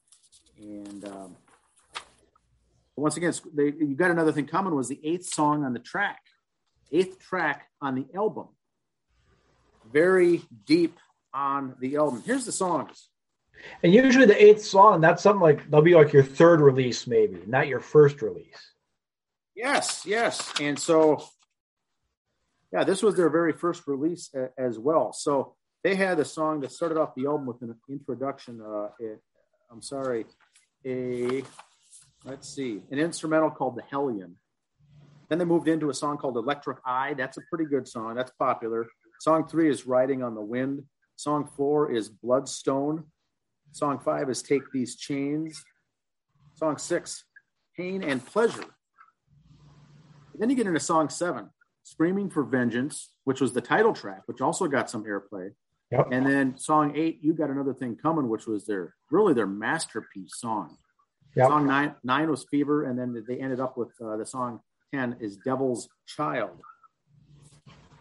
And 0.60 1.06
um, 1.06 1.38
once 2.98 3.16
again, 3.16 3.34
they, 3.54 3.66
you 3.66 3.96
got 3.96 4.12
another 4.12 4.34
thing 4.34 4.46
coming 4.46 4.76
was 4.76 4.90
the 4.90 5.00
eighth 5.04 5.34
song 5.34 5.64
on 5.64 5.74
the 5.74 5.80
track, 5.80 6.20
eighth 6.92 7.20
track 7.20 7.68
on 7.82 7.96
the 7.96 8.06
album. 8.14 8.50
Very 9.92 10.42
deep 10.66 11.00
on 11.34 11.76
the 11.80 11.96
album. 11.96 12.22
Here's 12.26 12.46
the 12.46 12.52
songs. 12.52 13.08
And 13.82 13.94
usually 13.94 14.26
the 14.26 14.44
eighth 14.44 14.64
song, 14.64 15.00
that's 15.00 15.24
something 15.24 15.42
like 15.42 15.64
that'll 15.66 15.82
be 15.82 15.96
like 15.96 16.12
your 16.12 16.24
third 16.24 16.60
release, 16.60 17.08
maybe, 17.08 17.42
not 17.48 17.68
your 17.68 17.80
first 17.80 18.22
release. 18.22 18.74
Yes, 19.56 20.04
yes. 20.06 20.54
And 20.60 20.78
so, 20.78 21.24
yeah, 22.72 22.84
this 22.84 23.02
was 23.02 23.16
their 23.16 23.30
very 23.30 23.54
first 23.54 23.88
release 23.88 24.30
a, 24.36 24.50
as 24.58 24.78
well. 24.78 25.14
So 25.14 25.56
they 25.84 25.96
had 25.96 26.20
a 26.20 26.26
song 26.26 26.60
that 26.62 26.72
started 26.72 26.98
off 26.98 27.16
the 27.16 27.26
album 27.26 27.46
with 27.46 27.62
an 27.62 27.76
introduction. 27.90 28.62
Uh, 28.62 28.90
I'm 29.72 29.82
sorry, 29.82 30.26
a 30.86 31.44
let's 32.26 32.50
see, 32.50 32.82
an 32.92 33.00
instrumental 33.00 33.52
called 33.52 33.76
The 33.76 33.84
Hellion. 33.84 34.36
Then 35.30 35.40
they 35.40 35.46
moved 35.46 35.68
into 35.68 35.90
a 35.90 35.94
song 35.94 36.18
called 36.18 36.38
Electric 36.38 36.78
Eye. 36.86 37.14
That's 37.18 37.38
a 37.38 37.42
pretty 37.50 37.66
good 37.66 37.88
song. 37.88 38.16
That's 38.16 38.32
popular. 38.40 38.88
Song 39.20 39.48
three 39.48 39.70
is 39.70 39.86
Riding 39.86 40.24
on 40.24 40.36
the 40.36 40.42
Wind. 40.42 40.84
Song 41.16 41.50
four 41.56 41.92
is 41.92 42.10
Bloodstone. 42.10 43.06
Song 43.72 44.00
five 44.00 44.30
is 44.30 44.42
Take 44.42 44.72
These 44.72 44.96
Chains. 44.96 45.64
Song 46.54 46.78
six, 46.78 47.24
Pain 47.76 48.04
and 48.04 48.26
Pleasure. 48.26 48.66
Then 50.40 50.50
you 50.50 50.56
get 50.56 50.68
into 50.68 50.80
song 50.80 51.10
seven, 51.10 51.50
Screaming 51.88 52.30
for 52.30 52.44
Vengeance, 52.44 53.14
which 53.24 53.40
was 53.40 53.54
the 53.54 53.62
title 53.62 53.94
track, 53.94 54.24
which 54.26 54.42
also 54.42 54.68
got 54.68 54.90
some 54.90 55.06
airplay. 55.06 55.52
Yep. 55.90 56.10
And 56.12 56.26
then 56.26 56.58
song 56.58 56.92
eight, 56.98 57.20
You 57.22 57.32
Got 57.32 57.50
Another 57.50 57.74
Thing 57.74 57.96
Coming, 57.96 58.28
which 58.28 58.46
was 58.46 58.66
their 58.66 58.94
really 59.10 59.34
their 59.34 59.48
masterpiece 59.48 60.34
song. 60.36 60.76
Yep. 61.38 61.48
Song 61.48 61.66
nine, 61.66 61.96
nine 62.04 62.30
was 62.30 62.46
Fever, 62.52 62.84
and 62.84 63.00
then 63.00 63.24
they 63.26 63.40
ended 63.40 63.62
up 63.62 63.78
with 63.78 63.94
uh, 64.04 64.18
the 64.18 64.26
song 64.26 64.60
10 64.94 65.16
is 65.22 65.38
Devil's 65.38 65.88
Child. 66.06 66.60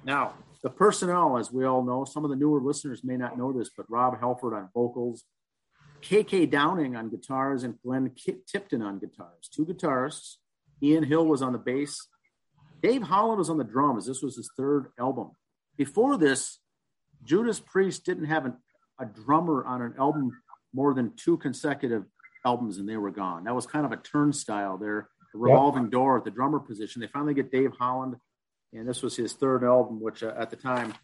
Now, 0.05 0.35
the 0.65 0.71
personnel, 0.71 1.39
as 1.39 1.53
we 1.53 1.65
all 1.65 1.85
know, 1.85 2.05
some 2.05 2.25
of 2.25 2.31
the 2.31 2.37
newer 2.37 2.61
listeners 2.61 3.05
may 3.05 3.17
not 3.17 3.39
know 3.39 3.53
this, 3.53 3.71
but 3.77 3.87
Rob 3.89 4.19
Halford 4.19 4.53
on 4.53 4.69
vocals, 4.75 5.23
KK 6.03 6.51
Downing 6.51 6.97
on 6.97 7.09
guitars, 7.09 7.63
and 7.63 7.79
Glenn 7.85 8.11
Tipton 8.49 8.83
on 8.83 8.99
guitars. 8.99 9.49
Two 9.49 9.65
guitarists. 9.65 10.39
Ian 10.83 11.05
Hill 11.05 11.25
was 11.25 11.41
on 11.41 11.53
the 11.53 11.59
bass. 11.59 12.09
Dave 12.87 13.03
Holland 13.03 13.39
was 13.39 13.51
on 13.51 13.59
the 13.59 13.65
drums. 13.65 14.07
This 14.07 14.23
was 14.23 14.37
his 14.37 14.49
third 14.57 14.91
album. 14.97 15.33
Before 15.77 16.17
this, 16.17 16.61
Judas 17.25 17.59
Priest 17.59 18.05
didn't 18.05 18.27
have 18.27 18.45
an, 18.45 18.55
a 19.01 19.07
drummer 19.07 19.65
on 19.65 19.83
an 19.83 19.95
album 19.99 20.31
more 20.73 20.95
than 20.95 21.13
two 21.17 21.37
consecutive 21.37 22.05
albums, 22.45 22.79
and 22.79 22.89
they 22.89 22.97
were 22.97 23.11
gone. 23.11 23.43
That 23.43 23.57
was 23.57 23.67
kind 23.67 23.85
of 23.85 23.91
a 23.91 23.97
turnstile 23.97 24.79
there, 24.79 25.09
a 25.35 25.39
revolving 25.39 25.85
yep. 25.85 25.91
door 25.91 26.19
at 26.19 26.25
the 26.25 26.31
drummer 26.31 26.61
position. 26.61 27.01
They 27.01 27.09
finally 27.09 27.35
get 27.35 27.51
Dave 27.51 27.73
Holland, 27.77 28.15
and 28.73 28.89
this 28.89 29.03
was 29.03 29.17
his 29.17 29.33
third 29.33 29.65
album, 29.65 30.01
which 30.01 30.23
uh, 30.23 30.35
at 30.39 30.51
the 30.51 30.57
time 30.57 30.95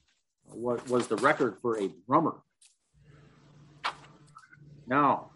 was, 0.53 0.81
was 0.89 1.09
the 1.09 1.17
record 1.17 1.57
for 1.61 1.81
a 1.81 1.91
drummer. 2.07 2.37
Now, 4.87 5.33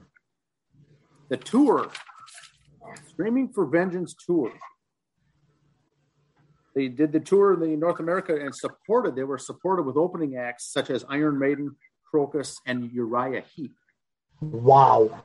the 1.28 1.38
tour, 1.38 1.90
Screaming 3.08 3.48
for 3.48 3.66
Vengeance 3.66 4.14
tour. 4.14 4.52
They 6.76 6.88
did 6.88 7.10
the 7.10 7.20
tour 7.20 7.54
in 7.54 7.60
the 7.60 7.74
North 7.74 8.00
America 8.00 8.36
and 8.38 8.54
supported. 8.54 9.16
They 9.16 9.24
were 9.24 9.38
supported 9.38 9.86
with 9.86 9.96
opening 9.96 10.36
acts 10.36 10.70
such 10.70 10.90
as 10.90 11.06
Iron 11.08 11.38
Maiden, 11.38 11.74
Krokus, 12.12 12.58
and 12.66 12.92
Uriah 12.92 13.42
Heep. 13.54 13.74
Wow. 14.42 15.24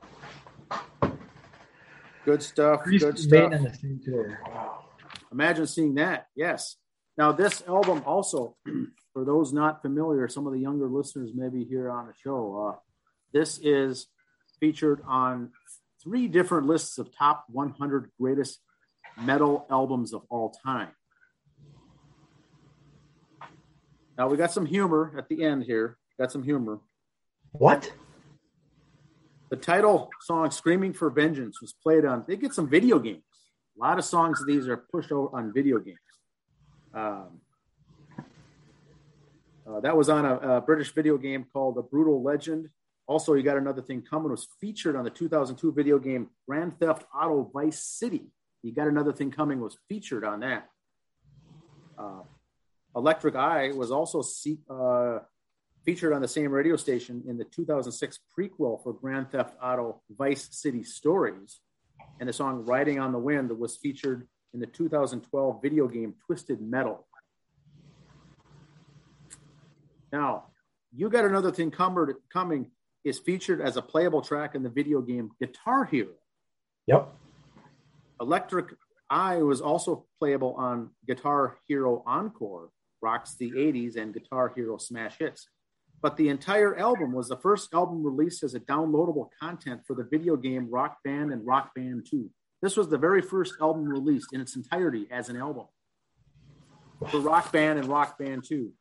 Good 2.24 2.42
stuff. 2.42 2.84
Good 2.84 3.18
stuff. 3.18 3.52
Wow. 3.52 4.84
Imagine 5.30 5.66
seeing 5.66 5.94
that. 5.96 6.28
Yes. 6.34 6.76
Now, 7.18 7.32
this 7.32 7.62
album 7.68 8.02
also, 8.06 8.56
for 9.12 9.26
those 9.26 9.52
not 9.52 9.82
familiar, 9.82 10.28
some 10.28 10.46
of 10.46 10.54
the 10.54 10.58
younger 10.58 10.88
listeners 10.88 11.32
maybe 11.34 11.64
here 11.64 11.90
on 11.90 12.06
the 12.06 12.14
show, 12.14 12.72
uh, 12.72 12.78
this 13.34 13.58
is 13.58 14.06
featured 14.58 15.02
on 15.06 15.50
three 16.02 16.28
different 16.28 16.66
lists 16.66 16.96
of 16.96 17.14
top 17.14 17.44
100 17.48 18.10
greatest 18.18 18.60
metal 19.20 19.66
albums 19.70 20.14
of 20.14 20.22
all 20.30 20.50
time. 20.64 20.88
Now 24.18 24.28
we 24.28 24.36
got 24.36 24.52
some 24.52 24.66
humor 24.66 25.12
at 25.16 25.28
the 25.28 25.42
end 25.42 25.64
here. 25.64 25.96
Got 26.18 26.32
some 26.32 26.42
humor. 26.42 26.80
What? 27.52 27.92
The 29.50 29.56
title 29.56 30.10
song 30.20 30.50
"Screaming 30.50 30.92
for 30.92 31.10
Vengeance" 31.10 31.60
was 31.60 31.72
played 31.72 32.04
on. 32.04 32.24
They 32.26 32.36
get 32.36 32.54
some 32.54 32.68
video 32.68 32.98
games. 32.98 33.22
A 33.76 33.80
lot 33.80 33.98
of 33.98 34.04
songs 34.04 34.40
of 34.40 34.46
these 34.46 34.68
are 34.68 34.76
pushed 34.76 35.12
out 35.12 35.30
on 35.32 35.52
video 35.52 35.78
games. 35.78 35.98
Um, 36.94 37.40
uh, 39.66 39.80
that 39.80 39.96
was 39.96 40.08
on 40.08 40.24
a, 40.26 40.36
a, 40.36 40.60
British 40.60 40.92
video 40.92 41.16
game 41.16 41.46
called 41.52 41.78
"A 41.78 41.82
Brutal 41.82 42.22
Legend." 42.22 42.68
Also, 43.06 43.34
you 43.34 43.42
got 43.42 43.56
another 43.56 43.82
thing 43.82 44.02
coming. 44.02 44.30
Was 44.30 44.48
featured 44.60 44.96
on 44.96 45.04
the 45.04 45.10
2002 45.10 45.72
video 45.72 45.98
game 45.98 46.28
Grand 46.46 46.78
Theft 46.78 47.04
Auto 47.14 47.50
Vice 47.52 47.82
City. 47.82 48.30
You 48.62 48.72
got 48.72 48.88
another 48.88 49.12
thing 49.12 49.30
coming. 49.30 49.60
Was 49.60 49.76
featured 49.88 50.24
on 50.24 50.40
that. 50.40 50.68
Uh, 51.98 52.22
Electric 52.94 53.34
Eye 53.36 53.72
was 53.72 53.90
also 53.90 54.22
uh, 54.70 55.20
featured 55.84 56.12
on 56.12 56.20
the 56.20 56.28
same 56.28 56.50
radio 56.50 56.76
station 56.76 57.22
in 57.26 57.38
the 57.38 57.44
2006 57.44 58.20
prequel 58.38 58.82
for 58.82 58.92
Grand 58.92 59.30
Theft 59.30 59.54
Auto 59.62 60.02
Vice 60.10 60.48
City 60.52 60.84
Stories. 60.84 61.60
And 62.20 62.28
the 62.28 62.32
song 62.32 62.64
Riding 62.66 62.98
on 62.98 63.12
the 63.12 63.18
Wind 63.18 63.50
was 63.58 63.76
featured 63.76 64.28
in 64.52 64.60
the 64.60 64.66
2012 64.66 65.62
video 65.62 65.88
game 65.88 66.14
Twisted 66.26 66.60
Metal. 66.60 67.06
Now, 70.12 70.44
You 70.94 71.08
Got 71.08 71.24
Another 71.24 71.50
Thing 71.50 71.70
Coming 71.70 72.70
is 73.04 73.18
featured 73.18 73.60
as 73.60 73.76
a 73.76 73.82
playable 73.82 74.20
track 74.20 74.54
in 74.54 74.62
the 74.62 74.68
video 74.68 75.00
game 75.00 75.30
Guitar 75.40 75.84
Hero. 75.86 76.12
Yep. 76.86 77.08
Electric 78.20 78.74
Eye 79.08 79.38
was 79.38 79.60
also 79.60 80.06
playable 80.18 80.54
on 80.54 80.90
Guitar 81.06 81.58
Hero 81.66 82.02
Encore, 82.06 82.70
rocks 83.02 83.34
the 83.34 83.50
80s 83.50 83.96
and 83.96 84.14
Guitar 84.14 84.52
Hero 84.54 84.78
smash 84.78 85.18
hits. 85.18 85.48
But 86.00 86.16
the 86.16 86.28
entire 86.28 86.76
album 86.76 87.12
was 87.12 87.28
the 87.28 87.36
first 87.36 87.72
album 87.74 88.02
released 88.02 88.42
as 88.42 88.54
a 88.54 88.60
downloadable 88.60 89.28
content 89.40 89.82
for 89.86 89.94
the 89.94 90.04
video 90.04 90.36
game 90.36 90.68
Rock 90.70 90.98
Band 91.04 91.32
and 91.32 91.46
Rock 91.46 91.74
Band 91.74 92.06
2. 92.10 92.28
This 92.60 92.76
was 92.76 92.88
the 92.88 92.98
very 92.98 93.22
first 93.22 93.54
album 93.60 93.84
released 93.84 94.32
in 94.32 94.40
its 94.40 94.56
entirety 94.56 95.06
as 95.10 95.28
an 95.28 95.36
album 95.36 95.66
for 97.08 97.20
Rock 97.20 97.52
Band 97.52 97.78
and 97.78 97.88
Rock 97.88 98.18
Band 98.18 98.44
2. 98.46 98.72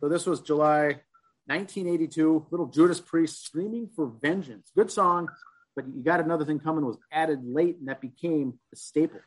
So 0.00 0.08
this 0.08 0.26
was 0.26 0.40
July 0.40 1.00
1982. 1.46 2.46
Little 2.50 2.66
Judas 2.66 3.00
Priest 3.00 3.44
screaming 3.44 3.88
for 3.94 4.12
vengeance. 4.20 4.70
Good 4.74 4.90
song, 4.90 5.28
but 5.74 5.86
you 5.86 6.02
got 6.02 6.20
another 6.20 6.44
thing 6.44 6.58
coming 6.58 6.84
was 6.84 6.98
added 7.10 7.40
late, 7.42 7.78
and 7.78 7.88
that 7.88 8.00
became 8.00 8.58
a 8.72 8.76
staple 8.76 9.20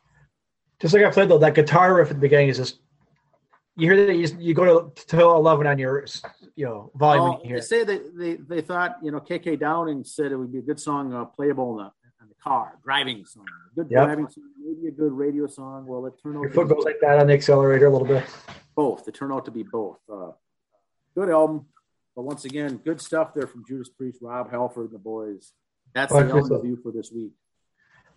just 0.80 0.94
like 0.94 1.04
I 1.04 1.10
played 1.10 1.28
though, 1.28 1.38
that 1.38 1.54
guitar 1.54 1.94
riff 1.94 2.08
at 2.08 2.16
the 2.16 2.20
beginning 2.20 2.48
is 2.48 2.56
just 2.56 2.78
you 3.76 3.92
hear 3.92 4.06
that 4.06 4.16
you, 4.16 4.28
you 4.38 4.54
go 4.54 4.90
to 4.90 5.04
to 5.06 5.20
eleven 5.22 5.66
on 5.66 5.78
your 5.78 6.06
you 6.56 6.64
know 6.64 6.90
volume. 6.94 7.40
Oh, 7.42 7.48
they 7.48 7.60
say 7.60 7.84
that 7.84 8.16
they 8.16 8.34
they 8.34 8.60
thought 8.60 8.96
you 9.02 9.10
know 9.10 9.20
KK 9.20 9.58
Downing 9.58 10.04
said 10.04 10.32
it 10.32 10.36
would 10.36 10.52
be 10.52 10.58
a 10.58 10.62
good 10.62 10.80
song 10.80 11.14
uh, 11.14 11.24
playable 11.24 11.72
in 11.72 11.76
the, 11.78 11.92
in 12.22 12.28
the 12.28 12.34
car 12.42 12.78
driving 12.82 13.24
song, 13.24 13.46
good 13.74 13.88
yep. 13.90 14.04
driving 14.04 14.28
song, 14.28 14.44
maybe 14.62 14.88
a 14.88 14.90
good 14.90 15.12
radio 15.12 15.46
song. 15.46 15.86
Well, 15.86 16.06
it 16.06 16.14
turned 16.22 16.36
out 16.36 16.42
your 16.42 16.50
foot 16.50 16.68
goes 16.68 16.84
like 16.84 17.00
that 17.00 17.18
on 17.18 17.28
the 17.28 17.34
accelerator 17.34 17.86
a 17.86 17.90
little 17.90 18.08
bit. 18.08 18.24
Both. 18.74 19.06
It 19.08 19.14
turned 19.14 19.32
out 19.32 19.44
to 19.44 19.50
be 19.50 19.62
both. 19.62 19.98
Uh, 20.12 20.32
good 21.14 21.30
album, 21.30 21.66
but 22.16 22.22
once 22.22 22.44
again, 22.44 22.78
good 22.78 23.00
stuff 23.00 23.34
there 23.34 23.46
from 23.46 23.64
Judas 23.66 23.88
Priest, 23.88 24.18
Rob 24.20 24.50
Halford, 24.50 24.86
and 24.86 24.94
the 24.94 24.98
boys. 24.98 25.52
That's 25.94 26.12
oh, 26.12 26.22
the 26.22 26.34
album 26.34 26.52
review 26.52 26.78
for 26.82 26.92
this 26.92 27.10
week. 27.12 27.32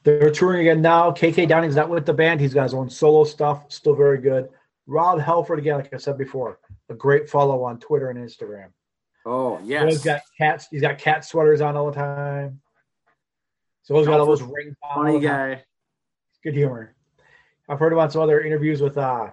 They're 0.04 0.32
touring 0.32 0.62
again 0.62 0.82
now. 0.82 1.12
KK 1.12 1.48
Downing's 1.48 1.76
not 1.76 1.90
with 1.90 2.06
the 2.06 2.14
band. 2.14 2.42
He's 2.42 2.54
got 2.54 2.64
his 2.64 2.74
own 2.74 2.90
solo 2.90 3.24
stuff, 3.24 3.72
still 3.72 3.96
very 3.96 4.18
good. 4.18 4.50
Rob 4.86 5.20
Halford, 5.20 5.60
again, 5.60 5.78
like 5.78 5.94
I 5.94 5.98
said 5.98 6.18
before, 6.18 6.60
a 6.90 6.94
great 6.94 7.30
follow 7.30 7.64
on 7.64 7.80
Twitter 7.80 8.10
and 8.10 8.20
Instagram. 8.20 8.68
Oh, 9.26 9.60
yes. 9.64 9.90
He's 9.90 10.04
got 10.04 10.22
cats, 10.38 10.68
he's 10.70 10.82
got 10.82 10.98
cat 10.98 11.24
sweaters 11.24 11.62
on 11.62 11.78
all 11.78 11.90
the 11.90 11.96
time. 11.96 12.60
So 13.84 13.96
he's 13.96 14.08
got 14.08 14.20
all 14.20 14.26
those 14.26 14.42
rings 14.42 14.76
on. 14.84 15.06
Funny 15.06 15.20
guy. 15.20 15.64
Good 16.44 16.56
humor. 16.56 16.96
I've 17.70 17.80
heard 17.80 17.94
about 17.94 18.12
some 18.12 18.22
other 18.22 18.42
interviews 18.42 18.82
with 18.82 18.98
uh 18.98 19.32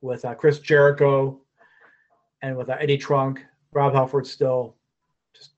with 0.00 0.24
uh, 0.24 0.34
Chris 0.34 0.58
Jericho 0.58 1.40
and 2.42 2.56
with 2.56 2.68
uh, 2.68 2.76
Eddie 2.78 2.98
Trunk. 2.98 3.44
Rob 3.72 3.94
Halford's 3.94 4.30
still 4.30 4.76
just 5.34 5.50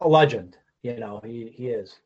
a 0.00 0.08
legend. 0.08 0.58
You 0.82 0.98
know, 0.98 1.20
he 1.24 1.52
he 1.54 1.68
is. 1.68 1.96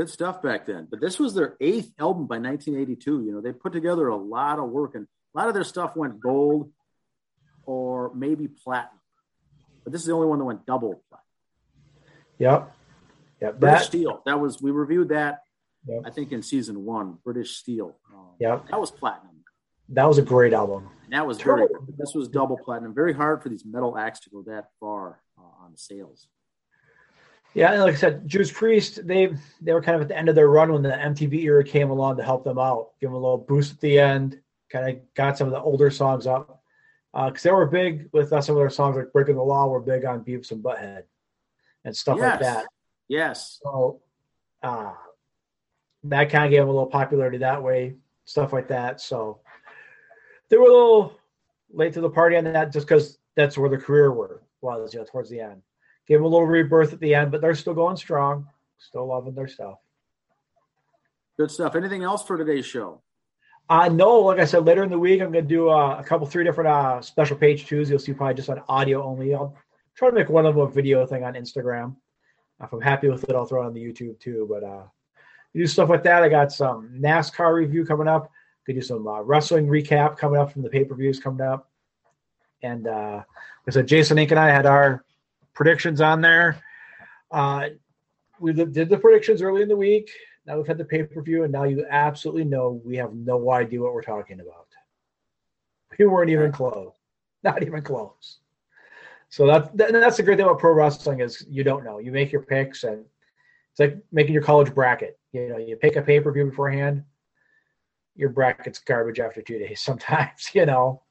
Good 0.00 0.08
stuff 0.08 0.40
back 0.40 0.64
then. 0.64 0.88
But 0.90 0.98
this 0.98 1.18
was 1.18 1.34
their 1.34 1.58
eighth 1.60 1.92
album 1.98 2.26
by 2.26 2.38
1982. 2.38 3.22
You 3.22 3.32
know, 3.32 3.42
they 3.42 3.52
put 3.52 3.74
together 3.74 4.08
a 4.08 4.16
lot 4.16 4.58
of 4.58 4.70
work, 4.70 4.94
and 4.94 5.06
a 5.34 5.38
lot 5.38 5.48
of 5.48 5.52
their 5.52 5.62
stuff 5.62 5.94
went 5.94 6.20
gold 6.20 6.72
or 7.66 8.10
maybe 8.14 8.48
platinum. 8.48 8.98
But 9.84 9.92
this 9.92 10.00
is 10.00 10.06
the 10.06 10.14
only 10.14 10.26
one 10.26 10.38
that 10.38 10.46
went 10.46 10.64
double 10.64 11.02
platinum. 11.10 11.26
Yep. 12.38 12.76
Yep. 13.42 13.60
British 13.60 13.78
That, 13.80 13.84
Steel. 13.84 14.22
That 14.24 14.40
was 14.40 14.62
we 14.62 14.70
reviewed 14.70 15.10
that. 15.10 15.42
Yep. 15.86 16.04
I 16.06 16.08
think 16.08 16.32
in 16.32 16.42
season 16.42 16.86
one, 16.86 17.18
British 17.22 17.56
Steel. 17.56 17.94
Um, 18.10 18.28
Yep. 18.38 18.68
That 18.70 18.80
was 18.80 18.90
platinum. 18.90 19.44
that 19.90 20.08
was 20.08 20.16
a 20.16 20.22
great 20.22 20.54
album. 20.54 20.88
And 21.04 21.12
that 21.12 21.26
was 21.26 21.42
very. 21.42 21.66
This 21.98 22.14
was 22.14 22.26
double 22.28 22.56
platinum. 22.56 22.94
Very 22.94 23.12
hard 23.12 23.42
for 23.42 23.50
these 23.50 23.66
metal 23.66 23.98
acts 23.98 24.20
to 24.20 24.30
go 24.30 24.44
that 24.46 24.68
far 24.80 25.20
uh, 25.36 25.64
on 25.66 25.76
sales. 25.76 26.26
Yeah, 27.54 27.72
and 27.72 27.82
like 27.82 27.94
I 27.94 27.98
said, 27.98 28.28
Judas 28.28 28.52
Priest, 28.52 29.06
they 29.06 29.34
they 29.60 29.72
were 29.72 29.82
kind 29.82 29.96
of 29.96 30.02
at 30.02 30.08
the 30.08 30.16
end 30.16 30.28
of 30.28 30.34
their 30.34 30.48
run 30.48 30.72
when 30.72 30.82
the 30.82 30.90
MTV 30.90 31.34
era 31.42 31.64
came 31.64 31.90
along 31.90 32.16
to 32.18 32.22
help 32.22 32.44
them 32.44 32.58
out, 32.58 32.90
give 33.00 33.08
them 33.08 33.16
a 33.16 33.20
little 33.20 33.38
boost 33.38 33.72
at 33.72 33.80
the 33.80 33.98
end, 33.98 34.40
kind 34.70 34.88
of 34.88 35.14
got 35.14 35.36
some 35.36 35.48
of 35.48 35.52
the 35.52 35.60
older 35.60 35.90
songs 35.90 36.26
up. 36.26 36.62
Because 37.12 37.42
they 37.42 37.50
were 37.50 37.66
big 37.66 38.08
with 38.12 38.32
uh, 38.32 38.40
some 38.40 38.54
of 38.54 38.60
their 38.60 38.70
songs 38.70 38.96
like 38.96 39.12
Breaking 39.12 39.34
the 39.34 39.42
Law 39.42 39.66
were 39.66 39.80
big 39.80 40.04
on 40.04 40.24
Beavis 40.24 40.52
and 40.52 40.62
Butthead 40.62 41.02
and 41.84 41.96
stuff 41.96 42.20
like 42.20 42.38
that. 42.38 42.66
Yes. 43.08 43.58
So 43.62 44.00
uh, 44.62 44.92
that 46.04 46.30
kind 46.30 46.44
of 46.44 46.50
gave 46.50 46.60
them 46.60 46.68
a 46.68 46.72
little 46.72 46.86
popularity 46.86 47.38
that 47.38 47.62
way, 47.62 47.96
stuff 48.26 48.52
like 48.52 48.68
that. 48.68 49.00
So 49.00 49.40
they 50.48 50.56
were 50.56 50.68
a 50.68 50.72
little 50.72 51.18
late 51.72 51.94
to 51.94 52.00
the 52.00 52.10
party 52.10 52.36
on 52.36 52.44
that 52.44 52.72
just 52.72 52.86
because 52.86 53.18
that's 53.34 53.58
where 53.58 53.68
their 53.68 53.80
career 53.80 54.12
were, 54.12 54.42
was, 54.60 54.94
you 54.94 55.00
know, 55.00 55.06
towards 55.06 55.30
the 55.30 55.40
end. 55.40 55.62
Gave 56.10 56.18
them 56.18 56.24
a 56.24 56.28
little 56.28 56.44
rebirth 56.48 56.92
at 56.92 56.98
the 56.98 57.14
end, 57.14 57.30
but 57.30 57.40
they're 57.40 57.54
still 57.54 57.72
going 57.72 57.96
strong, 57.96 58.48
still 58.78 59.06
loving 59.06 59.32
their 59.32 59.46
stuff. 59.46 59.78
Good 61.36 61.52
stuff. 61.52 61.76
Anything 61.76 62.02
else 62.02 62.24
for 62.24 62.36
today's 62.36 62.66
show? 62.66 63.00
Uh, 63.68 63.88
no, 63.88 64.18
like 64.18 64.40
I 64.40 64.44
said, 64.44 64.64
later 64.64 64.82
in 64.82 64.90
the 64.90 64.98
week, 64.98 65.22
I'm 65.22 65.30
going 65.30 65.44
to 65.44 65.48
do 65.48 65.70
uh, 65.70 65.96
a 66.00 66.02
couple, 66.02 66.26
three 66.26 66.42
different 66.42 66.66
uh, 66.66 67.00
special 67.00 67.36
page 67.36 67.66
twos. 67.66 67.88
You'll 67.88 68.00
see 68.00 68.12
probably 68.12 68.34
just 68.34 68.50
on 68.50 68.60
audio 68.68 69.04
only. 69.04 69.36
I'll 69.36 69.56
try 69.94 70.08
to 70.08 70.14
make 70.16 70.28
one 70.28 70.46
of 70.46 70.56
them 70.56 70.66
a 70.66 70.68
video 70.68 71.06
thing 71.06 71.22
on 71.22 71.34
Instagram. 71.34 71.94
If 72.60 72.72
I'm 72.72 72.80
happy 72.80 73.08
with 73.08 73.22
it, 73.22 73.36
I'll 73.36 73.46
throw 73.46 73.62
it 73.62 73.66
on 73.66 73.74
the 73.74 73.80
YouTube 73.80 74.18
too. 74.18 74.48
But 74.50 74.64
uh, 74.64 74.82
do 75.54 75.64
stuff 75.68 75.90
like 75.90 76.02
that. 76.02 76.24
I 76.24 76.28
got 76.28 76.50
some 76.50 76.90
NASCAR 77.00 77.54
review 77.54 77.84
coming 77.84 78.08
up. 78.08 78.32
Could 78.66 78.74
do 78.74 78.82
some 78.82 79.06
uh, 79.06 79.20
wrestling 79.20 79.68
recap 79.68 80.16
coming 80.16 80.40
up 80.40 80.52
from 80.52 80.62
the 80.62 80.70
pay 80.70 80.82
per 80.84 80.96
views 80.96 81.20
coming 81.20 81.46
up. 81.46 81.70
And 82.64 82.88
uh, 82.88 83.18
like 83.18 83.68
I 83.68 83.70
said, 83.70 83.86
Jason 83.86 84.18
Ink 84.18 84.32
and 84.32 84.40
I 84.40 84.48
had 84.48 84.66
our 84.66 85.04
predictions 85.60 86.00
on 86.00 86.22
there. 86.22 86.56
Uh, 87.30 87.68
we 88.38 88.54
did 88.54 88.88
the 88.88 88.96
predictions 88.96 89.42
early 89.42 89.60
in 89.60 89.68
the 89.68 89.76
week. 89.76 90.10
Now 90.46 90.56
we've 90.56 90.66
had 90.66 90.78
the 90.78 90.86
pay 90.86 91.02
per 91.02 91.20
view, 91.20 91.44
and 91.44 91.52
now 91.52 91.64
you 91.64 91.84
absolutely 91.90 92.44
know 92.44 92.80
we 92.82 92.96
have 92.96 93.12
no 93.12 93.52
idea 93.52 93.82
what 93.82 93.92
we're 93.92 94.00
talking 94.00 94.40
about. 94.40 94.68
We 95.98 96.06
weren't 96.06 96.30
even 96.30 96.50
close, 96.50 96.92
not 97.42 97.62
even 97.62 97.82
close. 97.82 98.38
So 99.28 99.46
that's 99.46 99.68
that, 99.74 99.92
that's 99.92 100.16
the 100.16 100.22
great 100.22 100.38
thing 100.38 100.46
about 100.46 100.60
pro 100.60 100.72
wrestling 100.72 101.20
is 101.20 101.44
you 101.46 101.62
don't 101.62 101.84
know. 101.84 101.98
You 101.98 102.10
make 102.10 102.32
your 102.32 102.40
picks, 102.40 102.84
and 102.84 103.04
it's 103.72 103.80
like 103.80 103.98
making 104.12 104.32
your 104.32 104.42
college 104.42 104.74
bracket. 104.74 105.18
You 105.32 105.50
know, 105.50 105.58
you 105.58 105.76
pick 105.76 105.96
a 105.96 106.00
pay 106.00 106.20
per 106.20 106.32
view 106.32 106.46
beforehand. 106.46 107.04
Your 108.16 108.30
bracket's 108.30 108.78
garbage 108.78 109.20
after 109.20 109.42
two 109.42 109.58
days 109.58 109.80
sometimes. 109.82 110.48
You 110.54 110.64
know, 110.64 111.02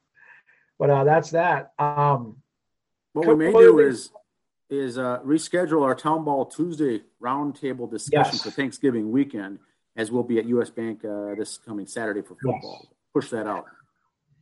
but 0.80 0.90
uh, 0.90 1.04
that's 1.04 1.30
that. 1.30 1.74
Um, 1.78 2.38
What 3.14 3.28
we 3.28 3.36
may 3.36 3.52
do 3.52 3.78
is 3.78 4.10
is 4.70 4.98
uh, 4.98 5.20
reschedule 5.20 5.84
our 5.84 5.96
town 5.96 6.24
ball 6.24 6.46
Tuesday 6.46 7.02
roundtable 7.22 7.90
discussion 7.90 8.34
Yes. 8.34 8.44
for 8.44 8.52
Thanksgiving 8.52 9.12
weekend, 9.12 9.60
as 9.96 10.12
we'll 10.12 10.24
be 10.24 10.38
at 10.40 10.46
U.S. 10.46 10.70
Bank 10.70 11.04
uh, 11.04 11.36
this 11.36 11.58
coming 11.58 11.88
Saturday 11.88 12.22
for 12.22 12.36
football. 12.36 12.88
Push 13.14 13.30
that 13.32 13.48
out. 13.48 13.66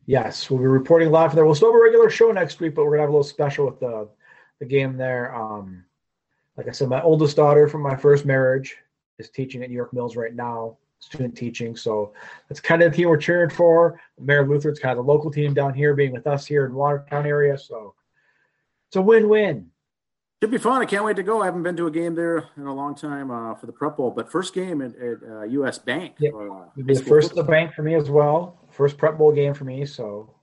Yes, 0.05 0.49
we'll 0.49 0.59
be 0.59 0.65
reporting 0.65 1.11
live 1.11 1.31
from 1.31 1.35
there. 1.37 1.45
We'll 1.45 1.55
still 1.55 1.71
have 1.71 1.79
a 1.79 1.83
regular 1.83 2.09
show 2.09 2.31
next 2.31 2.59
week, 2.59 2.75
but 2.75 2.85
we're 2.85 2.91
gonna 2.91 3.01
have 3.03 3.09
a 3.09 3.13
little 3.13 3.23
special 3.23 3.65
with 3.65 3.79
the 3.79 4.09
the 4.59 4.65
game 4.65 4.97
there. 4.97 5.35
Um, 5.35 5.83
like 6.57 6.67
I 6.67 6.71
said, 6.71 6.89
my 6.89 7.01
oldest 7.01 7.35
daughter 7.35 7.67
from 7.67 7.81
my 7.81 7.95
first 7.95 8.25
marriage 8.25 8.77
is 9.19 9.29
teaching 9.29 9.63
at 9.63 9.69
New 9.69 9.75
York 9.75 9.93
Mills 9.93 10.15
right 10.15 10.33
now, 10.33 10.77
student 10.99 11.35
teaching. 11.37 11.75
So 11.75 12.13
that's 12.49 12.59
kind 12.59 12.81
of 12.81 12.91
the 12.91 12.97
team 12.97 13.09
we're 13.09 13.17
cheering 13.17 13.49
for. 13.49 13.99
Mayer 14.19 14.47
Lutheran's 14.47 14.79
kind 14.79 14.97
of 14.97 15.05
the 15.05 15.11
local 15.11 15.29
team 15.29 15.53
down 15.53 15.73
here, 15.73 15.93
being 15.93 16.11
with 16.13 16.25
us 16.25 16.45
here 16.45 16.65
in 16.65 16.73
Watertown 16.73 17.25
area. 17.25 17.57
So 17.57 17.93
it's 18.87 18.95
a 18.95 19.01
win-win. 19.01 19.69
Should 20.41 20.51
be 20.51 20.59
fun. 20.59 20.81
I 20.81 20.85
can't 20.85 21.03
wait 21.03 21.15
to 21.15 21.23
go. 21.23 21.41
I 21.41 21.45
haven't 21.45 21.63
been 21.63 21.75
to 21.77 21.87
a 21.87 21.91
game 21.91 22.13
there 22.13 22.49
in 22.57 22.67
a 22.67 22.73
long 22.73 22.93
time 22.93 23.31
uh, 23.31 23.55
for 23.55 23.65
the 23.65 23.71
Prep 23.71 23.97
Bowl, 23.97 24.11
but 24.11 24.31
first 24.31 24.53
game 24.53 24.83
at, 24.83 24.95
at 24.95 25.17
uh, 25.27 25.43
U.S. 25.43 25.79
Bank. 25.79 26.15
Yep. 26.19 26.31
for, 26.31 26.51
uh, 26.51 26.65
It'll 26.77 26.85
be 26.85 26.93
high 26.93 26.99
the 26.99 27.05
first 27.05 27.33
the 27.33 27.43
bank 27.43 27.73
for 27.73 27.81
me 27.81 27.95
as 27.95 28.09
well. 28.09 28.59
First 28.69 28.99
prep 28.99 29.17
bowl 29.17 29.31
game 29.31 29.55
for 29.55 29.63
me. 29.63 29.85
So 29.85 30.35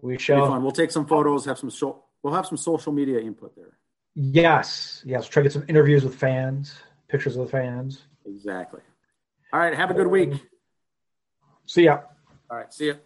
we 0.00 0.16
shall. 0.16 0.46
fun. 0.46 0.62
We'll 0.62 0.70
take 0.70 0.92
some 0.92 1.06
photos. 1.06 1.44
Have 1.46 1.58
some. 1.58 1.70
So- 1.70 2.04
we'll 2.22 2.34
have 2.34 2.46
some 2.46 2.56
social 2.56 2.92
media 2.92 3.18
input 3.20 3.56
there. 3.56 3.78
Yes, 4.14 5.02
yes. 5.04 5.26
Try 5.26 5.42
to 5.42 5.48
get 5.48 5.52
some 5.52 5.64
interviews 5.66 6.04
with 6.04 6.14
fans, 6.14 6.74
pictures 7.08 7.36
of 7.36 7.46
the 7.46 7.50
fans. 7.50 8.02
Exactly. 8.24 8.80
All 9.52 9.58
right. 9.58 9.74
Have 9.74 9.90
a 9.90 9.94
good 9.94 10.06
week. 10.06 10.34
See 11.66 11.84
ya. 11.84 11.98
All 12.48 12.56
right. 12.58 12.72
See 12.72 12.86
you. 12.86 12.96